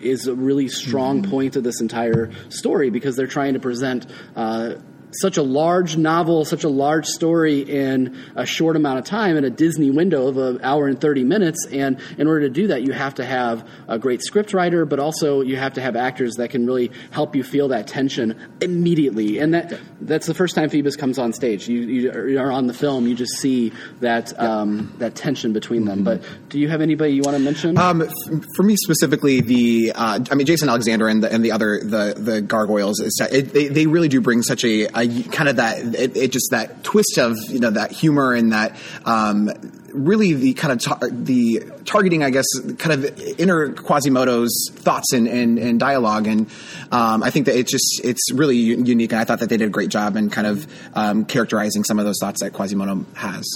is 0.00 0.26
a 0.26 0.34
really 0.34 0.66
strong 0.66 1.22
point 1.22 1.54
of 1.54 1.62
this 1.62 1.80
entire 1.80 2.32
story 2.48 2.90
because 2.90 3.14
they're 3.14 3.28
trying 3.28 3.54
to 3.54 3.60
present. 3.60 4.06
Uh, 4.34 4.74
such 5.12 5.36
a 5.36 5.42
large 5.42 5.96
novel, 5.96 6.44
such 6.44 6.64
a 6.64 6.68
large 6.68 7.06
story 7.06 7.60
in 7.60 8.16
a 8.36 8.46
short 8.46 8.76
amount 8.76 8.98
of 8.98 9.04
time 9.04 9.36
in 9.36 9.44
a 9.44 9.50
Disney 9.50 9.90
window 9.90 10.28
of 10.28 10.36
an 10.36 10.60
hour 10.62 10.86
and 10.86 11.00
30 11.00 11.24
minutes. 11.24 11.66
And 11.70 11.98
in 12.18 12.26
order 12.26 12.42
to 12.42 12.50
do 12.50 12.68
that, 12.68 12.82
you 12.82 12.92
have 12.92 13.14
to 13.16 13.24
have 13.24 13.66
a 13.88 13.98
great 13.98 14.22
script 14.22 14.54
writer, 14.54 14.84
but 14.84 14.98
also 14.98 15.40
you 15.40 15.56
have 15.56 15.74
to 15.74 15.80
have 15.80 15.96
actors 15.96 16.34
that 16.36 16.50
can 16.50 16.66
really 16.66 16.90
help 17.10 17.34
you 17.34 17.42
feel 17.42 17.68
that 17.68 17.86
tension 17.86 18.38
immediately. 18.60 19.38
And 19.38 19.54
that 19.54 19.78
that's 20.00 20.26
the 20.26 20.34
first 20.34 20.54
time 20.54 20.68
Phoebus 20.70 20.96
comes 20.96 21.18
on 21.18 21.32
stage. 21.32 21.68
You, 21.68 21.80
you 21.80 22.38
are 22.38 22.50
on 22.50 22.66
the 22.66 22.74
film, 22.74 23.06
you 23.06 23.14
just 23.14 23.36
see 23.38 23.72
that 24.00 24.38
um, 24.38 24.94
that 24.98 25.14
tension 25.14 25.52
between 25.52 25.84
them. 25.84 26.04
But 26.04 26.22
do 26.48 26.58
you 26.58 26.68
have 26.68 26.80
anybody 26.80 27.12
you 27.14 27.22
want 27.22 27.36
to 27.36 27.42
mention? 27.42 27.78
Um, 27.78 28.02
f- 28.02 28.10
for 28.56 28.62
me 28.62 28.76
specifically, 28.76 29.40
the 29.40 29.92
uh, 29.94 30.20
I 30.30 30.34
mean 30.34 30.46
Jason 30.46 30.68
Alexander 30.68 31.08
and 31.08 31.22
the 31.22 31.32
and 31.32 31.44
the 31.44 31.52
other 31.52 31.80
the 31.80 32.14
the 32.16 32.40
gargoyles, 32.40 33.00
is, 33.00 33.20
it, 33.30 33.52
they 33.52 33.68
they 33.68 33.86
really 33.86 34.08
do 34.08 34.20
bring 34.20 34.42
such 34.42 34.64
a, 34.64 34.86
a 34.94 34.99
kind 35.06 35.48
of 35.48 35.56
that 35.56 35.78
it, 35.94 36.16
it 36.16 36.32
just 36.32 36.48
that 36.50 36.82
twist 36.84 37.18
of 37.18 37.36
you 37.48 37.58
know 37.60 37.70
that 37.70 37.92
humor 37.92 38.32
and 38.34 38.52
that 38.52 38.76
um, 39.04 39.50
really 39.92 40.32
the 40.32 40.54
kind 40.54 40.72
of 40.72 40.80
tar- 40.80 41.10
the 41.10 41.64
targeting 41.84 42.22
I 42.22 42.30
guess 42.30 42.46
kind 42.78 42.92
of 43.04 43.20
inner 43.38 43.72
Quasimodo's 43.72 44.52
thoughts 44.72 45.12
and, 45.12 45.26
and, 45.26 45.58
and 45.58 45.80
dialogue 45.80 46.26
and 46.26 46.48
um, 46.92 47.22
I 47.22 47.30
think 47.30 47.46
that 47.46 47.56
it's 47.56 47.70
just 47.70 48.00
it's 48.04 48.32
really 48.32 48.56
u- 48.56 48.82
unique 48.84 49.12
and 49.12 49.20
I 49.20 49.24
thought 49.24 49.40
that 49.40 49.48
they 49.48 49.56
did 49.56 49.66
a 49.66 49.70
great 49.70 49.90
job 49.90 50.16
in 50.16 50.30
kind 50.30 50.46
of 50.46 50.66
um, 50.94 51.24
characterizing 51.24 51.84
some 51.84 51.98
of 51.98 52.04
those 52.04 52.18
thoughts 52.20 52.40
that 52.42 52.52
Quasimodo 52.52 53.04
has. 53.14 53.46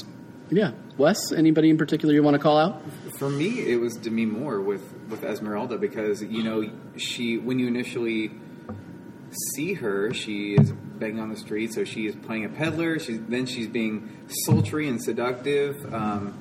yeah. 0.51 0.73
Wes, 0.97 1.33
anybody 1.33 1.71
in 1.71 1.77
particular 1.77 2.15
you 2.15 2.23
want 2.23 2.35
to 2.37 2.39
call 2.41 2.57
out? 2.57 2.81
For 3.19 3.29
me, 3.29 3.69
it 3.69 3.81
was 3.81 3.97
Demi 3.97 4.27
Moore 4.27 4.61
with 4.61 4.95
with 5.09 5.25
Esmeralda 5.25 5.77
because 5.77 6.23
you 6.23 6.45
know 6.45 6.71
she 6.97 7.37
when 7.37 7.59
you 7.59 7.67
initially 7.67 8.31
see 9.55 9.75
her, 9.75 10.13
she 10.15 10.55
is 10.55 10.73
begging 10.99 11.21
on 11.21 11.29
the 11.29 11.37
street, 11.37 11.73
so 11.73 11.85
she 11.85 12.07
is 12.07 12.15
playing 12.17 12.45
a 12.45 12.49
peddler. 12.49 12.99
She's 12.99 13.21
then 13.29 13.47
she's 13.47 13.69
being 13.69 14.25
sultry 14.47 14.89
and 14.89 15.03
seductive 15.03 15.77
um, 15.93 16.39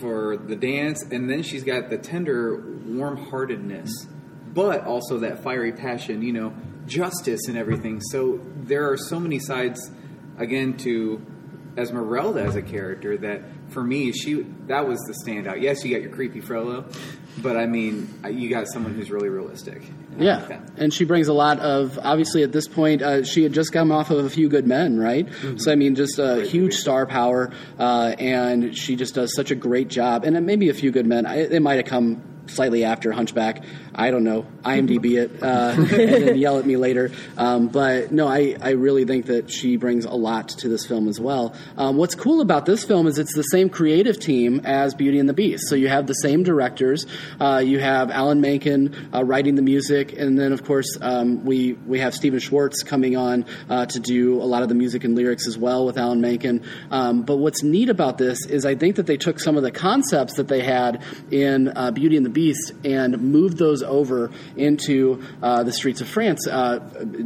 for 0.00 0.36
the 0.36 0.56
dance, 0.56 1.02
and 1.10 1.28
then 1.28 1.42
she's 1.42 1.64
got 1.64 1.90
the 1.90 1.98
tender 1.98 2.62
warm-heartedness, 2.86 4.06
but 4.52 4.84
also 4.84 5.18
that 5.18 5.42
fiery 5.42 5.72
passion. 5.72 6.22
You 6.22 6.32
know, 6.32 6.54
justice 6.86 7.48
and 7.48 7.56
everything. 7.56 8.00
So 8.00 8.40
there 8.56 8.90
are 8.90 8.96
so 8.96 9.18
many 9.18 9.38
sides 9.38 9.90
again 10.38 10.76
to 10.78 11.24
Esmeralda 11.80 12.42
as 12.42 12.56
a 12.56 12.62
character 12.62 13.16
that 13.18 13.42
for 13.68 13.82
me 13.82 14.12
she 14.12 14.42
that 14.66 14.86
was 14.86 14.98
the 15.00 15.14
standout. 15.24 15.60
Yes, 15.60 15.84
you 15.84 15.94
got 15.94 16.02
your 16.02 16.12
creepy 16.12 16.40
Frollo, 16.40 16.86
but 17.38 17.56
I 17.56 17.66
mean 17.66 18.12
you 18.30 18.48
got 18.48 18.68
someone 18.68 18.94
who's 18.94 19.10
really 19.10 19.28
realistic. 19.28 19.82
Like 20.12 20.20
Yeah, 20.20 20.60
and 20.76 20.92
she 20.92 21.04
brings 21.04 21.28
a 21.28 21.32
lot 21.32 21.60
of. 21.60 21.98
Obviously, 22.02 22.42
at 22.42 22.52
this 22.52 22.66
point, 22.66 23.00
uh, 23.02 23.24
she 23.24 23.42
had 23.42 23.52
just 23.52 23.72
come 23.72 23.92
off 23.92 24.10
of 24.10 24.24
a 24.24 24.30
few 24.30 24.48
good 24.48 24.66
men, 24.66 24.98
right? 24.98 25.28
So 25.56 25.70
I 25.70 25.76
mean, 25.76 25.94
just 25.94 26.18
a 26.18 26.42
huge 26.44 26.74
star 26.74 27.06
power, 27.06 27.52
uh, 27.78 28.14
and 28.18 28.76
she 28.76 28.96
just 28.96 29.14
does 29.14 29.34
such 29.34 29.50
a 29.50 29.54
great 29.54 29.88
job. 29.88 30.24
And 30.24 30.44
maybe 30.44 30.68
a 30.68 30.74
few 30.74 30.90
good 30.90 31.06
men. 31.06 31.26
I, 31.26 31.42
it 31.42 31.62
might 31.62 31.76
have 31.76 31.86
come 31.86 32.22
slightly 32.46 32.84
after 32.84 33.12
Hunchback. 33.12 33.64
I 33.94 34.10
don't 34.10 34.24
know. 34.24 34.46
IMDb 34.62 35.18
it 35.18 35.42
uh, 35.42 35.74
and 35.76 35.88
then 35.88 36.36
yell 36.38 36.58
at 36.58 36.66
me 36.66 36.76
later. 36.76 37.10
Um, 37.36 37.68
but 37.68 38.12
no, 38.12 38.26
I, 38.26 38.56
I 38.60 38.70
really 38.70 39.04
think 39.04 39.26
that 39.26 39.50
she 39.50 39.76
brings 39.76 40.04
a 40.04 40.14
lot 40.14 40.48
to 40.60 40.68
this 40.68 40.86
film 40.86 41.08
as 41.08 41.20
well. 41.20 41.54
Um, 41.76 41.96
what's 41.96 42.14
cool 42.14 42.40
about 42.40 42.66
this 42.66 42.84
film 42.84 43.06
is 43.06 43.18
it's 43.18 43.34
the 43.34 43.42
same 43.42 43.68
creative 43.68 44.18
team 44.18 44.60
as 44.64 44.94
Beauty 44.94 45.18
and 45.18 45.28
the 45.28 45.34
Beast. 45.34 45.68
So 45.68 45.74
you 45.74 45.88
have 45.88 46.06
the 46.06 46.14
same 46.14 46.42
directors. 46.42 47.06
Uh, 47.40 47.62
you 47.64 47.78
have 47.78 48.10
Alan 48.10 48.40
Menken 48.40 49.10
uh, 49.12 49.24
writing 49.24 49.54
the 49.54 49.62
music, 49.62 50.12
and 50.12 50.38
then 50.38 50.52
of 50.52 50.64
course 50.64 50.98
um, 51.00 51.44
we 51.44 51.74
we 51.86 52.00
have 52.00 52.14
Stephen 52.14 52.40
Schwartz 52.40 52.82
coming 52.82 53.16
on 53.16 53.46
uh, 53.68 53.86
to 53.86 54.00
do 54.00 54.42
a 54.42 54.44
lot 54.44 54.62
of 54.62 54.68
the 54.68 54.74
music 54.74 55.04
and 55.04 55.14
lyrics 55.14 55.46
as 55.46 55.56
well 55.56 55.86
with 55.86 55.98
Alan 55.98 56.20
Menken. 56.20 56.62
Um, 56.90 57.22
but 57.22 57.36
what's 57.36 57.62
neat 57.62 57.88
about 57.88 58.18
this 58.18 58.46
is 58.46 58.64
I 58.64 58.74
think 58.74 58.96
that 58.96 59.06
they 59.06 59.16
took 59.16 59.40
some 59.40 59.56
of 59.56 59.62
the 59.62 59.70
concepts 59.70 60.34
that 60.34 60.48
they 60.48 60.60
had 60.60 61.02
in 61.30 61.68
uh, 61.76 61.90
Beauty 61.90 62.16
and 62.16 62.26
the 62.26 62.30
Beast 62.30 62.72
and 62.84 63.20
moved 63.20 63.58
those 63.58 63.82
over 63.82 64.30
into 64.56 65.22
uh, 65.42 65.62
the 65.62 65.72
streets 65.72 66.00
of 66.00 66.08
France, 66.08 66.46
uh, 66.46 66.78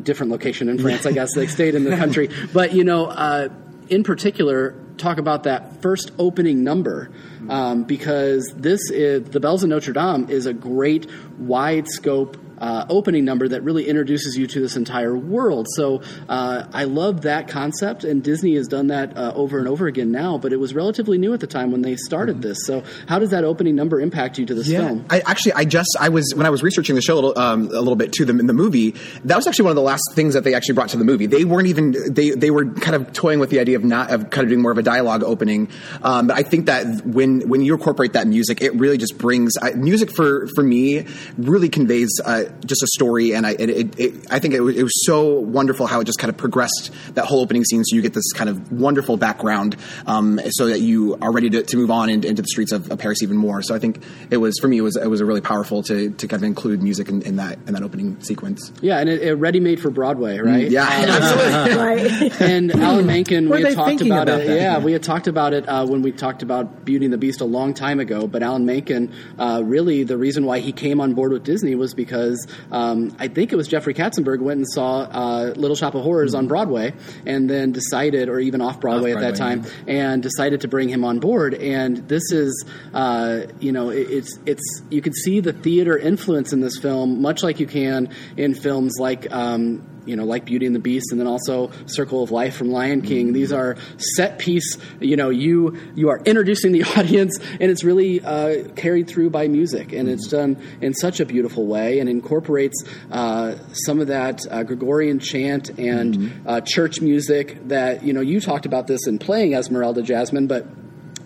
different 0.03 0.33
location 0.33 0.69
in 0.69 0.79
France, 0.79 1.07
I 1.07 1.13
guess. 1.13 1.35
They 1.35 1.47
stayed 1.47 1.75
in 1.75 1.85
the 1.85 1.97
country, 1.97 2.31
but 2.53 2.73
you 2.73 2.85
know, 2.85 3.07
uh, 3.07 3.49
in 3.89 4.03
particular, 4.05 4.75
talk 4.97 5.19
about 5.19 5.45
that 5.45 5.83
first 5.83 6.13
opening 6.19 6.65
number 6.65 7.11
um, 7.49 7.85
because 7.85 8.53
this 8.57 8.91
is 8.91 9.29
the 9.31 9.41
Bells 9.41 9.63
of 9.63 9.71
Notre 9.71 9.93
Dame 9.93 10.29
is 10.31 10.47
a 10.47 10.55
great 10.55 11.11
wide 11.39 11.89
scope 11.89 12.37
uh, 12.59 12.87
opening 12.89 13.25
number 13.25 13.49
that 13.49 13.63
really 13.63 13.89
introduces 13.89 14.37
you 14.37 14.47
to 14.47 14.61
this 14.61 14.77
entire 14.77 15.17
world. 15.17 15.67
So 15.77 16.03
uh, 16.29 16.65
I 16.73 16.85
love 16.85 17.23
that 17.23 17.49
concept, 17.49 18.05
and 18.05 18.23
Disney 18.23 18.55
has 18.57 18.67
done 18.67 18.89
that 18.89 19.17
uh, 19.17 19.33
over 19.35 19.59
and 19.59 19.69
over 19.69 19.87
again 19.87 20.11
now. 20.11 20.39
But 20.39 20.53
it 20.53 20.59
was 20.59 20.75
relatively 20.75 21.19
new 21.19 21.33
at 21.35 21.41
the 21.41 21.47
time 21.47 21.71
when 21.73 21.83
they 21.83 21.97
started 21.97 22.43
this. 22.43 22.59
So 22.67 22.83
how 23.09 23.19
does 23.19 23.31
that 23.31 23.45
opening 23.45 23.75
number 23.75 24.01
impact 24.01 24.39
you 24.39 24.47
to 24.47 24.55
this 24.55 24.69
film? 24.69 25.05
I 25.11 25.21
actually, 25.21 25.53
I 25.55 25.65
just, 25.65 25.97
I 26.01 26.09
was 26.09 26.33
when 26.35 26.47
I 26.47 26.51
was 26.51 26.63
researching 26.63 26.95
the 26.95 27.03
show 27.03 27.15
a 27.15 27.17
little, 27.17 27.39
um, 27.39 27.67
a 27.67 27.81
little 27.81 27.97
bit 27.97 28.13
to 28.15 28.25
The, 28.25 28.39
in 28.39 28.47
the 28.47 28.53
movie, 28.53 28.95
that 29.25 29.37
was 29.37 29.47
actually 29.47 29.65
one 29.65 29.73
of 29.73 29.77
the 29.77 29.83
last 29.83 30.03
things 30.15 30.35
that 30.35 30.45
they 30.45 30.55
actually 30.55 30.75
brought 30.75 30.89
to 30.91 30.97
the 30.97 31.05
movie. 31.05 31.27
They 31.27 31.45
weren't 31.45 31.69
even 31.69 31.95
they 32.13 32.31
they 32.31 32.51
were 32.51 32.67
kind 32.67 32.95
of 32.95 33.13
toying 33.13 33.39
with 33.39 33.51
the 33.51 33.61
idea 33.61 33.77
of 33.77 33.85
not 33.85 34.11
of 34.11 34.31
kind 34.31 34.45
of 34.45 34.49
doing 34.49 34.63
more 34.63 34.73
of 34.73 34.79
a 34.79 34.83
dialogue 34.83 35.23
opening. 35.23 35.69
Um, 36.03 36.29
but 36.29 36.37
I 36.37 36.43
think 36.43 36.67
that 36.67 37.05
when 37.07 37.49
when 37.49 37.63
you 37.63 37.75
incorporate 37.75 38.15
that 38.15 38.27
music, 38.27 38.63
it 38.63 38.75
really 38.75 38.99
just 38.99 39.19
brings 39.19 39.53
uh, 39.61 39.71
music 39.77 40.11
for 40.15 40.49
for 40.55 40.63
me 40.63 41.07
really 41.37 41.69
conveys 41.69 42.11
uh, 42.25 42.45
just 42.65 42.83
a 42.83 42.87
story, 42.89 43.35
and 43.35 43.47
I 43.47 43.53
it, 43.59 43.71
it, 43.71 43.99
it, 44.01 44.15
I 44.31 44.39
think 44.39 44.55
it, 44.55 44.61
was- 44.61 44.77
it 44.77 44.83
was 44.83 45.05
so 45.07 45.33
wonderful 45.41 45.87
how 45.87 46.01
it 46.01 46.05
just 46.05 46.19
kind 46.19 46.31
of 46.31 46.37
progressed 46.37 46.91
that 47.15 47.25
whole 47.27 47.41
opening 47.41 47.65
scene, 47.65 47.85
so 47.85 47.97
you 47.97 48.03
get 48.03 48.15
this 48.15 48.33
kind 48.33 48.49
of 48.51 48.73
wonderful 48.73 49.17
background, 49.17 49.77
um, 50.07 50.41
so 50.51 50.67
that 50.67 50.81
you 50.81 51.17
are 51.21 51.33
ready 51.33 51.51
to, 51.51 51.63
to 51.63 51.77
move 51.77 51.91
on 51.91 52.09
into, 52.09 52.29
into 52.29 52.43
the 52.43 52.49
streets 52.49 52.73
of, 52.73 52.91
of 52.91 52.99
Paris 52.99 53.23
even 53.23 53.37
more. 53.37 53.63
So 53.63 53.75
I 53.75 53.79
think 53.79 54.03
it 54.31 54.37
was 54.39 54.55
for 54.61 54.69
me 54.69 54.79
it 54.79 54.83
was 54.83 54.97
it 54.97 55.07
was 55.09 55.21
a 55.21 55.25
really 55.27 55.41
powerful 55.41 55.83
to, 55.85 56.11
to 56.11 56.29
kind 56.29 56.41
of 56.43 56.45
include 56.45 56.83
music 56.83 57.09
in, 57.09 57.23
in 57.23 57.37
that 57.37 57.59
in 57.67 57.75
that 57.75 57.83
opening 57.83 58.21
sequence. 58.23 58.73
Yeah, 58.81 58.99
and 58.99 59.09
it, 59.09 59.23
it 59.23 59.35
ready 59.35 59.61
made 59.61 59.81
for 59.81 59.91
Broadway, 59.91 60.39
right? 60.39 60.71
Yeah, 60.71 60.85
absolutely. 60.91 61.77
right. 61.77 62.41
and 62.41 62.73
Alan 62.73 63.07
Menken, 63.07 63.49
we 63.49 63.63
had 63.63 63.75
talked 63.75 64.01
about, 64.01 64.29
about 64.29 64.41
it. 64.41 64.47
that? 64.49 64.57
Yeah, 64.57 64.79
we 64.79 64.93
had 64.93 65.03
talked 65.03 65.27
about 65.27 65.53
it 65.55 65.69
uh, 65.69 65.87
when 65.87 66.03
we 66.03 66.13
talked 66.13 66.43
about 66.43 66.85
Beauty 66.85 67.05
and 67.07 67.13
the 67.13 67.19
Beast 67.19 67.41
a 67.41 67.45
long 67.45 67.75
time 67.75 68.01
ago. 68.01 68.27
But 68.27 68.43
Alan 68.43 68.67
Menken, 68.67 69.13
uh, 69.39 69.63
really, 69.65 70.05
the 70.05 70.17
reason 70.19 70.45
why 70.45 70.59
he 70.61 70.73
came 70.73 71.01
on 71.01 71.15
board 71.15 71.33
with 71.33 71.45
Disney 71.45 71.75
was 71.75 71.95
because 71.95 72.34
um, 72.71 73.17
I 73.19 73.29
think 73.29 73.53
it 73.53 73.57
was 73.57 73.69
Jeffrey 73.69 73.95
Katzenberg 73.95 74.41
went 74.41 74.59
and 74.59 74.69
saw 74.69 75.01
uh, 75.01 75.53
Little 75.57 75.77
Shop 75.77 75.95
of 75.95 76.03
Horrors 76.03 76.33
Mm-hmm. 76.33 76.39
on 76.39 76.49
Broadway, 76.49 76.95
and 77.27 77.49
then 77.49 77.73
decided, 77.73 78.29
or 78.29 78.41
even 78.41 78.61
off 78.61 78.81
Broadway 78.81 79.13
at 79.13 79.21
that 79.21 79.37
time, 79.37 79.65
and 79.87 80.23
decided 80.23 80.63
to 80.63 80.69
bring 80.69 80.89
him 80.89 81.05
on 81.05 81.19
board. 81.21 81.55
And 81.55 82.09
this 82.09 82.33
is, 82.33 82.65
uh, 82.93 83.43
you 83.61 83.73
know, 83.73 83.91
it, 83.91 84.11
it's 84.11 84.39
it's 84.47 84.83
you 84.91 85.01
can 85.03 85.13
see 85.13 85.41
the 85.41 85.53
theater 85.53 85.97
influence 85.97 86.53
in 86.53 86.61
this 86.61 86.79
film, 86.79 87.21
much 87.23 87.43
like 87.43 87.61
you 87.61 87.67
can 87.67 88.09
in 88.37 88.55
films 88.55 88.95
like. 88.99 89.31
Um, 89.33 89.87
you 90.07 90.17
know, 90.17 90.25
like 90.25 90.45
Beauty 90.45 90.67
and 90.67 90.75
the 90.75 90.81
Beast, 90.81 91.07
and 91.11 91.21
then 91.21 91.27
also 91.27 91.71
Circle 91.87 92.23
of 92.23 92.31
Life 92.31 92.57
from 92.57 92.71
Lion 92.71 93.03
King. 93.03 93.33
These 93.33 93.53
are 93.53 93.77
set 93.97 94.39
piece. 94.39 94.79
You 95.01 95.17
know, 95.17 95.31
you 95.31 95.77
you 95.95 96.11
are 96.11 96.21
introducing 96.25 96.73
the 96.73 96.85
audience, 96.97 97.39
and 97.61 97.71
it's 97.71 97.85
really 97.85 98.23
uh, 98.23 98.69
carried 98.75 99.09
through 99.09 99.31
by 99.31 99.49
music, 99.49 99.93
and 99.93 100.09
it's 100.09 100.29
done 100.29 100.57
in 100.81 100.95
such 100.95 101.21
a 101.21 101.25
beautiful 101.25 101.67
way, 101.67 101.99
and 101.99 102.09
incorporates 102.09 102.85
uh, 103.11 103.57
some 103.73 104.01
of 104.01 104.09
that 104.09 104.41
uh, 104.51 104.63
Gregorian 104.63 105.19
chant 105.19 105.71
and 105.79 106.43
uh, 106.47 106.61
church 106.61 107.01
music 107.01 107.69
that 107.69 108.03
you 108.05 108.13
know 108.13 108.21
you 108.21 108.41
talked 108.41 108.67
about 108.67 108.87
this 108.87 109.07
in 109.07 109.19
playing 109.19 109.55
Esmeralda 109.55 110.03
Jasmine, 110.03 110.47
but 110.47 110.67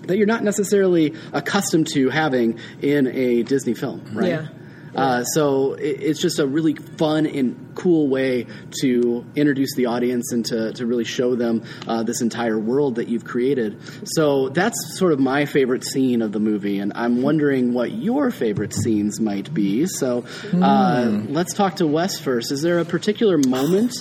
that 0.09 0.17
you're 0.17 0.27
not 0.27 0.43
necessarily 0.43 1.15
accustomed 1.33 1.87
to 1.87 2.09
having 2.09 2.59
in 2.81 3.07
a 3.09 3.43
Disney 3.43 3.75
film, 3.75 4.03
right? 4.13 4.29
Yeah. 4.29 4.49
Uh, 4.95 5.25
so 5.25 5.75
it, 5.75 6.01
it's 6.03 6.21
just 6.21 6.39
a 6.39 6.47
really 6.47 6.75
fun 6.75 7.27
and 7.27 7.73
cool 7.75 8.09
way 8.09 8.47
to 8.81 9.25
introduce 9.37 9.75
the 9.77 9.87
audience 9.87 10.33
and 10.33 10.45
to, 10.47 10.73
to 10.73 10.85
really 10.87 11.05
show 11.05 11.35
them 11.37 11.63
uh, 11.87 12.03
this 12.03 12.21
entire 12.21 12.59
world 12.59 12.97
that 12.97 13.09
you've 13.09 13.25
created. 13.25 13.79
So 14.05 14.49
that's 14.49 14.99
sort 14.99 15.13
of 15.13 15.21
my 15.21 15.45
favorite 15.45 15.85
scene 15.85 16.23
of 16.23 16.33
the 16.33 16.41
movie, 16.41 16.79
and 16.81 16.93
I'm 16.95 17.23
wondering 17.23 17.73
what 17.75 17.93
your 17.93 18.31
favorite 18.31 18.75
scenes 18.75 19.21
might 19.21 19.53
be. 19.55 19.87
So 19.87 20.25
uh, 20.55 21.21
let's 21.29 21.55
talk 21.55 21.77
to 21.77 21.87
Wes 21.87 22.19
first. 22.19 22.51
Is 22.51 22.63
there 22.63 22.79
a 22.81 22.85
particular 22.85 23.39
moment 23.39 23.93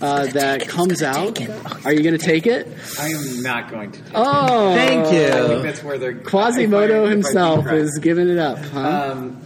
uh, 0.00 0.26
that 0.28 0.68
comes 0.68 1.02
out? 1.02 1.40
Are 1.84 1.92
you 1.92 2.02
going 2.02 2.16
to 2.18 2.24
take 2.24 2.46
it? 2.46 2.68
I 3.00 3.08
am 3.08 3.42
not 3.42 3.70
going 3.70 3.92
to. 3.92 3.98
Take 3.98 4.08
it. 4.08 4.12
Oh, 4.14 4.74
Thank 4.74 5.06
I 5.06 5.10
think 5.10 5.50
you. 5.56 5.62
that's 5.62 5.82
where 5.82 5.98
they're 5.98 6.14
Quasimodo 6.14 7.02
I- 7.04 7.06
I 7.06 7.10
himself 7.10 7.66
is 7.72 7.98
giving 8.00 8.28
it 8.28 8.38
up, 8.38 8.58
huh? 8.58 9.12
Um, 9.12 9.40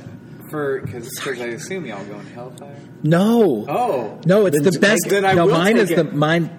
for 0.48 0.80
because 0.80 1.18
I 1.26 1.46
assume 1.46 1.86
y'all 1.86 2.04
go 2.04 2.18
in 2.18 2.26
Hellfire. 2.26 2.76
No. 3.02 3.64
Oh, 3.68 4.20
No, 4.26 4.46
it's 4.46 4.60
the 4.60 4.78
best. 4.78 5.06
then 5.08 5.24
I 5.24 5.34
no, 5.34 5.46
will 5.46 5.52
mine 5.52 5.76
is 5.76 5.88
take 5.88 5.96
the 5.98 6.04
mine. 6.04 6.50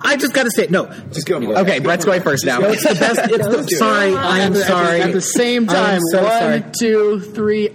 I 0.00 0.16
just 0.16 0.34
got 0.34 0.42
to 0.42 0.50
say 0.50 0.66
no. 0.68 0.86
just 1.12 1.26
go. 1.26 1.36
Okay, 1.38 1.78
Brett's 1.78 2.04
going 2.04 2.20
first 2.22 2.44
now. 2.44 2.60
It's 2.60 2.82
the 2.82 2.94
best. 2.94 3.20
It's 3.30 3.46
the, 3.46 3.52
do 3.52 3.58
it. 3.60 3.70
sorry, 3.70 4.14
I 4.14 4.40
am 4.40 4.54
sorry. 4.54 5.00
At 5.00 5.12
the 5.12 5.20
same 5.22 5.68
I 5.70 5.72
am 5.72 5.84
time, 5.84 6.00
so 6.10 6.22
one, 6.22 6.30
sorry. 6.40 6.64
two, 6.78 7.20
three, 7.20 7.68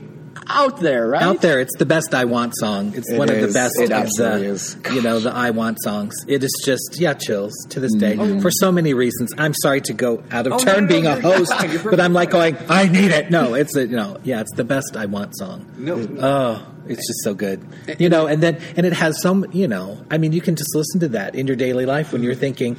out 0.49 0.77
there, 0.79 1.07
right? 1.07 1.21
Out 1.21 1.41
there, 1.41 1.59
it's 1.59 1.75
the 1.77 1.85
best 1.85 2.13
I 2.13 2.25
want 2.25 2.53
song. 2.57 2.93
It's 2.95 3.09
It 3.11 3.17
one 3.17 3.29
of 3.29 3.39
the 3.39 3.47
best 3.53 3.79
It 3.79 3.91
of 3.91 4.09
the, 4.17 4.33
is. 4.43 4.77
you 4.93 5.01
know, 5.01 5.19
the 5.19 5.31
I 5.31 5.51
want 5.51 5.77
songs. 5.83 6.15
It 6.27 6.43
is 6.43 6.51
just, 6.65 6.97
yeah, 6.99 7.13
chills 7.13 7.53
to 7.69 7.79
this 7.79 7.93
day 7.93 8.15
Mm-hmm. 8.15 8.39
for 8.39 8.49
so 8.51 8.71
many 8.71 8.93
reasons. 8.93 9.31
I'm 9.37 9.53
sorry 9.53 9.81
to 9.81 9.93
go 9.93 10.23
out 10.31 10.47
of 10.47 10.53
Oh, 10.53 10.57
turn 10.59 10.75
no, 10.75 10.79
no, 10.81 10.87
being 10.87 11.03
no, 11.05 11.17
a 11.17 11.21
host, 11.21 11.53
fine. 11.57 11.77
But 11.83 11.99
I'm 11.99 12.13
like 12.13 12.31
perfectly 12.31 12.65
going, 12.67 12.71
I 12.71 12.87
need 12.91 13.11
it. 13.11 13.29
No, 13.31 13.53
it's 13.53 13.75
a, 13.75 13.85
you 13.85 13.95
know, 13.95 14.17
yeah, 14.23 14.41
it's 14.41 14.53
the 14.55 14.63
best 14.63 14.95
I 14.97 15.05
want 15.05 15.37
song. 15.37 15.65
No. 15.77 15.95
Oh, 16.19 16.67
it's 16.87 17.05
just 17.07 17.23
so 17.23 17.33
good. 17.35 17.63
You 17.99 18.09
know, 18.09 18.25
and 18.27 18.41
then, 18.41 18.59
and 18.75 18.85
it 18.85 18.93
has 18.93 19.21
some, 19.21 19.45
you 19.51 19.67
know, 19.67 20.03
I 20.09 20.17
mean, 20.17 20.31
you 20.33 20.41
can 20.41 20.55
just 20.55 20.75
listen 20.75 20.99
to 21.01 21.09
that 21.09 21.35
in 21.35 21.45
your 21.47 21.55
daily 21.55 21.85
life 21.85 22.11
when 22.11 22.23
you're 22.23 22.33
thinking, 22.35 22.77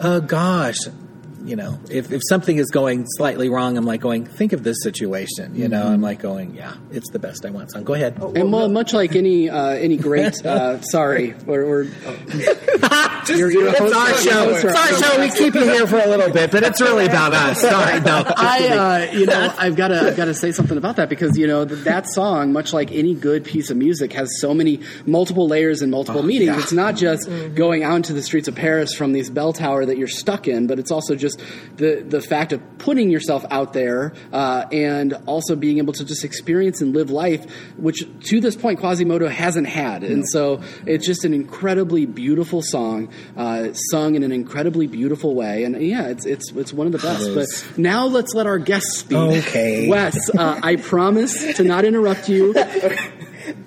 oh 0.00 0.20
gosh, 0.20 0.78
you 1.44 1.56
know, 1.56 1.78
if, 1.90 2.12
if 2.12 2.20
something 2.28 2.58
is 2.58 2.70
going 2.70 3.06
slightly 3.16 3.48
wrong, 3.48 3.76
I'm 3.76 3.84
like 3.84 4.00
going, 4.00 4.26
think 4.26 4.52
of 4.52 4.62
this 4.62 4.76
situation. 4.82 5.54
You 5.54 5.68
know, 5.68 5.86
I'm 5.86 6.02
like 6.02 6.20
going, 6.20 6.54
yeah, 6.54 6.74
it's 6.90 7.10
the 7.10 7.18
best 7.18 7.44
I 7.44 7.50
want 7.50 7.72
song. 7.72 7.84
Go 7.84 7.94
ahead. 7.94 8.20
And 8.22 8.52
well, 8.52 8.68
much 8.68 8.92
like 8.92 9.16
any 9.16 9.48
uh, 9.48 9.70
any 9.70 9.96
great, 9.96 10.44
uh, 10.46 10.80
sorry, 10.82 11.34
we're, 11.46 11.84
we're 13.30 13.36
you're, 13.36 13.50
you're 13.50 13.68
It's 13.68 13.80
our 13.80 14.14
show. 14.14 14.50
It's 14.50 14.64
our 14.64 15.02
show. 15.02 15.20
We 15.20 15.30
keep 15.30 15.54
you 15.54 15.64
here 15.64 15.86
for 15.86 15.98
a 15.98 16.06
little 16.06 16.30
bit, 16.30 16.50
but 16.50 16.62
it's 16.62 16.80
really 16.80 17.06
about 17.06 17.34
us. 17.34 17.60
Sorry, 17.68 18.00
no. 18.00 18.24
I, 18.26 19.08
uh, 19.08 19.12
you 19.12 19.26
know, 19.26 19.54
I've 19.58 19.76
got 19.76 19.88
to, 19.88 20.00
I've 20.00 20.16
got 20.16 20.26
to 20.26 20.34
say 20.34 20.52
something 20.52 20.76
about 20.78 20.96
that 20.96 21.08
because 21.08 21.36
you 21.36 21.46
know 21.46 21.64
th- 21.64 21.84
that 21.84 22.06
song, 22.08 22.52
much 22.52 22.72
like 22.72 22.92
any 22.92 23.14
good 23.14 23.44
piece 23.44 23.70
of 23.70 23.76
music, 23.76 24.12
has 24.12 24.40
so 24.40 24.54
many 24.54 24.80
multiple 25.06 25.46
layers 25.48 25.82
and 25.82 25.90
multiple 25.90 26.22
meanings. 26.22 26.56
yeah. 26.56 26.58
It's 26.58 26.72
not 26.72 26.96
just 26.96 27.28
going 27.54 27.82
out 27.82 27.96
into 27.96 28.12
the 28.12 28.22
streets 28.22 28.48
of 28.48 28.54
Paris 28.54 28.94
from 28.94 29.12
these 29.12 29.30
bell 29.30 29.52
tower 29.52 29.84
that 29.86 29.98
you're 29.98 30.08
stuck 30.08 30.48
in, 30.48 30.66
but 30.66 30.78
it's 30.78 30.90
also 30.90 31.14
just 31.14 31.40
the 31.76 32.04
the 32.06 32.20
fact 32.20 32.52
of 32.52 32.60
putting 32.78 33.10
yourself 33.10 33.44
out 33.50 33.72
there 33.72 34.12
uh, 34.32 34.64
and 34.72 35.14
also 35.26 35.56
being 35.56 35.78
able 35.78 35.92
to 35.92 36.04
just 36.04 36.24
experience 36.24 36.80
and 36.80 36.94
live 36.94 37.10
life, 37.10 37.44
which 37.76 38.06
to 38.24 38.40
this 38.40 38.56
point 38.56 38.80
Quasimodo 38.80 39.28
hasn't 39.28 39.66
had. 39.66 40.02
And 40.04 40.28
so 40.28 40.60
it's 40.86 41.06
just 41.06 41.24
an 41.24 41.34
incredibly 41.34 42.06
beautiful 42.06 42.62
song, 42.62 43.08
uh, 43.36 43.72
sung 43.72 44.14
in 44.14 44.22
an 44.22 44.32
incredibly 44.32 44.86
beautiful 44.86 45.34
way. 45.34 45.64
And 45.64 45.80
yeah, 45.80 46.08
it's 46.08 46.26
it's 46.26 46.52
it's 46.52 46.72
one 46.72 46.86
of 46.86 46.92
the 46.92 46.98
best. 46.98 47.34
But 47.34 47.78
now 47.78 48.06
let's 48.06 48.34
let 48.34 48.46
our 48.46 48.58
guests 48.58 48.98
speak. 48.98 49.18
Okay. 49.18 49.88
Wes, 49.88 50.16
uh, 50.30 50.60
I 50.62 50.76
promise 50.76 51.56
to 51.56 51.64
not 51.64 51.84
interrupt 51.84 52.28
you. 52.28 52.54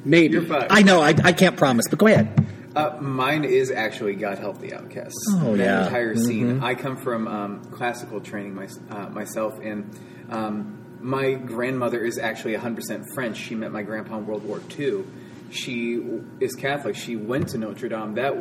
Maybe. 0.05 0.33
You're 0.33 0.45
fine. 0.45 0.67
I 0.69 0.81
know. 0.83 1.01
I, 1.01 1.15
I 1.23 1.33
can't 1.33 1.57
promise, 1.57 1.87
but 1.87 1.99
go 1.99 2.07
ahead. 2.07 2.47
Uh, 2.75 2.97
mine 3.01 3.43
is 3.43 3.69
actually 3.69 4.15
God 4.15 4.39
Help 4.39 4.59
the 4.59 4.73
Outcasts. 4.73 5.25
Oh, 5.29 5.57
that 5.57 5.63
yeah. 5.63 5.83
entire 5.85 6.15
scene. 6.15 6.63
I 6.63 6.75
come 6.75 6.95
from 6.95 7.27
um, 7.27 7.65
classical 7.65 8.21
training 8.21 8.55
my, 8.55 8.67
uh, 8.89 9.09
myself, 9.09 9.59
and 9.61 9.99
um, 10.29 10.97
my 11.01 11.33
grandmother 11.33 12.01
is 12.01 12.17
actually 12.17 12.55
100% 12.55 13.13
French. 13.13 13.37
She 13.37 13.55
met 13.55 13.71
my 13.71 13.83
grandpa 13.83 14.17
in 14.17 14.25
World 14.25 14.43
War 14.45 14.61
II. 14.79 15.03
She 15.51 16.01
is 16.39 16.55
Catholic. 16.55 16.95
She 16.95 17.15
went 17.15 17.49
to 17.49 17.57
Notre 17.57 17.89
Dame. 17.89 18.15
That, 18.15 18.33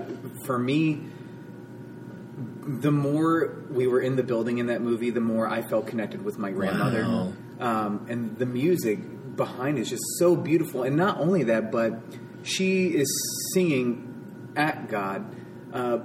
for 0.46 0.58
me, 0.58 1.02
the 2.66 2.92
more 2.92 3.64
we 3.70 3.86
were 3.86 4.00
in 4.00 4.16
the 4.16 4.22
building 4.22 4.58
in 4.58 4.66
that 4.66 4.80
movie, 4.80 5.11
the 5.11 5.20
more 5.20 5.48
I 5.48 5.62
felt 5.62 5.86
connected 5.86 6.24
with 6.24 6.38
my 6.38 6.50
grandmother. 6.50 7.02
Wow. 7.02 7.32
Um, 7.58 8.06
and 8.08 8.38
the 8.38 8.46
music 8.46 9.36
behind 9.36 9.78
is 9.78 9.90
just 9.90 10.02
so 10.18 10.36
beautiful. 10.36 10.84
And 10.84 10.96
not 10.96 11.18
only 11.18 11.44
that, 11.44 11.70
but 11.70 12.00
she 12.42 12.88
is 12.88 13.08
singing 13.54 14.52
at 14.56 14.88
God 14.88 15.34
uh, 15.72 15.98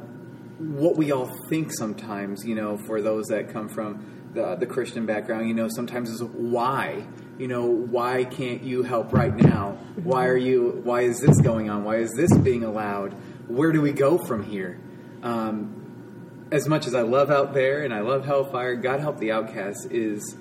what 0.58 0.95
we 0.95 1.12
all 1.12 1.30
think 1.49 1.72
sometimes, 1.72 2.45
you 2.45 2.56
know, 2.56 2.78
for 2.78 3.01
those 3.01 3.26
that 3.28 3.49
come 3.49 3.68
from 3.68 4.32
the, 4.34 4.56
the 4.56 4.66
Christian 4.66 5.06
background, 5.06 5.47
you 5.47 5.53
know, 5.53 5.68
sometimes 5.70 6.10
is 6.10 6.24
why. 6.24 7.06
You 7.38 7.48
know, 7.48 7.66
why 7.66 8.24
can't 8.24 8.64
you 8.64 8.84
help 8.84 9.12
right 9.12 9.36
now? 9.36 9.78
Why 10.02 10.28
are 10.28 10.38
you, 10.38 10.82
why 10.84 11.02
is 11.02 11.20
this 11.20 11.40
going 11.42 11.70
on? 11.70 11.84
Why 11.84 11.98
is 11.98 12.14
this 12.16 12.36
being 12.38 12.64
allowed? 12.64 13.14
Where 13.48 13.72
do 13.72 13.82
we 13.82 13.92
go 13.92 14.18
from 14.18 14.44
here? 14.44 14.80
Um, 15.22 16.48
as 16.52 16.68
much 16.68 16.88
as 16.88 16.96
I 16.96 17.02
love 17.02 17.32
Out 17.32 17.54
There 17.54 17.84
and 17.84 17.94
I 17.94 18.02
love 18.02 18.26
Hellfire, 18.26 18.76
God 18.76 19.02
Help 19.02 19.20
the 19.20 19.32
Outcasts 19.32 19.86
is 19.86 20.38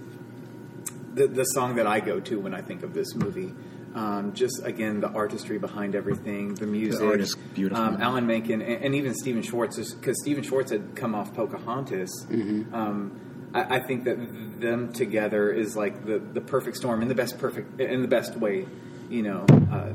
the, 1.14 1.26
the 1.26 1.44
song 1.44 1.76
that 1.76 1.86
I 1.86 2.00
go 2.00 2.20
to 2.20 2.38
when 2.38 2.54
I 2.54 2.60
think 2.60 2.82
of 2.82 2.94
this 2.94 3.14
movie. 3.14 3.52
Um, 3.94 4.32
just 4.34 4.60
again, 4.64 5.00
the 5.00 5.08
artistry 5.08 5.58
behind 5.58 5.94
everything, 5.94 6.54
the 6.54 6.66
music, 6.66 7.00
art 7.00 7.20
is 7.20 7.36
beautiful. 7.54 7.82
Um, 7.82 8.02
Alan 8.02 8.26
Menken, 8.26 8.60
and, 8.60 8.84
and 8.84 8.94
even 8.94 9.14
Stephen 9.14 9.42
Schwartz, 9.42 9.94
because 9.94 10.20
Stephen 10.20 10.42
Schwartz 10.42 10.72
had 10.72 10.96
come 10.96 11.14
off 11.14 11.32
Pocahontas. 11.32 12.26
Um, 12.72 13.20
I, 13.54 13.76
I 13.76 13.80
think 13.80 14.04
that 14.04 14.16
them 14.60 14.92
together 14.92 15.50
is 15.50 15.76
like 15.76 16.04
the, 16.04 16.18
the 16.18 16.40
perfect 16.40 16.76
storm 16.76 17.00
in 17.02 17.08
the 17.08 17.14
best 17.14 17.38
perfect 17.38 17.80
in 17.80 18.02
the 18.02 18.08
best 18.08 18.36
way. 18.36 18.66
you 19.08 19.22
know 19.22 19.46
uh, 19.70 19.92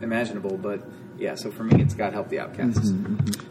imaginable. 0.00 0.56
But 0.56 0.82
yeah, 1.18 1.34
so 1.34 1.50
for 1.50 1.64
me, 1.64 1.82
it's 1.82 1.94
God 1.94 2.12
Help 2.12 2.28
the 2.28 2.40
Outcasts. 2.40 2.92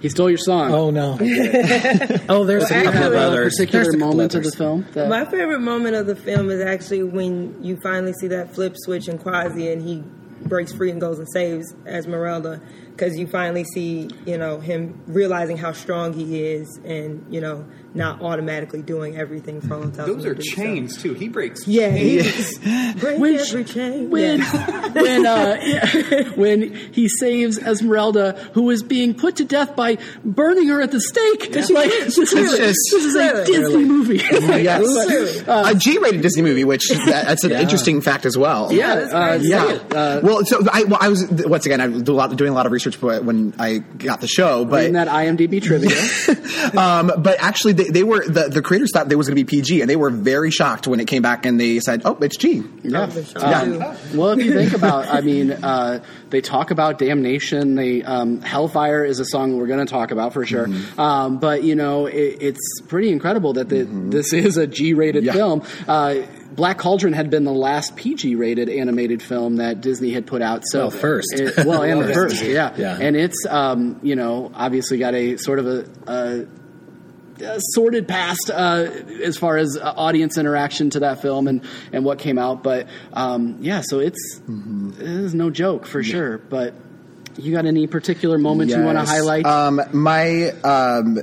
He 0.02 0.10
stole 0.10 0.30
your 0.30 0.38
song. 0.38 0.72
Oh 0.72 0.90
no! 0.90 1.14
oh, 2.30 2.46
there's 2.46 2.70
a 2.70 2.74
Do 2.74 2.84
couple 2.84 3.00
have 3.00 3.14
of 3.14 3.34
a 3.34 3.44
particular 3.44 3.84
There's 3.86 3.98
moment 3.98 4.36
of 4.36 4.44
the 4.44 4.52
film? 4.52 4.86
That, 4.94 5.10
My 5.10 5.26
favorite 5.26 5.62
moment 5.62 5.96
of 5.96 6.08
the 6.08 6.16
film 6.16 6.50
is 6.50 6.62
actually 6.62 7.04
when 7.04 7.64
you 7.64 7.78
finally 7.82 8.14
see 8.14 8.28
that 8.28 8.54
flip 8.54 8.76
switch 8.78 9.08
in 9.08 9.18
Quasi 9.18 9.72
and 9.72 9.82
he 9.82 10.04
breaks 10.48 10.74
free 10.74 10.92
and 10.92 11.00
goes 11.00 11.20
and 11.20 11.28
saves 11.32 11.74
Esmeralda 11.86 12.62
because 12.96 13.18
you 13.18 13.28
finally 13.28 13.64
see 13.64 14.10
you 14.26 14.38
know 14.38 14.60
him 14.60 15.02
realizing 15.08 15.58
how 15.58 15.72
strong 15.74 16.14
he 16.14 16.42
is 16.44 16.80
and 16.86 17.26
you 17.34 17.42
know 17.42 17.66
not 17.96 18.22
automatically 18.24 18.82
doing 18.82 19.16
everything 19.18 19.62
Frollo 19.62 19.92
tells 19.92 20.10
him 20.10 20.16
Those 20.16 20.24
to 20.24 20.30
are 20.32 20.34
do, 20.34 20.42
so- 20.44 20.56
chains 20.56 21.00
too. 21.02 21.14
He 21.14 21.28
breaks. 21.28 21.68
Yeah, 21.68 21.90
he's 21.90 22.58
breaks 22.98 23.20
When 23.20 23.36
every 23.36 23.64
chain. 23.66 24.10
when 24.10 24.40
Yeah. 24.40 24.90
when 24.94 25.26
uh, 25.28 26.24
when 26.36 26.74
he 26.92 27.08
saves 27.08 27.60
Esmeralda, 27.60 28.34
who 28.54 28.70
is 28.72 28.82
being 28.82 29.14
put 29.14 29.36
to 29.38 29.46
death 29.46 29.76
by 29.76 29.98
burning 30.26 30.68
her 30.70 30.82
at 30.82 30.92
the 30.92 31.00
stake. 31.00 31.54
Like 31.56 31.90
this 31.92 32.18
is, 32.18 32.32
just- 32.32 32.58
this 32.58 32.94
is 32.94 33.16
a 33.16 33.20
Clearly. 33.20 33.46
Disney 33.46 33.86
movie. 33.86 34.18
Yes. 34.64 35.44
a 35.48 35.76
G-rated 35.76 36.22
Disney 36.22 36.42
movie, 36.42 36.64
which 36.64 36.90
that, 36.90 37.26
that's 37.28 37.44
an 37.44 37.52
interesting 37.52 38.02
fact 38.02 38.26
as 38.26 38.36
well. 38.38 38.72
yeah, 38.74 38.96
that's 38.96 39.14
uh, 39.14 39.40
yeah. 39.42 39.66
Yeah. 39.66 39.98
Uh, 39.98 40.20
well, 40.24 40.46
so 40.46 40.62
I, 40.72 40.84
well, 40.86 40.98
I 41.00 41.10
was 41.10 41.26
once 41.30 41.66
again 41.68 41.80
I 41.80 41.88
was 41.88 42.02
do 42.04 42.14
a 42.14 42.16
lot, 42.16 42.36
doing 42.36 42.52
a 42.52 42.56
lot 42.56 42.66
of 42.66 42.72
research 42.72 42.83
when 42.92 43.54
I 43.60 43.80
got 43.80 44.22
the 44.22 44.28
show, 44.28 44.66
but 44.66 44.86
in 44.86 44.94
that 44.94 45.08
IMDb 45.08 45.62
trivia. 45.62 45.98
um, 46.80 47.12
but 47.18 47.38
actually 47.40 47.74
they, 47.74 47.86
they 47.90 48.04
were 48.04 48.26
the, 48.28 48.50
the 48.50 48.62
creators 48.62 48.92
thought 48.94 49.10
there 49.10 49.18
was 49.18 49.28
going 49.28 49.38
to 49.38 49.44
be 49.44 49.58
PG, 49.58 49.82
and 49.82 49.90
they 49.90 49.96
were 49.96 50.10
very 50.10 50.52
shocked 50.52 50.88
when 50.88 51.00
it 51.00 51.06
came 51.08 51.22
back 51.22 51.46
and 51.46 51.60
they 51.60 51.80
said, 51.80 52.02
"Oh, 52.06 52.18
it's 52.22 52.38
G." 52.38 52.64
Yeah. 52.84 53.04
I've 53.04 53.36
Um, 53.38 53.80
well, 54.16 54.30
if 54.32 54.46
you 54.46 54.54
think 54.54 54.74
about, 54.74 55.08
I 55.08 55.22
mean, 55.22 55.52
uh, 55.52 56.04
they 56.30 56.42
talk 56.42 56.72
about 56.72 56.98
damnation. 57.00 57.76
They 57.76 58.04
um, 58.04 58.42
Hellfire 58.42 59.06
is 59.06 59.20
a 59.20 59.26
song 59.26 59.58
we're 59.58 59.68
going 59.68 59.86
to 59.86 59.92
talk 59.92 60.12
about 60.12 60.34
for 60.34 60.46
sure. 60.46 60.68
Um, 60.98 61.40
but 61.40 61.64
you 61.64 61.76
know, 61.76 62.06
it, 62.08 62.38
it's 62.42 62.82
pretty 62.88 63.12
incredible 63.12 63.54
that 63.54 63.70
the, 63.70 63.84
this 63.84 64.34
is 64.34 64.58
a 64.58 64.68
G-rated 64.68 65.24
Yeah. 65.24 65.34
film. 65.34 65.64
Uh, 65.88 66.16
Black 66.56 66.78
Cauldron 66.78 67.14
had 67.14 67.30
been 67.30 67.44
the 67.44 67.52
last 67.54 67.96
PG-rated 67.96 68.70
animated 68.70 69.22
film 69.24 69.56
that 69.58 69.82
Disney 69.82 70.12
had 70.12 70.28
put 70.28 70.42
out. 70.42 70.64
So 70.66 70.80
Well, 70.82 70.92
first. 70.92 71.34
it- 71.34 71.66
well, 71.66 71.82
and 71.90 72.02
the 72.02 72.14
first, 72.14 72.44
yeah. 72.44 72.74
Yeah. 72.78 72.98
And 73.00 73.16
it's 73.16 73.46
um, 73.50 74.00
you 74.04 74.16
know 74.16 74.52
obviously 74.54 74.98
got 75.00 75.14
a 75.16 75.38
sort 75.38 75.60
of 75.60 75.68
a. 75.68 75.86
a 76.08 76.48
uh, 77.44 77.58
sorted 77.60 78.08
past 78.08 78.52
uh, 78.54 78.86
as 79.24 79.38
far 79.38 79.58
as 79.58 79.76
uh, 79.76 79.92
audience 79.98 80.38
interaction 80.38 80.92
to 80.92 81.00
that 81.00 81.20
film 81.22 81.48
and, 81.48 81.64
and 81.92 82.06
what 82.06 82.20
came 82.20 82.38
out. 82.38 82.62
But 82.62 82.88
um, 83.12 83.58
yeah, 83.60 83.82
so 83.84 84.00
it's 84.00 84.40
it 84.48 85.02
is 85.02 85.34
no 85.34 85.50
joke 85.50 85.88
for 85.88 86.04
sure. 86.04 86.38
But 86.38 86.76
you 87.38 87.52
got 87.52 87.66
any 87.66 87.88
particular 87.88 88.38
moments 88.38 88.74
you 88.76 88.84
want 88.84 89.00
to 89.00 89.04
highlight? 89.04 89.48
Um, 89.48 89.82
my 89.92 90.50
um, 90.64 91.18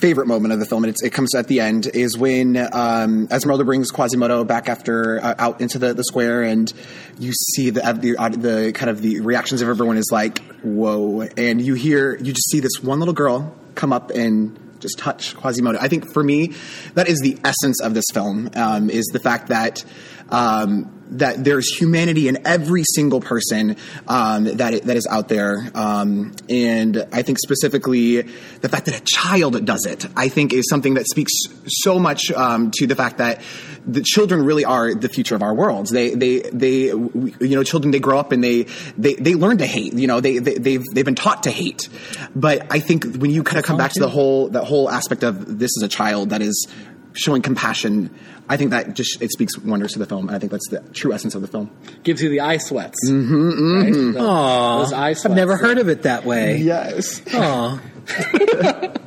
favorite 0.00 0.26
moment 0.26 0.52
of 0.52 0.60
the 0.60 0.66
film, 0.66 0.84
and 0.84 0.94
it 1.02 1.10
comes 1.10 1.34
at 1.34 1.48
the 1.48 1.60
end, 1.60 1.86
is 1.86 2.16
when 2.16 2.56
um, 2.72 3.28
Esmeralda 3.30 3.64
brings 3.64 3.90
Quasimodo 3.90 4.44
back 4.44 4.68
after 4.68 5.20
uh, 5.22 5.34
out 5.38 5.60
into 5.60 5.78
the, 5.78 5.94
the 5.94 6.04
square, 6.04 6.42
and 6.42 6.72
you 7.18 7.32
see 7.32 7.70
the, 7.70 7.80
the 7.80 8.14
the 8.36 8.72
kind 8.72 8.90
of 8.90 9.02
the 9.02 9.20
reactions 9.20 9.62
of 9.62 9.68
everyone 9.68 9.96
is 9.96 10.08
like, 10.10 10.38
"Whoa!" 10.62 11.22
And 11.36 11.60
you 11.60 11.74
hear, 11.74 12.16
you 12.16 12.32
just 12.32 12.50
see 12.50 12.60
this 12.60 12.82
one 12.82 12.98
little 12.98 13.14
girl 13.14 13.54
come 13.74 13.92
up 13.92 14.10
and 14.10 14.58
just 14.80 14.98
touch 14.98 15.36
Quasimodo. 15.36 15.78
I 15.80 15.88
think 15.88 16.12
for 16.12 16.22
me, 16.22 16.54
that 16.94 17.08
is 17.08 17.20
the 17.20 17.38
essence 17.44 17.80
of 17.80 17.94
this 17.94 18.06
film. 18.12 18.50
Um, 18.54 18.90
is 18.90 19.06
the 19.12 19.20
fact 19.20 19.48
that. 19.48 19.84
Um, 20.28 21.01
that 21.18 21.44
there's 21.44 21.68
humanity 21.68 22.28
in 22.28 22.46
every 22.46 22.84
single 22.84 23.20
person 23.20 23.76
um, 24.08 24.44
that 24.44 24.84
that 24.84 24.96
is 24.96 25.06
out 25.06 25.28
there, 25.28 25.70
um, 25.74 26.34
and 26.48 27.06
I 27.12 27.22
think 27.22 27.38
specifically 27.38 28.22
the 28.22 28.68
fact 28.68 28.86
that 28.86 28.98
a 28.98 29.02
child 29.04 29.64
does 29.64 29.86
it, 29.86 30.06
I 30.16 30.28
think, 30.28 30.52
is 30.52 30.68
something 30.68 30.94
that 30.94 31.06
speaks 31.06 31.32
so 31.66 31.98
much 31.98 32.30
um, 32.32 32.70
to 32.76 32.86
the 32.86 32.96
fact 32.96 33.18
that 33.18 33.42
the 33.86 34.02
children 34.02 34.44
really 34.44 34.64
are 34.64 34.94
the 34.94 35.08
future 35.08 35.34
of 35.34 35.42
our 35.42 35.54
worlds. 35.54 35.90
They 35.90 36.14
they 36.14 36.40
they 36.40 36.86
you 36.86 37.34
know 37.40 37.62
children 37.62 37.90
they 37.90 38.00
grow 38.00 38.18
up 38.18 38.32
and 38.32 38.42
they 38.42 38.64
they, 38.96 39.14
they 39.14 39.34
learn 39.34 39.58
to 39.58 39.66
hate. 39.66 39.94
You 39.94 40.06
know 40.06 40.20
they, 40.20 40.38
they 40.38 40.54
they've 40.54 40.84
they've 40.94 41.04
been 41.04 41.14
taught 41.14 41.44
to 41.44 41.50
hate, 41.50 41.88
but 42.34 42.66
I 42.72 42.80
think 42.80 43.16
when 43.16 43.30
you 43.30 43.42
kind 43.42 43.58
of 43.58 43.64
come 43.64 43.76
back 43.76 43.92
to 43.92 44.00
the 44.00 44.08
whole 44.08 44.48
that 44.50 44.64
whole 44.64 44.90
aspect 44.90 45.22
of 45.22 45.58
this 45.58 45.70
is 45.76 45.82
a 45.82 45.88
child 45.88 46.30
that 46.30 46.42
is 46.42 46.68
showing 47.14 47.42
compassion. 47.42 48.10
I 48.48 48.56
think 48.56 48.70
that 48.70 48.94
just 48.94 49.22
it 49.22 49.30
speaks 49.32 49.56
wonders 49.58 49.92
to 49.92 49.98
the 49.98 50.06
film, 50.06 50.26
and 50.28 50.36
I 50.36 50.38
think 50.38 50.52
that's 50.52 50.68
the 50.68 50.80
true 50.92 51.12
essence 51.12 51.34
of 51.34 51.42
the 51.42 51.48
film. 51.48 51.70
Gives 52.02 52.22
you 52.22 52.28
the 52.28 52.40
eye 52.40 52.58
sweats. 52.58 52.98
Mm-hmm, 53.08 53.74
Right? 53.82 53.92
The- 53.92 54.12
those 54.12 54.92
eye 54.92 55.10
I've 55.10 55.30
never 55.36 55.56
heard 55.56 55.78
of 55.78 55.88
it 55.88 56.02
that 56.02 56.24
way. 56.24 56.56
Yes. 56.58 57.22
Aw. 57.34 57.80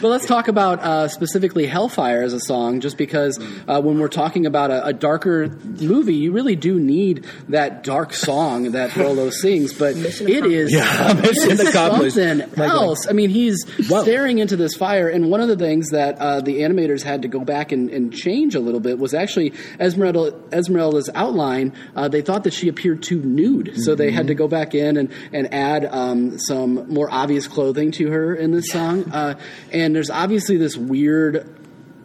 But 0.00 0.10
let's 0.10 0.26
talk 0.26 0.46
about 0.46 0.78
uh, 0.84 1.08
specifically 1.08 1.66
Hellfire 1.66 2.22
as 2.22 2.32
a 2.32 2.38
song, 2.38 2.78
just 2.78 2.96
because 2.96 3.40
uh, 3.66 3.80
when 3.82 3.98
we're 3.98 4.06
talking 4.06 4.46
about 4.46 4.70
a, 4.70 4.86
a 4.86 4.92
darker 4.92 5.48
movie, 5.48 6.14
you 6.14 6.30
really 6.30 6.54
do 6.54 6.78
need 6.78 7.26
that 7.48 7.82
dark 7.82 8.14
song 8.14 8.70
that 8.72 8.92
Frollo 8.92 9.30
sings. 9.42 9.72
But 9.72 9.96
it 9.96 10.46
is 10.46 10.72
Yeah, 10.72 11.12
it's 11.16 11.60
accomplished. 11.60 12.14
something 12.14 12.60
else. 12.62 13.08
I 13.08 13.12
mean, 13.12 13.30
he's 13.30 13.64
Whoa. 13.88 14.02
staring 14.04 14.38
into 14.38 14.54
this 14.54 14.76
fire, 14.76 15.08
and 15.08 15.28
one 15.28 15.40
of 15.40 15.48
the 15.48 15.56
things 15.56 15.90
that 15.90 16.18
uh, 16.18 16.40
the 16.40 16.60
animators 16.60 17.02
had 17.02 17.22
to 17.22 17.28
go 17.28 17.40
back 17.40 17.72
and, 17.72 17.90
and 17.90 18.14
change 18.14 18.54
a 18.58 18.60
little 18.60 18.80
bit 18.80 18.98
was 18.98 19.14
actually 19.14 19.54
Esmeralda, 19.80 20.34
Esmeralda's 20.52 21.08
outline. 21.14 21.72
Uh, 21.96 22.08
they 22.08 22.20
thought 22.20 22.44
that 22.44 22.52
she 22.52 22.68
appeared 22.68 23.02
too 23.02 23.22
nude, 23.22 23.72
so 23.76 23.94
they 23.94 24.10
had 24.10 24.26
to 24.26 24.34
go 24.34 24.46
back 24.48 24.74
in 24.74 24.98
and, 24.98 25.10
and 25.32 25.54
add 25.54 25.86
um, 25.86 26.38
some 26.38 26.92
more 26.92 27.08
obvious 27.10 27.48
clothing 27.48 27.92
to 27.92 28.10
her 28.10 28.34
in 28.34 28.50
this 28.50 28.70
song. 28.70 29.10
Uh, 29.12 29.38
and 29.72 29.94
there's 29.96 30.10
obviously 30.10 30.58
this 30.58 30.76
weird 30.76 31.54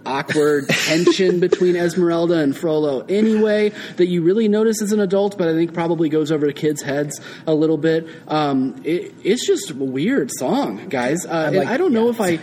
awkward 0.05 0.67
tension 0.69 1.39
between 1.39 1.75
Esmeralda 1.77 2.35
and 2.39 2.55
Frollo 2.57 3.05
anyway 3.07 3.69
that 3.95 4.07
you 4.07 4.21
really 4.21 4.49
notice 4.49 4.81
as 4.81 4.91
an 4.91 4.99
adult, 4.99 5.37
but 5.37 5.47
I 5.47 5.53
think 5.53 5.73
probably 5.73 6.09
goes 6.09 6.29
over 6.31 6.45
to 6.45 6.51
kids' 6.53 6.81
heads 6.81 7.21
a 7.47 7.53
little 7.53 7.77
bit. 7.77 8.07
Um, 8.27 8.81
it, 8.83 9.13
it's 9.23 9.47
just 9.47 9.71
a 9.71 9.75
weird 9.75 10.29
song, 10.37 10.89
guys. 10.89 11.25
Uh, 11.25 11.51
like- 11.53 11.67
I 11.69 11.77
don't 11.77 11.93
know 11.93 12.09
if 12.09 12.19
I. 12.19 12.39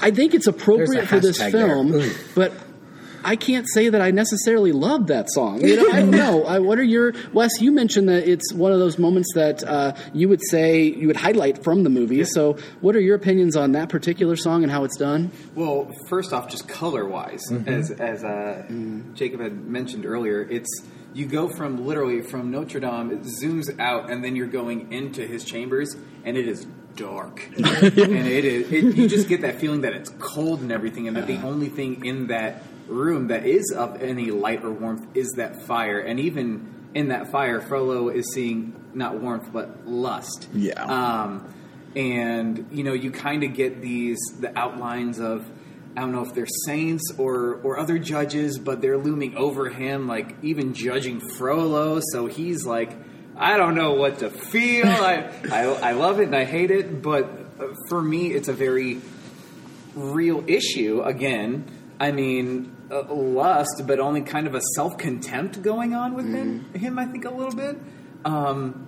I 0.00 0.12
think 0.12 0.32
it's 0.32 0.46
appropriate 0.46 1.06
for 1.08 1.20
this 1.20 1.38
film, 1.52 1.92
but 2.34 2.52
I 3.24 3.36
can't 3.36 3.66
say 3.68 3.88
that 3.88 4.00
I 4.00 4.10
necessarily 4.10 4.72
love 4.72 5.08
that 5.08 5.30
song. 5.30 5.60
You 5.60 5.76
know, 5.76 5.92
I 5.92 6.00
don't 6.00 6.10
know. 6.10 6.44
I, 6.44 6.58
what 6.58 6.78
are 6.78 6.84
your 6.84 7.14
Wes? 7.32 7.60
You 7.60 7.72
mentioned 7.72 8.08
that 8.08 8.28
it's 8.28 8.52
one 8.52 8.72
of 8.72 8.78
those 8.78 8.98
moments 8.98 9.32
that 9.34 9.62
uh, 9.64 9.94
you 10.12 10.28
would 10.28 10.40
say 10.48 10.82
you 10.82 11.06
would 11.06 11.16
highlight 11.16 11.62
from 11.62 11.82
the 11.82 11.90
movie. 11.90 12.24
So, 12.24 12.56
what 12.80 12.96
are 12.96 13.00
your 13.00 13.16
opinions 13.16 13.56
on 13.56 13.72
that 13.72 13.88
particular 13.88 14.36
song 14.36 14.62
and 14.62 14.72
how 14.72 14.84
it's 14.84 14.96
done? 14.96 15.30
Well, 15.54 15.92
first 16.08 16.32
off, 16.32 16.48
just 16.48 16.68
color 16.68 17.06
wise, 17.06 17.42
as 17.66 17.90
as 17.90 18.24
uh, 18.24 18.66
Jacob 19.14 19.40
had 19.40 19.64
mentioned 19.64 20.06
earlier, 20.06 20.42
it's 20.42 20.82
you 21.14 21.26
go 21.26 21.48
from 21.48 21.86
literally 21.86 22.22
from 22.22 22.50
Notre 22.50 22.80
Dame, 22.80 23.10
it 23.10 23.22
zooms 23.22 23.78
out, 23.80 24.10
and 24.10 24.22
then 24.22 24.36
you're 24.36 24.46
going 24.46 24.92
into 24.92 25.26
his 25.26 25.44
chambers, 25.44 25.96
and 26.24 26.36
it 26.36 26.46
is 26.46 26.66
dark, 26.96 27.48
and 27.56 27.66
it 27.66 28.44
is. 28.44 28.70
It, 28.70 28.96
you 28.96 29.08
just 29.08 29.28
get 29.28 29.40
that 29.42 29.58
feeling 29.58 29.82
that 29.82 29.94
it's 29.94 30.10
cold 30.18 30.60
and 30.60 30.70
everything, 30.70 31.08
and 31.08 31.16
that 31.16 31.26
the 31.26 31.40
only 31.42 31.68
thing 31.68 32.04
in 32.04 32.28
that 32.28 32.62
room 32.88 33.28
that 33.28 33.46
is 33.46 33.72
of 33.76 34.02
any 34.02 34.30
light 34.30 34.64
or 34.64 34.70
warmth 34.70 35.06
is 35.14 35.32
that 35.36 35.62
fire, 35.66 36.00
and 36.00 36.18
even 36.20 36.90
in 36.94 37.08
that 37.08 37.30
fire, 37.30 37.60
Frollo 37.60 38.08
is 38.08 38.32
seeing 38.32 38.74
not 38.94 39.20
warmth 39.20 39.52
but 39.52 39.86
lust. 39.86 40.48
Yeah. 40.52 40.82
Um, 40.82 41.54
and 41.94 42.66
you 42.70 42.84
know, 42.84 42.92
you 42.92 43.10
kind 43.10 43.44
of 43.44 43.54
get 43.54 43.80
these 43.80 44.18
the 44.40 44.56
outlines 44.58 45.18
of 45.20 45.48
I 45.96 46.00
don't 46.00 46.12
know 46.12 46.24
if 46.24 46.34
they're 46.34 46.46
saints 46.66 47.12
or 47.18 47.60
or 47.62 47.78
other 47.78 47.98
judges, 47.98 48.58
but 48.58 48.80
they're 48.80 48.98
looming 48.98 49.36
over 49.36 49.68
him, 49.68 50.06
like 50.06 50.36
even 50.42 50.74
judging 50.74 51.20
Frollo. 51.20 52.00
So 52.12 52.26
he's 52.26 52.64
like, 52.64 52.92
I 53.36 53.56
don't 53.56 53.74
know 53.74 53.94
what 53.94 54.18
to 54.20 54.30
feel. 54.30 54.86
I 54.86 55.30
I, 55.50 55.64
I 55.64 55.92
love 55.92 56.20
it 56.20 56.24
and 56.24 56.36
I 56.36 56.44
hate 56.44 56.70
it, 56.70 57.02
but 57.02 57.24
uh, 57.58 57.68
for 57.88 58.02
me, 58.02 58.32
it's 58.32 58.48
a 58.48 58.52
very 58.52 59.00
real 59.94 60.44
issue. 60.46 61.02
Again, 61.02 61.64
I 61.98 62.12
mean, 62.12 62.76
uh, 62.90 63.12
lust, 63.12 63.82
but 63.86 64.00
only 64.00 64.22
kind 64.22 64.46
of 64.46 64.54
a 64.54 64.60
self 64.74 64.98
contempt 64.98 65.62
going 65.62 65.94
on 65.94 66.14
with 66.14 66.32
him. 66.32 66.72
Him, 66.74 66.98
I 66.98 67.06
think, 67.06 67.24
a 67.24 67.30
little 67.30 67.54
bit. 67.54 67.76
Um, 68.24 68.87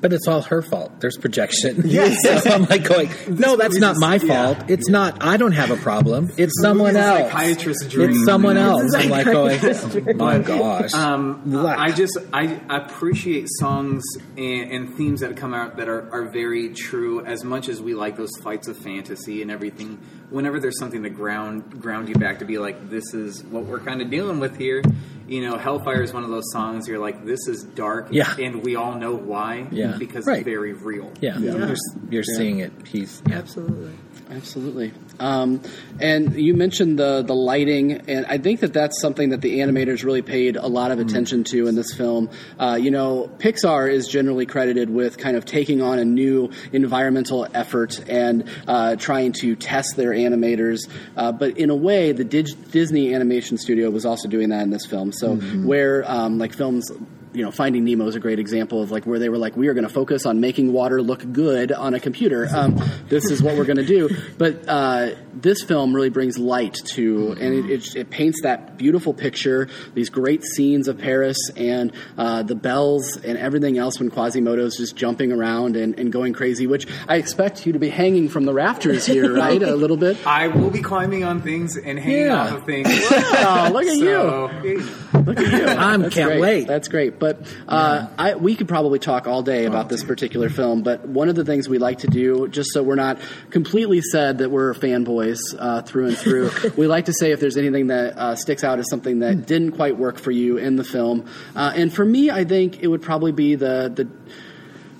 but 0.00 0.12
it's 0.12 0.26
all 0.28 0.42
her 0.42 0.62
fault. 0.62 1.00
There's 1.00 1.16
projection. 1.16 1.82
Yes. 1.84 2.22
so 2.44 2.50
I'm 2.50 2.64
like 2.64 2.84
going, 2.84 3.10
no, 3.28 3.56
that's 3.56 3.78
not 3.78 3.96
a- 3.96 4.00
my 4.00 4.16
yeah. 4.16 4.54
fault. 4.54 4.70
It's 4.70 4.88
not. 4.88 5.22
I 5.22 5.36
don't 5.36 5.52
have 5.52 5.70
a 5.70 5.76
problem. 5.76 6.30
It's 6.36 6.60
someone 6.60 6.96
else. 6.96 7.30
psychiatrist's 7.30 7.86
dream. 7.88 8.10
It's 8.10 8.24
someone 8.24 8.56
else. 8.56 8.94
I'm 8.94 9.10
like 9.10 9.26
psychiatrist's 9.26 9.94
going, 9.94 10.16
my 10.16 10.38
gosh. 10.38 10.92
Um, 10.94 11.42
Relax. 11.46 11.80
I 11.80 11.94
just 11.94 12.18
I 12.32 12.60
appreciate 12.68 13.46
songs 13.48 14.04
and, 14.36 14.70
and 14.70 14.94
themes 14.96 15.20
that 15.20 15.36
come 15.36 15.54
out 15.54 15.76
that 15.76 15.88
are, 15.88 16.12
are 16.12 16.30
very 16.30 16.72
true. 16.72 17.24
As 17.24 17.44
much 17.44 17.68
as 17.68 17.80
we 17.80 17.94
like 17.94 18.16
those 18.16 18.36
fights 18.42 18.68
of 18.68 18.76
fantasy 18.76 19.42
and 19.42 19.50
everything, 19.50 19.98
whenever 20.30 20.60
there's 20.60 20.78
something 20.78 21.02
to 21.02 21.10
ground 21.10 21.80
ground 21.80 22.08
you 22.08 22.14
back 22.14 22.38
to 22.40 22.44
be 22.44 22.58
like, 22.58 22.90
this 22.90 23.14
is 23.14 23.42
what 23.44 23.64
we're 23.64 23.80
kind 23.80 24.02
of 24.02 24.10
dealing 24.10 24.40
with 24.40 24.56
here. 24.56 24.82
You 25.28 25.42
know, 25.42 25.56
Hellfire 25.58 26.02
is 26.02 26.12
one 26.12 26.22
of 26.24 26.30
those 26.30 26.50
songs. 26.52 26.86
You're 26.86 26.98
like, 27.00 27.24
this 27.24 27.48
is 27.48 27.64
dark, 27.64 28.08
Yeah. 28.10 28.34
and 28.38 28.62
we 28.62 28.76
all 28.76 28.94
know 28.96 29.14
why. 29.14 29.66
Yeah. 29.70 29.96
because 29.98 30.26
Right. 30.26 30.38
it's 30.38 30.44
very 30.44 30.72
real. 30.72 31.12
yeah, 31.20 31.38
you're, 31.38 31.74
you're 32.10 32.22
seeing 32.22 32.60
it. 32.60 32.72
He's 32.86 33.22
yeah. 33.28 33.38
Absolutely. 33.38 33.92
Absolutely. 34.28 34.92
Um, 35.20 35.62
and 36.00 36.34
you 36.34 36.54
mentioned 36.54 36.98
the 36.98 37.22
the 37.22 37.34
lighting, 37.34 37.92
and 38.08 38.26
I 38.26 38.38
think 38.38 38.60
that 38.60 38.72
that's 38.72 39.00
something 39.00 39.30
that 39.30 39.40
the 39.40 39.60
animators 39.60 40.02
really 40.02 40.22
paid 40.22 40.56
a 40.56 40.66
lot 40.66 40.90
of 40.90 40.98
attention 40.98 41.44
to 41.44 41.68
in 41.68 41.76
this 41.76 41.94
film. 41.94 42.28
Uh, 42.58 42.76
you 42.80 42.90
know, 42.90 43.30
Pixar 43.38 43.90
is 43.90 44.08
generally 44.08 44.44
credited 44.44 44.90
with 44.90 45.16
kind 45.16 45.36
of 45.36 45.44
taking 45.44 45.80
on 45.80 46.00
a 46.00 46.04
new 46.04 46.50
environmental 46.72 47.46
effort 47.54 48.02
and 48.08 48.48
uh, 48.66 48.96
trying 48.96 49.32
to 49.32 49.54
test 49.54 49.96
their 49.96 50.10
animators. 50.10 50.88
Uh, 51.16 51.30
but 51.30 51.56
in 51.56 51.70
a 51.70 51.76
way, 51.76 52.10
the 52.10 52.24
Dig- 52.24 52.70
Disney 52.72 53.14
Animation 53.14 53.58
Studio 53.58 53.90
was 53.90 54.04
also 54.04 54.28
doing 54.28 54.48
that 54.48 54.62
in 54.62 54.70
this 54.70 54.86
film. 54.86 55.12
So 55.12 55.36
where 55.36 56.04
um, 56.10 56.38
like 56.38 56.52
films 56.52 56.90
you 57.36 57.42
know, 57.44 57.50
Finding 57.50 57.84
Nemo 57.84 58.06
is 58.06 58.14
a 58.16 58.20
great 58.20 58.38
example 58.38 58.80
of 58.82 58.90
like 58.90 59.04
where 59.04 59.18
they 59.18 59.28
were 59.28 59.36
like, 59.36 59.56
we 59.56 59.68
are 59.68 59.74
going 59.74 59.86
to 59.86 59.92
focus 59.92 60.24
on 60.24 60.40
making 60.40 60.72
water 60.72 61.02
look 61.02 61.30
good 61.32 61.70
on 61.70 61.92
a 61.92 62.00
computer. 62.00 62.48
Um, 62.50 62.80
this 63.08 63.30
is 63.30 63.42
what 63.42 63.56
we're 63.58 63.66
going 63.66 63.76
to 63.76 63.84
do. 63.84 64.08
But 64.38 64.66
uh, 64.66 65.10
this 65.34 65.62
film 65.62 65.94
really 65.94 66.08
brings 66.08 66.38
light 66.38 66.74
to, 66.94 67.32
and 67.38 67.54
it, 67.54 67.70
it, 67.70 67.96
it 67.96 68.10
paints 68.10 68.40
that 68.42 68.78
beautiful 68.78 69.12
picture, 69.12 69.68
these 69.92 70.08
great 70.08 70.44
scenes 70.44 70.88
of 70.88 70.96
Paris 70.96 71.36
and 71.56 71.92
uh, 72.16 72.42
the 72.42 72.54
bells 72.54 73.18
and 73.18 73.36
everything 73.36 73.76
else 73.76 73.98
when 74.00 74.10
Quasimodo's 74.10 74.78
just 74.78 74.96
jumping 74.96 75.30
around 75.30 75.76
and, 75.76 75.98
and 75.98 76.10
going 76.10 76.32
crazy. 76.32 76.66
Which 76.66 76.86
I 77.06 77.16
expect 77.16 77.66
you 77.66 77.72
to 77.74 77.78
be 77.78 77.90
hanging 77.90 78.30
from 78.30 78.46
the 78.46 78.54
rafters 78.54 79.04
here, 79.04 79.34
right? 79.36 79.62
A 79.62 79.76
little 79.76 79.98
bit. 79.98 80.26
I 80.26 80.48
will 80.48 80.70
be 80.70 80.80
climbing 80.80 81.22
on 81.24 81.42
things 81.42 81.76
and 81.76 81.98
hanging 81.98 82.22
Yeah. 82.28 82.44
off 82.44 82.52
of 82.52 82.64
things. 82.64 82.88
Oh, 83.48 83.70
look 83.72 83.84
at 83.84 83.96
you. 83.96 84.80
Look 85.20 85.38
at 85.38 85.52
you. 85.52 85.66
I 85.68 85.96
That's 85.98 86.14
can't 86.14 86.28
great. 86.30 86.40
wait. 86.40 86.66
That's 86.66 86.88
great. 86.88 87.18
But 87.18 87.25
uh, 87.68 88.06
I, 88.18 88.34
we 88.34 88.54
could 88.54 88.68
probably 88.68 88.98
talk 88.98 89.26
all 89.26 89.42
day 89.42 89.64
about 89.66 89.88
this 89.88 90.04
particular 90.04 90.48
film. 90.48 90.82
But 90.82 91.06
one 91.08 91.28
of 91.28 91.34
the 91.34 91.44
things 91.44 91.68
we 91.68 91.78
like 91.78 91.98
to 92.00 92.06
do, 92.06 92.48
just 92.48 92.72
so 92.72 92.82
we're 92.82 92.94
not 92.94 93.18
completely 93.50 94.00
said 94.00 94.38
that 94.38 94.50
we're 94.50 94.74
fanboys 94.74 95.38
uh, 95.58 95.82
through 95.82 96.06
and 96.08 96.18
through, 96.18 96.50
we 96.76 96.86
like 96.86 97.06
to 97.06 97.12
say 97.12 97.32
if 97.32 97.40
there's 97.40 97.56
anything 97.56 97.88
that 97.88 98.16
uh, 98.18 98.36
sticks 98.36 98.62
out 98.64 98.78
as 98.78 98.88
something 98.90 99.20
that 99.20 99.46
didn't 99.46 99.72
quite 99.72 99.96
work 99.98 100.18
for 100.18 100.30
you 100.30 100.56
in 100.56 100.76
the 100.76 100.84
film. 100.84 101.26
Uh, 101.54 101.72
and 101.74 101.92
for 101.92 102.04
me, 102.04 102.30
I 102.30 102.44
think 102.44 102.82
it 102.82 102.86
would 102.88 103.02
probably 103.02 103.32
be 103.32 103.54
the 103.54 103.92
the 103.94 104.08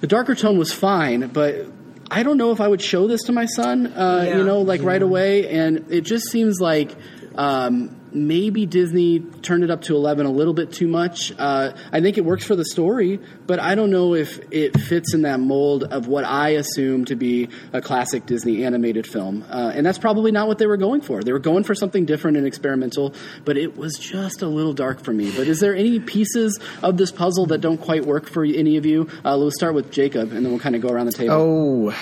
the 0.01 0.07
darker 0.07 0.35
tone 0.35 0.59
was 0.59 0.73
fine, 0.73 1.29
but 1.29 1.67
I 2.11 2.23
don't 2.23 2.37
know 2.37 2.53
if 2.53 2.61
I 2.61 2.69
would 2.69 2.83
show 2.83 3.07
this 3.09 3.23
to 3.25 3.33
my 3.33 3.47
son, 3.47 3.87
uh, 3.87 4.25
Yeah. 4.27 4.37
you 4.39 4.45
know, 4.45 4.61
like 4.61 4.83
right 4.83 5.01
away. 5.03 5.49
And 5.49 5.87
it 5.91 6.03
just 6.03 6.29
seems 6.31 6.61
like 6.61 6.95
um, 7.35 7.96
maybe 8.17 8.67
Disney 8.67 9.21
turned 9.21 9.63
it 9.63 9.71
up 9.71 9.83
to 9.83 9.95
11 9.95 10.27
a 10.27 10.31
little 10.31 10.55
bit 10.55 10.73
too 10.73 10.89
much. 10.89 11.33
Uh, 11.39 11.73
I 11.93 12.01
think 12.01 12.19
it 12.19 12.25
works 12.25 12.45
for 12.45 12.57
the 12.57 12.65
story, 12.65 13.21
but 13.47 13.61
I 13.61 13.75
don't 13.75 13.91
know 13.91 14.15
if 14.15 14.41
it 14.51 14.81
fits 14.81 15.15
in 15.15 15.23
that 15.23 15.39
mold 15.39 15.85
of 15.85 16.09
what 16.09 16.25
I 16.25 16.51
assume 16.51 17.05
to 17.07 17.17
be 17.17 17.49
a 17.73 17.81
classic 17.81 18.27
Disney 18.27 18.65
animated 18.65 19.07
film. 19.07 19.45
Uh, 19.49 19.73
and 19.75 19.85
that's 19.85 19.99
probably 19.99 20.33
not 20.33 20.49
what 20.49 20.59
they 20.59 20.67
were 20.67 20.77
going 20.77 21.03
for. 21.03 21.23
They 21.23 21.33
were 21.33 21.39
going 21.39 21.65
for 21.65 21.75
something 21.75 22.07
different 22.07 22.37
and 22.37 22.47
experimental, 22.47 23.15
but 23.45 23.57
it 23.57 23.77
was 23.77 23.95
just 23.95 24.43
a 24.43 24.49
little 24.49 24.73
dark 24.73 25.05
for 25.05 25.13
me. 25.13 25.31
But 25.37 25.47
is 25.47 25.61
there 25.61 25.77
any 25.77 26.01
pieces 26.01 26.59
of 26.83 26.97
this 26.97 27.13
puzzle 27.13 27.47
that 27.47 27.61
don't 27.61 27.79
quite 27.79 28.07
work 28.07 28.29
for 28.29 28.45
any 28.45 28.77
of 28.77 28.87
you? 28.87 29.09
Uh, 29.25 29.37
let's 29.37 29.57
start 29.57 29.75
with 29.75 29.93
Jacob, 29.93 30.33
and 30.33 30.45
then 30.45 30.51
we'll 30.51 30.61
kind 30.61 30.75
of 30.75 30.83
go 30.83 30.89
around 30.89 31.07
the 31.07 31.13
table. 31.13 31.35
Oh, 31.35 31.97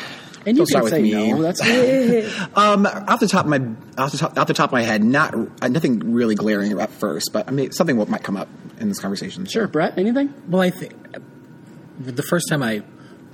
and 0.46 0.56
you 0.56 0.64
don't 0.64 0.66
start 0.66 0.84
can 0.84 0.84
with 0.84 0.92
say 0.92 1.02
me. 1.02 1.32
no. 1.32 1.42
That's. 1.42 1.60
Um, 2.56 2.86
off 2.86 3.20
the 3.20 3.26
top 3.28 3.46
of 3.46 3.50
my 3.50 3.58
off 4.02 4.12
the 4.12 4.18
top, 4.18 4.38
off 4.38 4.46
the 4.46 4.54
top 4.54 4.70
of 4.70 4.72
my 4.72 4.82
head, 4.82 5.02
not 5.02 5.34
uh, 5.62 5.68
nothing 5.68 6.12
really 6.12 6.34
glaring 6.34 6.78
at 6.80 6.90
first, 6.90 7.30
but 7.32 7.48
I 7.48 7.50
mean 7.50 7.72
something 7.72 7.96
what 7.96 8.08
might 8.08 8.22
come 8.22 8.36
up 8.36 8.48
in 8.78 8.88
this 8.88 9.00
conversation. 9.00 9.44
sure, 9.46 9.66
Brett. 9.68 9.98
Anything? 9.98 10.32
Well, 10.48 10.62
I 10.62 10.70
think 10.70 10.92
the 11.98 12.22
first 12.22 12.48
time 12.48 12.62
I 12.62 12.82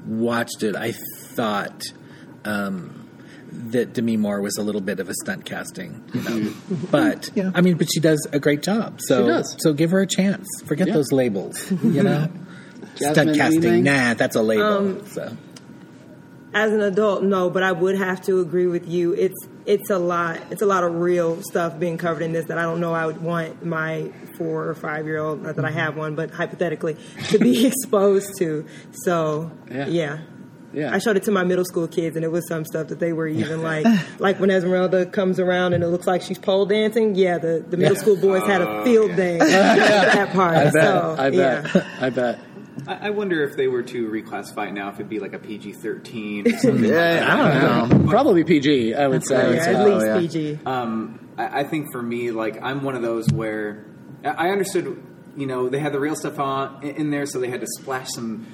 watched 0.06 0.62
it, 0.62 0.76
I 0.76 0.92
thought 0.92 1.82
um, 2.44 3.08
that 3.52 3.92
Demi 3.92 4.16
Moore 4.16 4.40
was 4.40 4.56
a 4.58 4.62
little 4.62 4.80
bit 4.80 5.00
of 5.00 5.08
a 5.08 5.14
stunt 5.14 5.44
casting, 5.44 6.02
you 6.14 6.22
know. 6.22 6.52
but 6.90 7.30
Yeah. 7.34 7.50
I 7.54 7.60
mean, 7.60 7.76
but 7.76 7.88
she 7.92 8.00
does 8.00 8.26
a 8.32 8.38
great 8.38 8.62
job. 8.62 9.00
So 9.02 9.24
She 9.24 9.28
does. 9.28 9.56
so 9.58 9.72
give 9.72 9.90
her 9.90 10.00
a 10.00 10.06
chance. 10.06 10.46
Forget 10.66 10.88
Yeah. 10.88 10.94
those 10.94 11.12
labels, 11.12 11.70
you 11.70 12.02
know. 12.02 12.28
Jasmine, 12.96 13.14
stunt 13.14 13.36
casting, 13.36 13.64
anything? 13.64 13.84
nah, 13.84 14.14
that's 14.14 14.36
a 14.36 14.42
label. 14.42 14.64
Um, 14.64 15.06
so 15.06 15.36
As 16.52 16.72
an 16.72 16.80
adult, 16.80 17.22
no, 17.22 17.48
but 17.48 17.62
I 17.62 17.70
would 17.70 17.96
have 17.96 18.22
to 18.22 18.40
agree 18.40 18.66
with 18.66 18.88
you. 18.88 19.12
It's 19.14 19.36
it's 19.66 19.88
a 19.88 19.98
lot. 19.98 20.40
It's 20.50 20.62
a 20.62 20.66
lot 20.66 20.82
of 20.82 20.94
real 20.96 21.40
stuff 21.42 21.78
being 21.78 21.96
covered 21.96 22.22
in 22.22 22.32
this 22.32 22.46
that 22.46 22.58
I 22.58 22.62
don't 22.62 22.80
know 22.80 22.92
I 22.92 23.06
would 23.06 23.22
want 23.22 23.64
my 23.64 24.10
four 24.36 24.66
or 24.68 24.74
five 24.74 25.06
year 25.06 25.18
old, 25.18 25.42
not 25.42 25.54
that 25.56 25.64
I 25.64 25.70
have 25.70 25.96
one, 25.96 26.16
but 26.16 26.30
hypothetically, 26.32 26.96
to 27.28 27.38
be 27.38 27.66
exposed 27.68 28.36
to. 28.38 28.66
So 29.04 29.52
Yeah. 29.70 29.86
yeah. 29.86 30.18
Yeah. 30.72 30.94
I 30.94 30.98
showed 30.98 31.16
it 31.16 31.24
to 31.24 31.32
my 31.32 31.42
middle 31.42 31.64
school 31.64 31.88
kids, 31.88 32.14
and 32.14 32.24
it 32.24 32.30
was 32.30 32.46
some 32.46 32.64
stuff 32.64 32.88
that 32.88 33.00
they 33.00 33.12
were 33.12 33.26
even 33.26 33.62
like, 33.70 33.84
like 34.20 34.38
when 34.38 34.50
Esmeralda 34.50 35.06
comes 35.06 35.40
around 35.40 35.72
and 35.72 35.82
it 35.82 35.88
looks 35.88 36.06
like 36.06 36.22
she's 36.22 36.38
pole 36.38 36.64
dancing. 36.66 37.14
Yeah, 37.16 37.38
the, 37.38 37.64
the 37.68 37.76
middle 37.76 37.96
school 37.96 38.16
boys 38.16 38.42
had 38.44 38.60
a 38.60 38.68
oh, 38.68 38.84
field 38.84 39.16
day 39.16 39.38
with 39.38 39.48
that 39.48 40.30
part. 40.32 40.56
I 40.56 40.64
bet. 40.70 40.72
So 40.72 41.16
I 41.18 41.30
bet. 41.30 41.74
yeah, 41.74 41.88
I 42.00 42.10
bet. 42.10 42.38
I, 42.86 43.08
I 43.08 43.10
wonder 43.10 43.42
if 43.44 43.56
they 43.56 43.68
were 43.68 43.82
to 43.82 44.08
reclassify 44.10 44.68
it 44.68 44.72
now, 44.72 44.88
if 44.88 44.94
it'd 44.94 45.08
be 45.08 45.18
like 45.20 45.32
a 45.32 45.38
PG 45.38 45.72
thirteen 45.74 46.46
or 46.52 46.56
something. 46.58 46.84
Yeah, 46.84 47.26
I 47.28 47.88
don't 47.88 48.04
know. 48.04 48.10
Probably 48.10 48.44
PG. 48.44 48.94
I 48.94 49.06
would 49.08 49.24
say. 49.26 49.56
yeah, 49.56 49.64
So, 49.64 49.70
at 49.72 49.86
least 49.86 50.06
yeah. 50.06 50.18
PG. 50.18 50.58
Um, 50.66 51.28
I, 51.36 51.60
I 51.60 51.64
think 51.64 51.92
for 51.92 52.02
me, 52.02 52.30
like 52.30 52.62
I'm 52.62 52.82
one 52.82 52.94
of 52.96 53.02
those 53.02 53.28
where 53.32 53.84
I 54.24 54.48
I 54.48 54.50
understood, 54.50 55.02
you 55.36 55.46
know, 55.46 55.68
they 55.68 55.78
had 55.80 55.92
the 55.92 56.00
real 56.00 56.16
stuff 56.16 56.38
on 56.38 56.82
in 56.82 56.96
in 56.96 57.10
there, 57.10 57.26
so 57.26 57.38
they 57.40 57.48
had 57.50 57.60
to 57.60 57.66
splash 57.78 58.08
some 58.10 58.46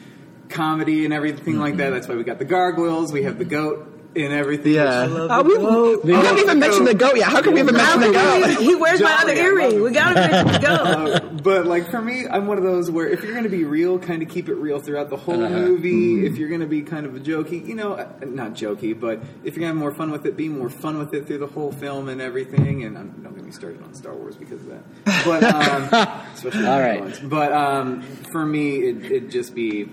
comedy 0.49 1.05
and 1.05 1.13
everything 1.13 1.59
like 1.59 1.77
that. 1.77 1.91
That's 1.91 2.07
why 2.09 2.15
we 2.15 2.23
got 2.25 2.39
the 2.39 2.45
gargoyles, 2.45 3.13
we 3.13 3.23
have 3.25 3.39
the 3.39 3.45
goat 3.45 3.93
and 4.15 4.33
everything. 4.33 4.73
Yeah. 4.75 5.05
love 5.07 5.29
Oh, 5.31 5.43
the 5.43 5.49
we, 5.49 5.57
goat. 5.57 6.05
we 6.05 6.13
haven't 6.15 6.39
even 6.39 6.59
mentioned 6.59 6.87
the 6.87 6.95
goat 6.95 7.17
yet. 7.17 7.29
How 7.31 7.43
can 7.43 7.53
we 7.53 7.61
even 7.61 7.75
mention 7.75 8.01
the 8.01 8.13
goat? 8.13 8.63
he 8.63 8.75
wears 8.75 9.01
my 9.03 9.13
other 9.21 9.35
earring. 9.35 9.83
We 9.83 9.91
gotta 9.91 10.15
mention 10.15 10.53
the 10.53 10.59
goat. 10.59 11.23
But 11.47 11.65
like 11.65 11.93
for 11.93 12.03
me, 12.03 12.27
I'm 12.27 12.49
one 12.49 12.59
of 12.59 12.65
those 12.65 12.91
where 12.91 13.09
if 13.09 13.23
you're 13.23 13.31
going 13.31 13.45
to 13.45 13.49
be 13.49 13.63
real, 13.63 14.01
kind 14.01 14.21
of 14.21 14.29
keep 14.29 14.49
it 14.49 14.55
real 14.55 14.81
throughout 14.81 15.11
the 15.11 15.17
whole 15.17 15.49
movie. 15.49 16.27
If 16.27 16.39
you're 16.39 16.49
going 16.49 16.61
to 16.61 16.67
be 16.67 16.83
kind 16.83 17.07
of 17.07 17.15
a 17.15 17.21
jokey, 17.21 17.65
you 17.65 17.77
know, 17.77 17.95
not 18.27 18.55
jokey, 18.55 18.99
but 18.99 19.21
if 19.45 19.55
you're 19.55 19.61
going 19.61 19.61
to 19.61 19.67
have 19.67 19.77
more 19.77 19.95
fun 19.95 20.11
with 20.11 20.27
it, 20.27 20.37
be 20.37 20.49
more 20.49 20.69
fun 20.69 20.99
with 20.99 21.15
it 21.15 21.29
through 21.29 21.39
the 21.39 21.47
whole 21.47 21.71
film 21.71 22.09
and 22.09 22.21
everything. 22.21 22.83
And 22.83 22.99
um, 22.99 23.21
don't 23.23 23.33
get 23.37 23.45
me 23.45 23.53
started 23.53 23.81
on 23.85 23.95
Star 23.95 24.13
Wars 24.17 24.35
because 24.35 24.61
of 24.63 24.71
that. 24.71 25.25
But 25.25 25.45
um, 25.45 25.85
especially 26.35 26.67
All 26.67 26.81
right. 26.81 26.99
ones. 26.99 27.21
But 27.21 27.53
um, 27.53 28.03
for 28.33 28.45
me, 28.45 28.79
it, 28.79 29.05
it'd 29.05 29.31
just 29.31 29.55
be 29.55 29.89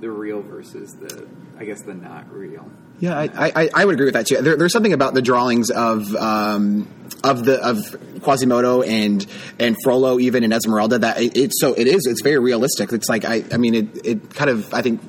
the 0.00 0.10
real 0.10 0.42
versus 0.42 0.96
the, 0.96 1.28
I 1.56 1.66
guess, 1.66 1.82
the 1.82 1.94
not 1.94 2.32
real. 2.32 2.68
Yeah, 3.00 3.18
I, 3.18 3.30
I, 3.34 3.70
I 3.74 3.84
would 3.84 3.94
agree 3.94 4.04
with 4.04 4.14
that 4.14 4.26
too. 4.26 4.36
There, 4.42 4.56
there's 4.56 4.72
something 4.72 4.92
about 4.92 5.14
the 5.14 5.22
drawings 5.22 5.70
of 5.70 6.14
um, 6.14 6.86
of 7.24 7.46
the 7.46 7.58
of 7.66 7.96
Quasimodo 8.22 8.82
and 8.82 9.26
and 9.58 9.76
Frollo 9.82 10.18
even 10.20 10.44
and 10.44 10.52
Esmeralda 10.52 10.98
that 10.98 11.20
it, 11.20 11.36
it's 11.36 11.60
so 11.60 11.72
it 11.72 11.86
is 11.86 12.06
it's 12.06 12.22
very 12.22 12.38
realistic. 12.38 12.92
It's 12.92 13.08
like 13.08 13.24
I 13.24 13.42
I 13.52 13.56
mean 13.56 13.74
it 13.74 14.06
it 14.06 14.34
kind 14.34 14.50
of 14.50 14.72
I 14.74 14.82
think 14.82 15.00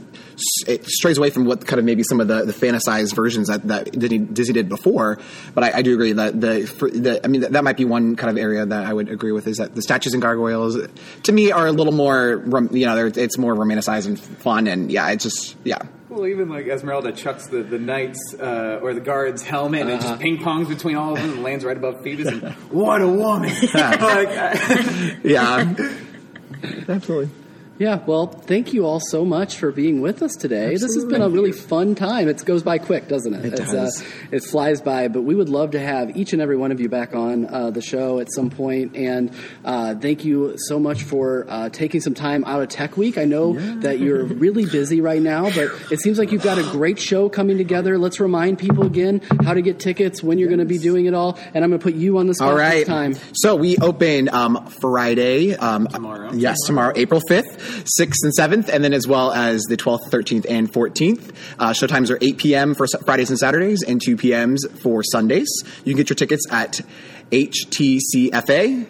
it 0.67 0.85
strays 0.87 1.17
away 1.17 1.29
from 1.29 1.45
what 1.45 1.67
kind 1.67 1.79
of 1.79 1.85
maybe 1.85 2.03
some 2.03 2.19
of 2.19 2.27
the, 2.27 2.45
the 2.45 2.53
fantasized 2.53 3.13
versions 3.13 3.47
that, 3.47 3.67
that 3.67 3.91
Disney, 3.91 4.17
Disney 4.17 4.53
did 4.53 4.69
before. 4.69 5.19
But 5.53 5.63
I, 5.65 5.79
I 5.79 5.81
do 5.81 5.93
agree 5.93 6.13
that 6.13 6.39
the, 6.39 6.65
for 6.65 6.89
the 6.89 7.23
I 7.23 7.27
mean 7.27 7.41
that, 7.41 7.51
that 7.51 7.63
might 7.63 7.77
be 7.77 7.85
one 7.85 8.15
kind 8.15 8.29
of 8.29 8.41
area 8.41 8.65
that 8.65 8.85
I 8.85 8.93
would 8.93 9.09
agree 9.09 9.33
with 9.33 9.47
is 9.47 9.57
that 9.57 9.75
the 9.75 9.81
statues 9.81 10.13
and 10.13 10.21
gargoyles 10.21 10.77
to 11.23 11.31
me 11.31 11.51
are 11.51 11.67
a 11.67 11.71
little 11.71 11.93
more 11.93 12.43
you 12.71 12.85
know 12.85 13.05
it's 13.05 13.37
more 13.37 13.53
romanticized 13.53 14.07
and 14.07 14.19
fun 14.19 14.67
and 14.67 14.91
yeah 14.91 15.09
it's 15.09 15.23
just 15.23 15.57
yeah. 15.63 15.81
Well, 16.11 16.27
even 16.27 16.49
like 16.49 16.67
Esmeralda 16.67 17.13
chucks 17.13 17.47
the, 17.47 17.63
the 17.63 17.79
knight's 17.79 18.35
uh, 18.37 18.79
or 18.81 18.93
the 18.93 18.99
guard's 18.99 19.43
helmet 19.43 19.87
and 19.87 20.01
just 20.01 20.19
ping 20.19 20.39
pongs 20.39 20.67
between 20.67 20.97
all 20.97 21.13
of 21.13 21.21
them 21.21 21.31
and 21.31 21.41
lands 21.43 21.63
right 21.63 21.77
above 21.77 22.03
Phoebus. 22.03 22.27
And 22.27 22.51
what 22.69 23.01
a 23.01 23.07
woman! 23.07 23.49
like, 23.73 25.23
Yeah, 25.23 25.73
absolutely. 26.89 27.29
Yeah, 27.81 27.99
well, 28.05 28.27
thank 28.27 28.73
you 28.73 28.85
all 28.85 28.99
so 28.99 29.25
much 29.25 29.57
for 29.57 29.71
being 29.71 30.01
with 30.01 30.21
us 30.21 30.35
today. 30.35 30.73
This 30.73 30.93
has 30.93 31.03
been 31.05 31.23
a 31.23 31.29
really 31.29 31.51
fun 31.51 31.95
time. 31.95 32.27
It 32.27 32.45
goes 32.45 32.61
by 32.61 32.77
quick, 32.77 33.07
doesn't 33.07 33.33
it? 33.33 33.43
It 33.43 33.53
It's, 33.53 33.71
does. 33.71 34.01
Uh, 34.03 34.05
it 34.29 34.43
flies 34.43 34.81
by, 34.81 35.07
but 35.07 35.23
we 35.23 35.33
would 35.33 35.49
love 35.49 35.71
to 35.71 35.79
have 35.79 36.15
each 36.15 36.31
and 36.31 36.43
every 36.43 36.55
one 36.57 36.71
of 36.71 36.79
you 36.79 36.89
back 36.89 37.15
on 37.15 37.47
uh, 37.51 37.71
the 37.71 37.81
show 37.81 38.19
at 38.19 38.31
some 38.31 38.51
point. 38.51 38.95
And 38.95 39.33
uh, 39.65 39.95
thank 39.95 40.23
you 40.23 40.53
so 40.57 40.79
much 40.79 41.01
for 41.01 41.47
uh, 41.49 41.69
taking 41.69 42.01
some 42.01 42.13
time 42.13 42.43
out 42.45 42.61
of 42.61 42.69
Tech 42.69 42.97
Week. 42.97 43.17
I 43.17 43.25
know 43.25 43.53
that 43.79 43.97
you're 43.97 44.25
really 44.25 44.67
busy 44.67 45.01
right 45.01 45.19
now, 45.19 45.45
but 45.45 45.71
it 45.91 46.01
seems 46.01 46.19
like 46.19 46.31
you've 46.31 46.43
got 46.43 46.59
a 46.59 46.63
great 46.69 46.99
show 46.99 47.29
coming 47.29 47.57
together. 47.57 47.97
Let's 47.97 48.19
remind 48.19 48.59
people 48.59 48.85
again 48.85 49.21
how 49.43 49.55
to 49.55 49.61
get 49.63 49.79
tickets, 49.79 50.21
when 50.21 50.37
you're 50.37 50.49
going 50.49 50.59
to 50.59 50.65
be 50.65 50.77
doing 50.77 51.07
it 51.07 51.15
all, 51.15 51.39
and 51.55 51.63
I'm 51.63 51.71
going 51.71 51.79
to 51.79 51.83
put 51.83 51.95
you 51.95 52.19
on 52.19 52.27
the 52.27 52.35
spot 52.35 52.49
All 52.49 52.55
right. 52.55 52.85
this 52.85 52.87
time. 52.87 53.15
So 53.33 53.55
we 53.55 53.79
open 53.79 54.29
um, 54.29 54.67
Friday. 54.67 55.55
Um, 55.55 55.87
Tomorrow. 55.87 56.33
Yes, 56.33 56.57
tomorrow, 56.67 56.93
April 56.95 57.21
5th, 57.27 57.70
6th, 57.99 58.23
and 58.23 58.33
7th, 58.37 58.69
and 58.69 58.83
then 58.83 58.93
as 58.93 59.07
well 59.07 59.31
as 59.31 59.63
the 59.63 59.77
12th, 59.77 60.09
13th, 60.09 60.45
and 60.49 60.71
14th. 60.71 61.33
Uh, 61.59 61.73
show 61.73 61.87
times 61.87 62.11
are 62.11 62.17
8 62.21 62.37
p.m. 62.37 62.75
for 62.75 62.85
Fridays 63.05 63.29
and 63.29 63.39
Saturdays 63.39 63.83
and 63.83 64.01
2 64.01 64.17
p.m.s 64.17 64.65
for 64.81 65.03
Sundays. 65.03 65.49
You 65.83 65.93
can 65.93 65.97
get 65.97 66.09
your 66.09 66.15
tickets 66.15 66.45
at 66.51 66.81
htcfa.org. 67.31 68.89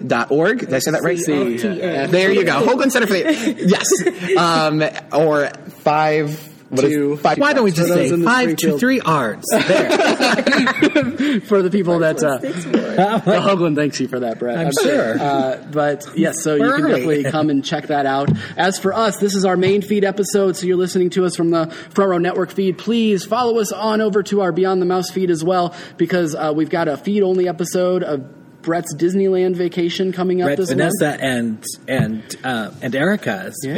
Did 0.60 0.74
I 0.74 0.80
say 0.80 0.92
that 0.92 1.04
right? 1.04 1.20
There 1.26 2.32
you 2.32 2.44
go. 2.44 2.66
Hoogland 2.66 2.92
Center 2.92 3.08
for 3.08 3.14
the 3.14 3.56
Yes. 3.60 3.88
Um, 4.38 4.84
or 5.12 5.50
five. 5.84 6.51
What 6.72 6.86
is- 6.86 6.90
Two. 6.92 7.18
five 7.18 7.38
Why 7.38 7.54
don't 7.54 7.66
we 7.66 7.72
just 7.72 7.90
For 7.90 7.96
those 7.96 8.08
say 8.10 8.14
in 8.14 8.22
the 8.22 8.26
five 8.26 8.56
to 8.56 8.78
three 8.80 9.02
arts? 9.02 9.46
There. 9.52 9.62
for 11.42 11.62
the 11.62 11.70
people 11.70 12.00
that 12.00 12.24
uh, 12.24 12.40
Six 12.40 12.66
words. 12.66 12.98
Hoogland 12.98 13.76
thanks 13.76 14.00
you 14.00 14.08
for 14.08 14.22
that, 14.22 14.40
Brett. 14.40 14.58
I'm 14.58 14.72
sure. 14.82 15.20
Uh, 15.20 15.58
but 15.72 16.06
yes, 16.18 16.42
so 16.44 16.56
you 16.56 16.62
can 16.62 16.72
Right. 16.84 16.90
definitely 16.92 17.24
come 17.26 17.50
and 17.50 17.64
check 17.64 17.88
that 17.88 18.06
out. 18.06 18.30
As 18.58 18.80
for 18.80 18.94
us, 18.94 19.18
this 19.18 19.36
is 19.36 19.44
our 19.46 19.58
main 19.58 19.82
feed 19.82 20.06
episode, 20.06 20.56
so 20.56 20.66
you're 20.66 20.78
listening 20.78 21.10
to 21.12 21.26
us 21.26 21.36
from 21.36 21.50
the 21.52 21.68
Front 21.90 22.10
Row 22.12 22.18
Network 22.18 22.52
feed. 22.52 22.78
Please 22.78 23.26
follow 23.26 23.60
us 23.60 23.72
on 23.72 24.00
over 24.02 24.24
to 24.24 24.42
our 24.42 24.52
Beyond 24.52 24.82
the 24.82 24.86
Mouse 24.86 25.10
feed 25.12 25.30
as 25.30 25.44
well, 25.44 25.76
because 25.98 26.36
uh, 26.36 26.54
we've 26.56 26.70
got 26.70 26.88
a 26.88 26.96
feed 26.98 27.22
only 27.24 27.48
episode 27.50 28.04
of 28.04 28.26
Brett's 28.62 28.94
Disneyland 28.96 29.56
vacation 29.56 30.12
coming 30.12 30.42
up 30.42 30.48
Brett, 30.48 30.58
this 30.58 30.70
Vanessa, 30.70 31.06
month. 31.10 31.22
and 31.22 31.66
and 31.88 32.36
uh, 32.44 32.72
and 32.82 32.96
Erica's 32.96 33.56
Yeah, 33.64 33.74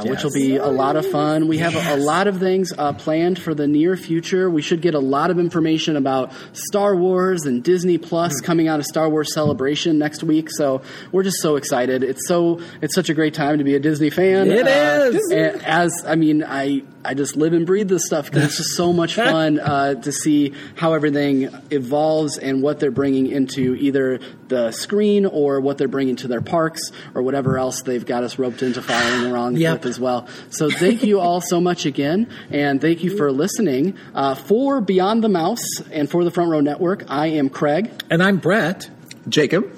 vacation. 0.00 0.10
which 0.10 0.18
Yes. 0.18 0.24
will 0.24 0.32
be 0.32 0.56
a 0.56 0.66
lot 0.66 0.96
of 0.96 1.06
fun. 1.06 1.48
We 1.48 1.58
have 1.58 1.74
a, 1.74 1.94
a 1.94 1.96
lot 1.96 2.26
of 2.26 2.38
things 2.38 2.72
uh, 2.76 2.92
planned 2.92 3.38
for 3.38 3.54
the 3.54 3.66
near 3.66 3.96
future. 3.96 4.50
We 4.50 4.62
should 4.62 4.82
get 4.82 4.94
a 4.94 4.98
lot 5.00 5.30
of 5.30 5.38
information 5.38 5.96
about 5.96 6.32
Star 6.52 6.94
Wars 6.96 7.44
and 7.46 7.62
Disney 7.62 7.98
Plus 7.98 8.38
Hmm. 8.40 8.44
coming 8.46 8.68
out 8.68 8.78
of 8.80 8.86
Star 8.86 9.08
Wars 9.08 9.32
Celebration 9.32 9.98
next 9.98 10.22
week. 10.22 10.48
So 10.50 10.82
we're 11.12 11.22
just 11.22 11.40
so 11.40 11.56
excited. 11.56 12.02
It's 12.02 12.26
so 12.28 12.60
it's 12.82 12.94
such 12.94 13.08
a 13.08 13.14
great 13.14 13.34
time 13.34 13.58
to 13.58 13.64
be 13.64 13.74
a 13.74 13.80
Disney 13.80 14.10
fan. 14.10 14.50
It 14.50 14.66
is. 14.66 15.30
is. 15.30 15.62
As 15.64 16.04
I 16.06 16.16
mean, 16.16 16.44
I 16.44 16.82
I 17.02 17.14
just 17.14 17.34
live 17.36 17.54
and 17.54 17.64
breathe 17.66 17.88
this 17.88 18.04
stuff 18.04 18.26
because 18.26 18.44
it's 18.44 18.56
just 18.58 18.76
so 18.76 18.92
much 18.92 19.14
fun 19.16 19.58
uh, 19.58 19.94
to 19.94 20.12
see 20.12 20.52
how 20.74 20.92
everything 20.92 21.48
evolves 21.70 22.36
and 22.36 22.62
what 22.62 22.78
they're 22.78 22.90
bringing 22.90 23.26
into 23.26 23.74
either 23.74 24.20
the 24.48 24.70
screen 24.72 25.24
or 25.24 25.60
what 25.60 25.78
they're 25.78 25.88
bringing 25.88 26.16
to 26.16 26.28
their 26.28 26.42
parks 26.42 26.80
or 27.14 27.22
whatever 27.22 27.56
else 27.56 27.82
they've 27.82 28.04
got 28.04 28.22
us 28.22 28.38
roped 28.38 28.62
into 28.62 28.82
following 28.82 29.30
along 29.30 29.56
Yep. 29.56 29.72
with 29.78 29.86
as 29.86 29.98
well. 29.98 30.28
So 30.50 30.68
thank 30.70 31.02
you 31.02 31.20
all 31.20 31.40
so 31.40 31.60
much 31.60 31.86
again, 31.86 32.28
and 32.50 32.80
thank 32.80 33.02
you 33.02 33.16
for 33.16 33.32
listening. 33.32 33.96
Uh, 34.14 34.34
for 34.34 34.80
Beyond 34.82 35.24
the 35.24 35.28
Mouse 35.30 35.80
and 35.90 36.10
for 36.10 36.22
the 36.24 36.30
Front 36.30 36.50
Row 36.50 36.60
Network, 36.60 37.04
I 37.08 37.28
am 37.28 37.48
Craig, 37.48 37.90
and 38.10 38.22
I'm 38.22 38.36
Brett. 38.38 38.90
Jacob. 39.28 39.70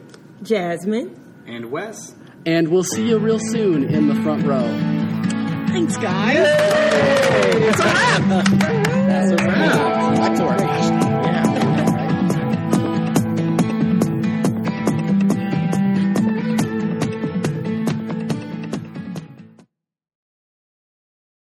Jasmine. 0.42 1.18
And 1.46 1.70
Wes. 1.70 2.14
and 2.46 2.68
we'll 2.68 2.82
see 2.84 3.08
you 3.08 3.18
real 3.18 3.38
soon 3.38 3.84
in 3.84 4.08
the 4.08 4.14
front 4.22 4.44
row. 4.44 5.11
Thanks, 5.72 5.96
guys. 5.96 6.36
It's 6.36 7.80
a 7.80 7.84
wrap. 7.84 8.22
That's 8.28 9.30
a 9.32 9.36
wrap. 9.36 10.16
Back 10.18 10.36
to 10.36 10.44
our 10.44 11.11